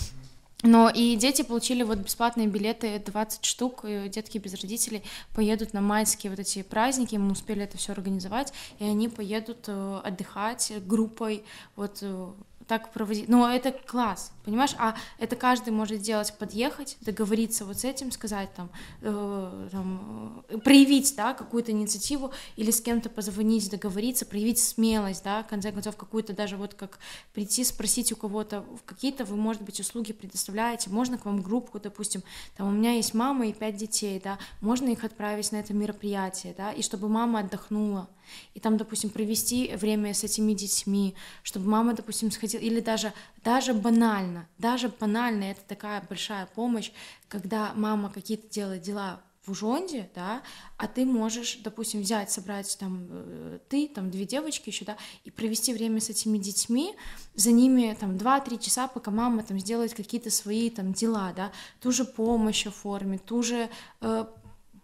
Но 0.67 0.89
и 0.89 1.15
дети 1.17 1.43
получили 1.43 1.83
вот 1.83 1.99
бесплатные 1.99 2.47
билеты, 2.47 2.99
20 2.99 3.45
штук, 3.45 3.85
и 3.87 4.09
детки 4.09 4.39
без 4.39 4.55
родителей 4.55 5.03
поедут 5.35 5.75
на 5.75 5.83
майские 5.83 6.31
вот 6.31 6.39
эти 6.39 6.63
праздники, 6.63 7.17
мы 7.17 7.33
успели 7.33 7.65
это 7.65 7.77
все 7.77 7.93
организовать, 7.93 8.55
и 8.79 8.85
они 8.85 9.11
поедут 9.11 9.65
э, 9.67 10.01
отдыхать 10.03 10.73
группой, 10.87 11.45
вот 11.77 11.99
э, 12.01 12.29
так 12.67 12.93
проводить. 12.93 13.29
Но 13.29 13.49
это 13.49 13.73
класс, 13.73 14.33
понимаешь? 14.45 14.75
А 14.79 14.95
это 15.19 15.37
каждый 15.37 15.71
может 15.71 16.01
сделать, 16.01 16.33
подъехать, 16.39 16.97
договориться 17.01 17.65
вот 17.65 17.79
с 17.79 17.85
этим, 17.85 18.11
сказать 18.11 18.53
там, 18.55 18.71
э, 19.03 19.69
там 19.71 20.45
э, 20.49 20.59
проявить, 20.59 21.15
да, 21.17 21.35
какую-то 21.35 21.73
инициативу 21.73 22.33
или 22.57 22.71
с 22.71 22.81
кем-то 22.81 23.11
позвонить, 23.11 23.71
договориться, 23.71 24.27
проявить 24.27 24.59
смелость, 24.59 25.25
да, 25.25 25.43
в 25.43 25.47
конце 25.47 25.73
концов 25.73 25.97
какую-то 25.97 26.33
даже 26.33 26.57
вот 26.57 26.75
как 26.75 26.99
прийти, 27.33 27.65
спросить 27.65 28.13
у 28.13 28.17
кого-то, 28.17 28.65
какие-то 28.87 29.25
вы, 29.25 29.37
может 29.37 29.63
быть, 29.63 29.81
услуги 29.81 30.13
предоставляете, 30.13 30.91
можно 30.91 31.19
к 31.19 31.25
вам 31.25 31.43
группу, 31.43 31.79
допустим, 31.79 32.23
там 32.57 32.69
у 32.69 32.71
меня 32.71 32.93
есть 32.93 33.15
мама 33.15 33.47
и 33.47 33.53
пять 33.53 33.77
детей, 33.77 34.21
да, 34.23 34.39
можно 34.61 34.89
их 34.89 35.05
отправить 35.05 35.53
на 35.53 35.57
это 35.57 35.75
мероприятие, 35.75 36.55
да, 36.57 36.73
и 36.73 36.83
чтобы 36.83 37.09
мама 37.09 37.41
отдохнула, 37.41 38.09
и 38.55 38.61
там, 38.61 38.77
допустим, 38.77 39.11
провести 39.11 39.75
время 39.77 40.15
с 40.15 40.25
этими 40.25 40.53
детьми, 40.53 41.15
чтобы 41.43 41.69
мама, 41.69 41.95
допустим, 41.95 42.31
сходила, 42.31 42.61
или 42.61 42.81
даже, 42.81 43.13
даже 43.43 43.75
банально, 43.75 44.49
даже 44.59 44.89
банально, 44.89 45.45
это 45.45 45.61
такая 45.67 46.05
большая 46.09 46.47
помощь, 46.47 46.91
когда 47.29 47.73
мама 47.75 48.11
какие-то 48.11 48.49
делает 48.49 48.83
дела 48.83 49.21
в 49.47 49.51
Ужонде, 49.51 50.09
да, 50.15 50.43
а 50.79 50.87
ты 50.87 51.05
можешь, 51.05 51.59
допустим, 51.63 52.01
взять, 52.01 52.31
собрать 52.31 52.77
там 52.79 53.07
э, 53.11 53.59
ты, 53.69 53.89
там 53.89 54.11
две 54.11 54.25
девочки 54.25 54.71
еще, 54.71 54.85
да, 54.87 54.97
и 55.25 55.31
провести 55.31 55.75
время 55.75 56.01
с 56.01 56.09
этими 56.09 56.39
детьми, 56.39 56.95
за 57.35 57.53
ними 57.53 57.95
там 57.99 58.13
2-3 58.13 58.59
часа, 58.59 58.89
пока 58.89 59.11
мама 59.11 59.43
там 59.43 59.59
сделает 59.59 59.93
какие-то 59.93 60.31
свои 60.31 60.71
там 60.71 60.95
дела, 60.95 61.33
да, 61.37 61.53
ту 61.81 61.93
же 61.93 62.05
помощь 62.05 62.67
оформит, 62.67 63.25
ту 63.25 63.43
же 63.43 63.69
э, 64.01 64.25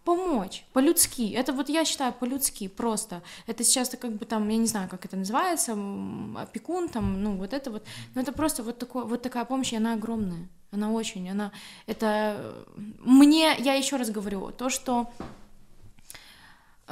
помочь 0.03 0.65
по-людски. 0.73 1.33
Это 1.33 1.53
вот 1.53 1.69
я 1.69 1.85
считаю 1.85 2.13
по-людски 2.13 2.67
просто. 2.67 3.21
Это 3.47 3.63
сейчас 3.63 3.89
как 3.89 4.11
бы 4.13 4.25
там, 4.25 4.49
я 4.49 4.57
не 4.57 4.67
знаю, 4.67 4.89
как 4.89 5.05
это 5.05 5.17
называется, 5.17 5.73
опекун 6.35 6.89
там, 6.89 7.23
ну 7.23 7.37
вот 7.37 7.53
это 7.53 7.71
вот. 7.71 7.83
Но 8.15 8.21
это 8.21 8.31
просто 8.31 8.63
вот, 8.63 8.79
такое, 8.79 9.03
вот 9.03 9.21
такая 9.21 9.45
помощь, 9.45 9.73
и 9.73 9.77
она 9.77 9.93
огромная. 9.93 10.47
Она 10.71 10.91
очень, 10.91 11.29
она... 11.29 11.51
Это 11.85 12.35
э, 12.37 12.63
мне, 12.99 13.55
я 13.59 13.73
еще 13.73 13.97
раз 13.97 14.09
говорю, 14.09 14.51
то, 14.51 14.69
что 14.69 15.11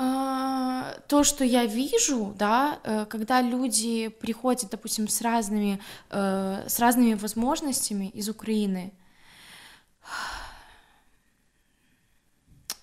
а, 0.02 0.96
то, 1.08 1.26
что 1.26 1.44
я 1.44 1.66
вижу, 1.66 2.34
да, 2.38 2.80
э, 2.84 3.06
когда 3.10 3.42
люди 3.42 4.08
приходят, 4.08 4.70
допустим, 4.70 5.10
с 5.10 5.22
разными, 5.22 5.82
э, 6.10 6.64
с 6.68 6.80
разными 6.80 7.16
возможностями 7.16 8.06
из 8.14 8.30
Украины, 8.30 8.94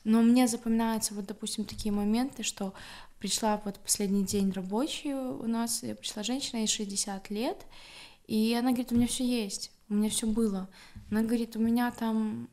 но 0.07 0.23
мне 0.23 0.47
запоминаются 0.47 1.15
вот, 1.15 1.27
допустим, 1.27 1.65
такие 1.65 1.93
моменты, 1.93 2.45
что 2.45 2.75
пришла 3.19 3.61
вот 3.65 3.81
последний 3.81 4.25
день 4.25 4.53
рабочий 4.53 5.13
у 5.13 5.49
нас, 5.49 5.83
и 5.83 5.95
пришла 5.95 6.23
женщина, 6.23 6.61
ей 6.61 6.69
60 6.69 7.29
лет, 7.31 7.67
и 8.29 8.55
она 8.57 8.71
говорит, 8.71 8.93
у 8.93 8.95
меня 8.95 9.09
все 9.09 9.27
есть, 9.27 9.73
у 9.89 9.95
меня 9.95 10.09
все 10.09 10.29
было. 10.29 10.69
Она 11.11 11.23
говорит, 11.23 11.57
у 11.57 11.59
меня 11.59 11.91
там 11.91 12.49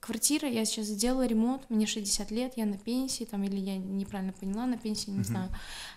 квартира, 0.00 0.48
я 0.48 0.64
сейчас 0.64 0.86
сделала 0.86 1.26
ремонт, 1.26 1.62
мне 1.68 1.86
60 1.86 2.30
лет, 2.30 2.52
я 2.56 2.66
на 2.66 2.78
пенсии, 2.78 3.24
там, 3.24 3.44
или 3.44 3.56
я 3.56 3.76
неправильно 3.76 4.32
поняла, 4.32 4.66
на 4.66 4.78
пенсии, 4.78 5.10
не 5.10 5.24
знаю. 5.24 5.50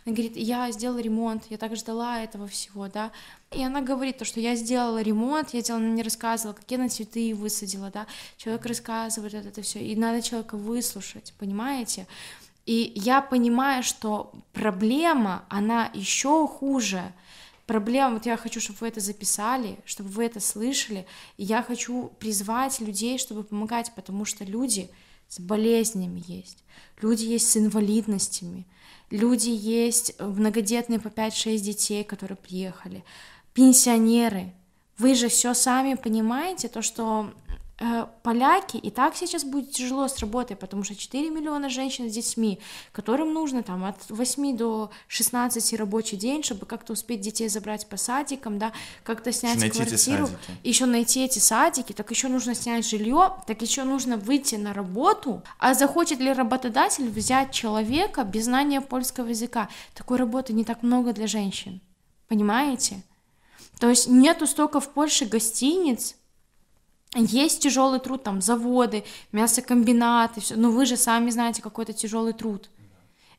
Она 0.05 0.15
говорит, 0.15 0.35
я 0.35 0.71
сделала 0.71 0.99
ремонт, 0.99 1.43
я 1.49 1.57
так 1.57 1.75
ждала 1.75 2.21
этого 2.21 2.47
всего, 2.47 2.87
да. 2.87 3.11
И 3.51 3.63
она 3.63 3.81
говорит 3.81 4.17
то, 4.17 4.25
что 4.25 4.39
я 4.39 4.55
сделала 4.55 5.01
ремонт, 5.01 5.53
я 5.53 5.61
делала, 5.61 5.83
она 5.83 5.93
мне 5.93 6.03
рассказывала, 6.03 6.53
какие 6.53 6.79
она 6.79 6.89
цветы 6.89 7.33
высадила, 7.35 7.89
да. 7.91 8.07
Человек 8.37 8.65
рассказывает 8.65 9.33
это, 9.33 9.49
это 9.49 9.61
все, 9.61 9.79
и 9.79 9.95
надо 9.95 10.21
человека 10.21 10.57
выслушать, 10.57 11.33
понимаете? 11.39 12.07
И 12.65 12.93
я 12.95 13.21
понимаю, 13.21 13.83
что 13.83 14.31
проблема, 14.53 15.45
она 15.49 15.89
еще 15.93 16.47
хуже, 16.47 17.11
проблема, 17.71 18.15
вот 18.15 18.25
я 18.25 18.35
хочу, 18.35 18.59
чтобы 18.59 18.79
вы 18.81 18.89
это 18.89 18.99
записали, 18.99 19.77
чтобы 19.85 20.09
вы 20.09 20.25
это 20.25 20.41
слышали, 20.41 21.07
и 21.37 21.45
я 21.45 21.63
хочу 21.63 22.11
призвать 22.19 22.81
людей, 22.81 23.17
чтобы 23.17 23.45
помогать, 23.45 23.93
потому 23.95 24.25
что 24.25 24.43
люди 24.43 24.89
с 25.29 25.39
болезнями 25.39 26.21
есть, 26.27 26.65
люди 27.01 27.23
есть 27.23 27.49
с 27.49 27.55
инвалидностями, 27.55 28.67
люди 29.09 29.47
есть 29.47 30.19
многодетные 30.19 30.99
по 30.99 31.07
5-6 31.07 31.59
детей, 31.59 32.03
которые 32.03 32.35
приехали, 32.35 33.05
пенсионеры. 33.53 34.51
Вы 34.97 35.15
же 35.15 35.29
все 35.29 35.53
сами 35.53 35.93
понимаете, 35.93 36.67
то, 36.67 36.81
что 36.81 37.33
поляки 38.23 38.77
и 38.77 38.91
так 38.91 39.15
сейчас 39.15 39.43
будет 39.43 39.71
тяжело 39.71 40.07
с 40.07 40.19
работой, 40.19 40.55
потому 40.55 40.83
что 40.83 40.95
4 40.95 41.29
миллиона 41.29 41.69
женщин 41.69 42.09
с 42.09 42.13
детьми, 42.13 42.59
которым 42.91 43.33
нужно 43.33 43.63
там 43.63 43.83
от 43.85 43.97
8 44.09 44.57
до 44.57 44.91
16 45.07 45.73
рабочий 45.73 46.17
день, 46.17 46.43
чтобы 46.43 46.65
как-то 46.65 46.93
успеть 46.93 47.21
детей 47.21 47.49
забрать 47.49 47.87
по 47.87 47.97
садикам, 47.97 48.59
да, 48.59 48.71
как-то 49.03 49.31
снять 49.31 49.63
эти 49.63 49.75
квартиру, 49.75 50.29
еще 50.63 50.85
найти 50.85 51.23
эти 51.23 51.39
садики, 51.39 51.93
так 51.93 52.11
еще 52.11 52.27
нужно 52.27 52.53
снять 52.53 52.87
жилье, 52.87 53.33
так 53.47 53.61
еще 53.61 53.83
нужно 53.83 54.17
выйти 54.17 54.55
на 54.55 54.73
работу. 54.73 55.41
А 55.57 55.73
захочет 55.73 56.19
ли 56.19 56.31
работодатель 56.31 57.09
взять 57.09 57.51
человека 57.51 58.23
без 58.23 58.45
знания 58.45 58.81
польского 58.81 59.27
языка? 59.27 59.69
Такой 59.93 60.17
работы 60.17 60.53
не 60.53 60.63
так 60.63 60.83
много 60.83 61.13
для 61.13 61.27
женщин, 61.27 61.81
понимаете? 62.27 63.01
То 63.79 63.89
есть 63.89 64.07
нету 64.07 64.45
столько 64.45 64.79
в 64.79 64.89
Польше 64.89 65.25
гостиниц, 65.25 66.15
есть 67.15 67.61
тяжелый 67.61 67.99
труд, 67.99 68.23
там 68.23 68.41
заводы, 68.41 69.03
мясокомбинаты, 69.31 70.39
все. 70.41 70.55
Но 70.55 70.71
вы 70.71 70.85
же 70.85 70.97
сами 70.97 71.29
знаете, 71.29 71.61
какой 71.61 71.83
это 71.83 71.93
тяжелый 71.93 72.33
труд. 72.33 72.69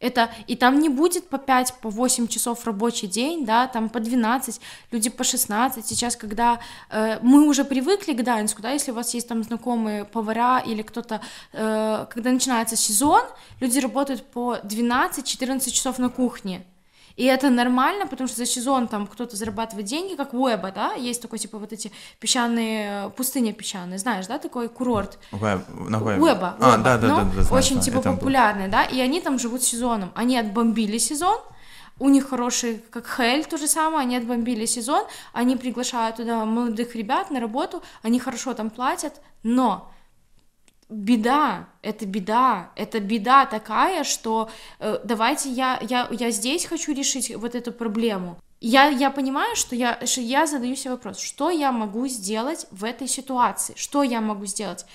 Это, 0.02 0.30
и 0.48 0.56
там 0.56 0.80
не 0.80 0.88
будет 0.88 1.28
по 1.28 1.38
5, 1.38 1.74
по 1.80 1.88
8 1.88 2.26
часов 2.26 2.66
рабочий 2.66 3.06
день, 3.06 3.46
да, 3.46 3.68
там 3.68 3.88
по 3.88 4.00
12, 4.00 4.60
люди 4.90 5.10
по 5.10 5.22
16. 5.22 5.86
Сейчас, 5.86 6.16
когда 6.16 6.58
э, 6.90 7.20
мы 7.22 7.46
уже 7.46 7.64
привыкли 7.64 8.12
к 8.12 8.16
Гданьску, 8.16 8.62
да, 8.62 8.72
если 8.72 8.90
у 8.90 8.94
вас 8.94 9.14
есть 9.14 9.28
там 9.28 9.44
знакомые 9.44 10.04
повара 10.04 10.58
или 10.58 10.82
кто-то, 10.82 11.20
э, 11.52 12.06
когда 12.10 12.32
начинается 12.32 12.74
сезон, 12.74 13.22
люди 13.60 13.78
работают 13.78 14.24
по 14.24 14.56
12-14 14.56 15.70
часов 15.70 16.00
на 16.00 16.08
кухне. 16.08 16.66
И 17.16 17.24
это 17.24 17.50
нормально, 17.50 18.06
потому 18.06 18.28
что 18.28 18.38
за 18.38 18.46
сезон 18.46 18.88
там 18.88 19.06
кто-то 19.06 19.36
зарабатывает 19.36 19.86
деньги, 19.86 20.14
как 20.14 20.34
Уэба, 20.34 20.72
да, 20.72 20.92
есть 20.94 21.22
такой, 21.22 21.38
типа, 21.38 21.58
вот 21.58 21.72
эти 21.72 21.92
песчаные, 22.20 23.10
пустыня 23.10 23.52
песчаные, 23.52 23.98
знаешь, 23.98 24.26
да, 24.26 24.38
такой 24.38 24.68
курорт. 24.68 25.18
На 25.30 25.98
вебе. 25.98 26.22
Уэба, 26.22 26.56
А, 26.60 26.70
Уэба, 26.70 26.82
да, 26.82 26.98
да, 26.98 27.08
ну, 27.08 27.16
да, 27.16 27.24
да, 27.24 27.42
знаю, 27.42 27.62
очень, 27.62 27.80
типа, 27.80 28.00
там 28.00 28.16
был. 28.16 28.22
да, 28.68 28.84
и 28.84 29.00
они 29.00 29.20
там 29.20 29.38
живут 29.38 29.62
сезоном. 29.62 30.12
Они 30.14 30.38
отбомбили 30.38 30.98
сезон, 30.98 31.38
у 31.98 32.08
них 32.08 32.28
хороший, 32.28 32.82
как 32.90 33.06
Хель, 33.06 33.44
то 33.44 33.58
же 33.58 33.68
самое, 33.68 34.02
они 34.02 34.16
отбомбили 34.16 34.66
сезон, 34.66 35.04
они 35.32 35.56
приглашают 35.56 36.16
туда 36.16 36.44
молодых 36.44 36.96
ребят 36.96 37.30
на 37.30 37.40
работу, 37.40 37.82
они 38.02 38.18
хорошо 38.18 38.54
там 38.54 38.70
платят, 38.70 39.20
но 39.42 39.92
беда, 40.92 41.68
это 41.82 42.06
беда, 42.06 42.70
это 42.76 43.00
беда 43.00 43.46
такая, 43.46 44.04
что 44.04 44.50
э, 44.78 45.00
давайте 45.04 45.50
я, 45.50 45.80
я, 45.82 46.08
я 46.10 46.30
здесь 46.30 46.64
хочу 46.66 46.92
решить 46.92 47.34
вот 47.34 47.54
эту 47.54 47.72
проблему. 47.72 48.38
Я, 48.60 48.88
я 48.88 49.10
понимаю, 49.10 49.56
что 49.56 49.74
я, 49.74 50.06
что 50.06 50.20
я 50.20 50.46
задаю 50.46 50.76
себе 50.76 50.92
вопрос, 50.92 51.18
что 51.18 51.50
я 51.50 51.72
могу 51.72 52.06
сделать 52.06 52.66
в 52.70 52.84
этой 52.84 53.08
ситуации, 53.08 53.74
что 53.76 54.02
я 54.02 54.20
могу 54.20 54.46
сделать. 54.46 54.86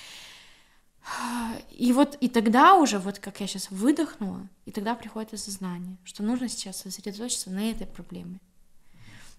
И 1.71 1.91
вот 1.93 2.17
и 2.21 2.29
тогда 2.29 2.75
уже, 2.75 2.99
вот 2.99 3.19
как 3.19 3.39
я 3.41 3.47
сейчас 3.47 3.71
выдохнула, 3.71 4.47
и 4.65 4.71
тогда 4.71 4.95
приходит 4.95 5.33
осознание, 5.33 5.97
что 6.03 6.23
нужно 6.23 6.47
сейчас 6.47 6.77
сосредоточиться 6.77 7.49
на 7.49 7.69
этой 7.71 7.87
проблеме. 7.87 8.39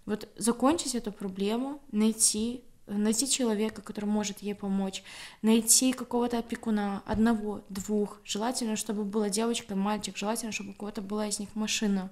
Вот 0.07 0.29
закончить 0.37 0.95
эту 0.95 1.13
проблему, 1.13 1.81
найти 1.93 2.63
найти 2.89 3.29
человека, 3.29 3.83
который 3.83 4.07
может 4.07 4.39
ей 4.39 4.55
помочь, 4.55 5.03
найти 5.43 5.93
какого-то 5.93 6.39
опекуна, 6.39 7.03
одного, 7.07 7.63
двух, 7.69 8.21
желательно, 8.25 8.77
чтобы 8.77 9.05
была 9.05 9.29
девочка, 9.29 9.77
мальчик, 9.77 10.17
желательно, 10.17 10.53
чтобы 10.53 10.71
у 10.71 10.75
кого-то 10.75 11.03
была 11.03 11.27
из 11.27 11.39
них 11.39 11.55
машина. 11.55 12.11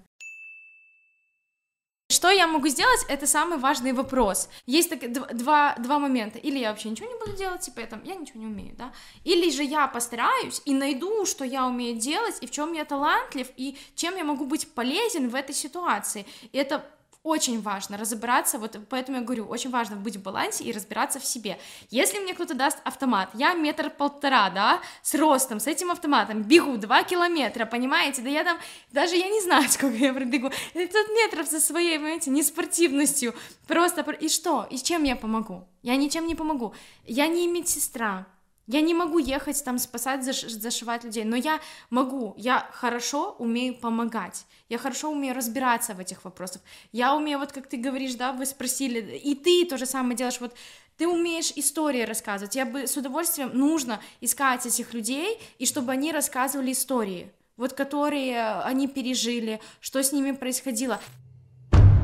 Что 2.09 2.31
я 2.31 2.47
могу 2.47 2.69
сделать, 2.69 3.01
это 3.09 3.27
самый 3.27 3.59
важный 3.59 3.93
вопрос. 3.93 4.49
Есть 4.65 4.91
так, 4.91 5.13
два, 5.37 5.75
два 5.77 5.99
момента. 5.99 6.39
Или 6.39 6.59
я 6.61 6.71
вообще 6.71 6.89
ничего 6.89 7.09
не 7.09 7.19
буду 7.19 7.37
делать, 7.37 7.63
типа 7.63 7.81
я, 7.81 7.87
там, 7.87 8.05
я 8.05 8.15
ничего 8.15 8.39
не 8.39 8.47
умею, 8.47 8.77
да. 8.77 8.93
Или 9.25 9.51
же 9.51 9.65
я 9.65 9.89
постараюсь 9.89 10.63
и 10.65 10.73
найду, 10.73 11.27
что 11.27 11.45
я 11.45 11.67
умею 11.67 11.99
делать, 11.99 12.37
и 12.41 12.47
в 12.47 12.53
чем 12.53 12.75
я 12.75 12.85
талантлив, 12.85 13.49
и 13.57 13.77
чем 13.97 14.17
я 14.17 14.23
могу 14.23 14.47
быть 14.47 14.73
полезен 14.73 15.29
в 15.29 15.35
этой 15.35 15.55
ситуации. 15.55 16.27
И 16.53 16.59
это 16.59 16.89
очень 17.27 17.61
важно 17.61 17.99
разобраться, 17.99 18.59
вот 18.59 18.79
поэтому 18.89 19.19
я 19.19 19.25
говорю, 19.25 19.47
очень 19.47 19.71
важно 19.71 19.97
быть 19.97 20.17
в 20.17 20.23
балансе 20.23 20.63
и 20.63 20.73
разбираться 20.73 21.19
в 21.19 21.25
себе. 21.25 21.59
Если 21.91 22.21
мне 22.21 22.35
кто-то 22.35 22.55
даст 22.55 22.79
автомат, 22.85 23.31
я 23.35 23.55
метр 23.55 23.91
полтора, 23.91 24.49
да, 24.51 24.81
с 25.03 25.13
ростом, 25.15 25.59
с 25.59 25.67
этим 25.67 25.91
автоматом, 25.91 26.45
бегу 26.45 26.77
два 26.77 27.03
километра, 27.03 27.67
понимаете, 27.67 28.23
да 28.23 28.29
я 28.29 28.45
там, 28.45 28.59
даже 28.93 29.17
я 29.17 29.29
не 29.29 29.43
знаю, 29.43 29.69
сколько 29.69 29.97
я 29.97 30.15
пробегу, 30.15 30.51
500 30.75 31.09
метров 31.11 31.49
со 31.49 31.59
своей, 31.59 31.99
понимаете, 31.99 32.31
неспортивностью, 32.31 33.35
просто, 33.67 34.03
и 34.03 34.29
что, 34.29 34.67
и 34.71 34.79
чем 34.79 35.03
я 35.03 35.17
помогу? 35.17 35.67
Я 35.83 35.97
ничем 35.97 36.27
не 36.27 36.37
помогу, 36.37 36.75
я 37.07 37.27
не 37.27 37.49
медсестра, 37.49 38.27
я 38.67 38.81
не 38.81 38.95
могу 38.95 39.19
ехать 39.19 39.63
там 39.65 39.79
спасать, 39.79 40.21
заш- 40.21 40.49
зашивать 40.49 41.05
людей, 41.05 41.25
но 41.25 41.37
я 41.37 41.61
могу, 41.91 42.35
я 42.37 42.69
хорошо 42.73 43.37
умею 43.39 43.75
помогать, 43.75 44.47
я 44.69 44.79
хорошо 44.79 45.11
умею 45.11 45.35
разбираться 45.35 45.95
в 45.95 46.01
этих 46.01 46.25
вопросах, 46.25 46.63
я 46.93 47.15
умею, 47.15 47.39
вот 47.39 47.53
как 47.53 47.69
ты 47.69 47.77
говоришь, 47.77 48.15
да, 48.15 48.33
вы 48.33 48.47
спросили, 48.47 49.17
и 49.17 49.35
ты 49.35 49.65
то 49.67 49.79
же 49.79 49.87
самое 49.87 50.17
делаешь, 50.17 50.41
вот 50.41 50.55
ты 50.97 51.07
умеешь 51.07 51.53
истории 51.57 52.03
рассказывать, 52.03 52.57
я 52.57 52.67
бы 52.67 52.87
с 52.87 52.97
удовольствием 52.97 53.51
нужно 53.53 54.01
искать 54.21 54.67
этих 54.67 54.95
людей, 54.95 55.39
и 55.59 55.67
чтобы 55.67 55.93
они 55.93 56.13
рассказывали 56.13 56.73
истории, 56.73 57.31
вот 57.57 57.73
которые 57.73 58.61
они 58.65 58.89
пережили, 58.89 59.61
что 59.81 60.03
с 60.03 60.13
ними 60.13 60.33
происходило. 60.33 60.99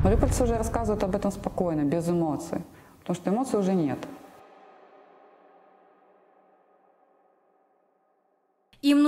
Мариупольцы 0.04 0.42
уже 0.42 0.56
рассказывают 0.56 1.02
об 1.04 1.14
этом 1.14 1.30
спокойно, 1.32 1.82
без 1.82 2.08
эмоций, 2.08 2.62
потому 3.00 3.16
что 3.16 3.30
эмоций 3.30 3.58
уже 3.58 3.72
нет. 3.72 3.98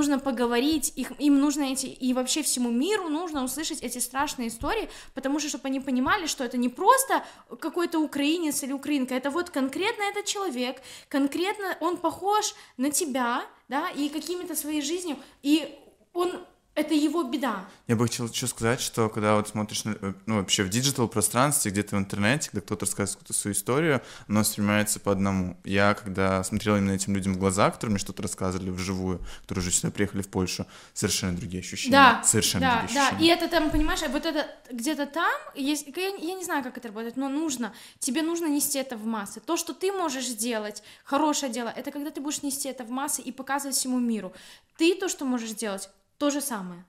Нужно 0.05 0.19
поговорить, 0.19 0.93
их, 0.97 1.13
им 1.19 1.41
нужно 1.41 1.63
эти, 1.63 1.87
и 1.87 2.13
вообще 2.13 2.43
всему 2.43 2.71
миру 2.71 3.09
нужно 3.09 3.43
услышать 3.43 3.81
эти 3.81 3.99
страшные 3.99 4.49
истории, 4.49 4.91
потому 5.15 5.39
что, 5.41 5.49
чтобы 5.49 5.69
они 5.69 5.81
понимали, 5.81 6.27
что 6.27 6.45
это 6.45 6.59
не 6.59 6.69
просто 6.69 7.25
какой-то 7.61 8.01
украинец 8.01 8.63
или 8.63 8.73
украинка, 8.73 9.15
это 9.15 9.31
вот 9.31 9.49
конкретно 9.49 10.03
этот 10.03 10.27
человек, 10.27 10.83
конкретно 11.09 11.77
он 11.81 11.97
похож 11.97 12.55
на 12.77 12.91
тебя, 12.91 13.47
да, 13.69 13.89
и 13.89 14.11
какими-то 14.11 14.55
своей 14.55 14.83
жизнью, 14.83 15.17
и 15.43 15.75
он 16.13 16.45
это 16.75 16.93
его 16.93 17.23
беда. 17.23 17.67
Я 17.87 17.95
бы 17.95 18.07
хотел 18.07 18.27
еще 18.29 18.47
сказать, 18.47 18.81
что 18.81 19.09
когда 19.09 19.37
вот 19.37 19.49
смотришь, 19.49 19.83
э, 19.85 20.15
ну, 20.27 20.37
вообще 20.37 20.65
в 20.65 20.69
digital 20.69 21.07
пространстве, 21.07 21.71
где-то 21.71 21.95
в 21.95 21.99
интернете, 21.99 22.51
когда 22.51 22.65
кто-то 22.65 22.85
рассказывает 22.85 23.19
какую-то 23.19 23.33
свою 23.33 23.55
историю, 23.55 24.03
оно 24.29 24.41
воспринимается 24.41 24.99
по 24.99 25.13
одному. 25.13 25.57
Я, 25.65 25.95
когда 25.95 26.43
смотрел 26.43 26.77
именно 26.77 26.93
этим 26.93 27.15
людям 27.15 27.35
в 27.35 27.39
глаза, 27.39 27.71
которые 27.71 27.93
мне 27.95 28.01
что-то 28.01 28.23
рассказывали 28.23 28.71
вживую, 28.71 29.21
которые 29.43 29.63
уже 29.63 29.71
сюда 29.71 29.93
приехали 29.93 30.23
в 30.23 30.29
Польшу, 30.29 30.67
совершенно 30.95 31.37
другие 31.37 31.61
ощущения. 31.61 31.93
Да, 31.93 32.23
совершенно 32.25 32.67
да, 32.67 32.79
другие 32.81 32.95
да. 32.95 33.07
ощущения. 33.09 33.27
И 33.27 33.31
это 33.31 33.49
там, 33.49 33.71
понимаешь, 33.71 34.01
вот 34.09 34.27
это 34.27 34.47
где-то 34.73 35.07
там, 35.07 35.41
есть, 35.55 35.87
я, 35.97 36.09
я 36.09 36.35
не 36.35 36.45
знаю, 36.45 36.65
как 36.65 36.77
это 36.77 36.89
работает, 36.89 37.17
но 37.17 37.29
нужно, 37.29 37.73
тебе 38.01 38.23
нужно 38.23 38.47
нести 38.47 38.79
это 38.79 38.97
в 38.97 39.07
массы. 39.07 39.39
То, 39.41 39.57
что 39.57 39.75
ты 39.75 39.93
можешь 39.93 40.27
сделать, 40.27 40.83
хорошее 41.05 41.53
дело, 41.53 41.69
это 41.69 41.93
когда 41.93 42.11
ты 42.11 42.21
будешь 42.21 42.43
нести 42.43 42.69
это 42.69 42.83
в 42.85 42.91
массы 42.91 43.23
и 43.23 43.31
показывать 43.31 43.77
всему 43.77 44.01
миру. 44.01 44.33
Ты 44.77 44.97
то, 44.97 45.09
что 45.09 45.25
можешь 45.25 45.51
сделать, 45.51 45.89
то 46.19 46.31
же 46.31 46.41
самое. 46.41 46.85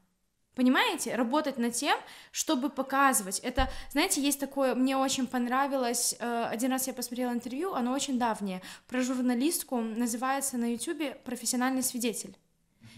Понимаете? 0.55 1.15
Работать 1.15 1.57
над 1.57 1.73
тем, 1.73 1.97
чтобы 2.31 2.69
показывать. 2.69 3.39
Это, 3.39 3.69
знаете, 3.91 4.21
есть 4.21 4.39
такое, 4.39 4.73
мне 4.73 4.95
очень 4.95 5.27
понравилось, 5.27 6.15
э, 6.17 6.45
один 6.45 6.71
раз 6.71 6.87
я 6.87 6.93
посмотрела 6.93 7.33
интервью, 7.33 7.73
оно 7.73 7.91
очень 7.91 8.17
давнее, 8.17 8.61
про 8.87 9.01
журналистку, 9.01 9.81
называется 9.81 10.57
на 10.57 10.73
ютюбе 10.73 11.19
«Профессиональный 11.25 11.83
свидетель». 11.83 12.37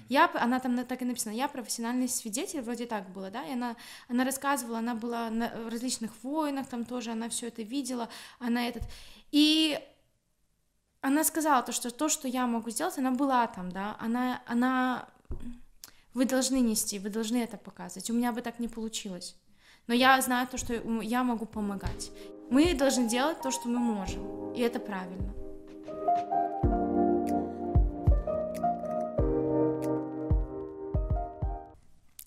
Я, 0.08 0.32
она 0.36 0.60
там 0.60 0.86
так 0.86 1.02
и 1.02 1.06
написана, 1.06 1.34
я 1.34 1.48
профессиональный 1.48 2.08
свидетель, 2.08 2.62
вроде 2.62 2.86
так 2.86 3.10
было, 3.10 3.30
да, 3.30 3.44
и 3.44 3.54
она, 3.54 3.76
она 4.08 4.24
рассказывала, 4.24 4.78
она 4.78 4.96
была 4.96 5.30
на 5.30 5.52
различных 5.70 6.12
войнах, 6.24 6.68
там 6.68 6.86
тоже 6.86 7.12
она 7.12 7.28
все 7.28 7.48
это 7.48 7.62
видела, 7.64 8.08
она 8.40 8.68
этот, 8.68 8.84
и 9.32 9.80
она 11.02 11.24
сказала 11.24 11.62
то, 11.62 11.72
что 11.74 11.92
то, 11.92 12.08
что 12.08 12.28
я 12.28 12.48
могу 12.48 12.70
сделать, 12.70 12.98
она 12.98 13.12
была 13.12 13.48
там, 13.48 13.70
да, 13.70 13.98
она, 14.00 14.42
она 14.46 15.10
вы 16.18 16.26
должны 16.26 16.62
нести, 16.62 16.98
вы 16.98 17.10
должны 17.10 17.38
это 17.38 17.58
показывать. 17.58 18.10
У 18.10 18.14
меня 18.14 18.32
бы 18.32 18.42
так 18.42 18.58
не 18.58 18.68
получилось. 18.68 19.36
Но 19.86 19.94
я 19.94 20.20
знаю 20.20 20.48
то, 20.48 20.58
что 20.58 20.74
я 21.04 21.24
могу 21.24 21.46
помогать. 21.46 22.12
Мы 22.50 22.74
должны 22.74 23.08
делать 23.08 23.40
то, 23.44 23.52
что 23.52 23.70
мы 23.70 23.78
можем. 23.78 24.52
И 24.54 24.62
это 24.62 24.80
правильно. 24.80 25.32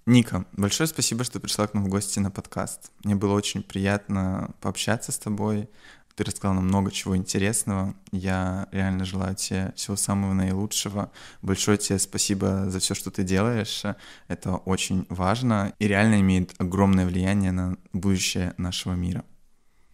Ника, 0.07 0.45
большое 0.53 0.87
спасибо, 0.87 1.25
что 1.25 1.41
пришла 1.41 1.67
к 1.67 1.75
нам 1.75 1.85
в 1.85 1.89
гости 1.89 2.21
на 2.21 2.31
подкаст. 2.31 2.93
Мне 3.03 3.17
было 3.17 3.35
очень 3.35 3.65
приятно 3.65 4.55
пообщаться 4.61 5.11
с 5.11 5.19
тобой, 5.19 5.69
ты 6.21 6.25
рассказал 6.27 6.55
нам 6.55 6.67
много 6.67 6.91
чего 6.91 7.17
интересного. 7.17 7.95
Я 8.13 8.69
реально 8.73 9.07
желаю 9.07 9.35
тебе 9.37 9.73
всего 9.75 9.97
самого 9.97 10.35
наилучшего. 10.35 11.11
Большое 11.41 11.79
тебе 11.79 11.99
спасибо 11.99 12.69
за 12.69 12.79
все, 12.79 12.95
что 12.95 13.11
ты 13.11 13.23
делаешь. 13.23 13.85
Это 14.29 14.57
очень 14.57 15.07
важно 15.09 15.73
и 15.79 15.89
реально 15.89 16.21
имеет 16.21 16.55
огромное 16.59 17.07
влияние 17.07 17.53
на 17.53 17.79
будущее 17.95 18.53
нашего 18.59 18.93
мира. 18.93 19.25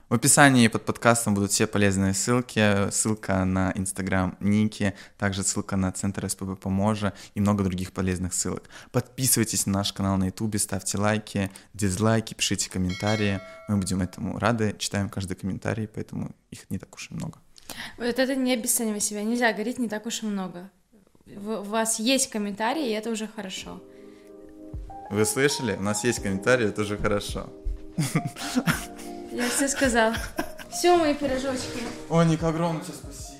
В 0.08 0.14
описании 0.14 0.68
под 0.68 0.84
подкастом 0.84 1.34
будут 1.34 1.50
все 1.50 1.66
полезные 1.66 2.14
ссылки, 2.14 2.88
ссылка 2.92 3.44
на 3.44 3.72
инстаграм 3.74 4.36
Ники, 4.38 4.94
также 5.18 5.42
ссылка 5.42 5.74
на 5.74 5.90
центр 5.90 6.30
СПБ 6.30 6.60
Поможа 6.60 7.12
и 7.34 7.40
много 7.40 7.64
других 7.64 7.90
полезных 7.90 8.32
ссылок. 8.32 8.62
Подписывайтесь 8.92 9.66
на 9.66 9.72
наш 9.72 9.92
канал 9.92 10.16
на 10.16 10.26
ютубе, 10.26 10.60
ставьте 10.60 10.96
лайки, 10.96 11.50
дизлайки, 11.74 12.34
пишите 12.34 12.70
комментарии, 12.70 13.40
мы 13.66 13.78
будем 13.78 14.00
этому 14.00 14.38
рады, 14.38 14.76
читаем 14.78 15.08
каждый 15.08 15.34
комментарий, 15.34 15.88
поэтому 15.88 16.30
их 16.52 16.70
не 16.70 16.78
так 16.78 16.94
уж 16.94 17.10
и 17.10 17.14
много. 17.14 17.40
Вот 17.98 18.20
это 18.20 18.36
не 18.36 18.52
обесценивай 18.52 19.00
себя, 19.00 19.24
нельзя 19.24 19.52
говорить 19.52 19.80
не 19.80 19.88
так 19.88 20.06
уж 20.06 20.22
и 20.22 20.26
много. 20.26 20.70
У 21.26 21.62
вас 21.62 21.98
есть 21.98 22.30
комментарии, 22.30 22.90
и 22.90 22.92
это 22.92 23.10
уже 23.10 23.26
хорошо. 23.26 23.82
Вы 25.10 25.24
слышали? 25.24 25.74
У 25.74 25.82
нас 25.82 26.04
есть 26.04 26.22
комментарии, 26.22 26.68
это 26.68 26.82
уже 26.82 26.96
хорошо. 26.96 27.50
Я 29.36 29.50
все 29.50 29.68
сказал. 29.68 30.14
Все, 30.70 30.96
мои 30.96 31.12
пирожочки. 31.12 31.82
О, 32.08 32.22
Ник, 32.22 32.42
огромное 32.42 32.80
тебе 32.82 32.94
спасибо. 32.94 33.35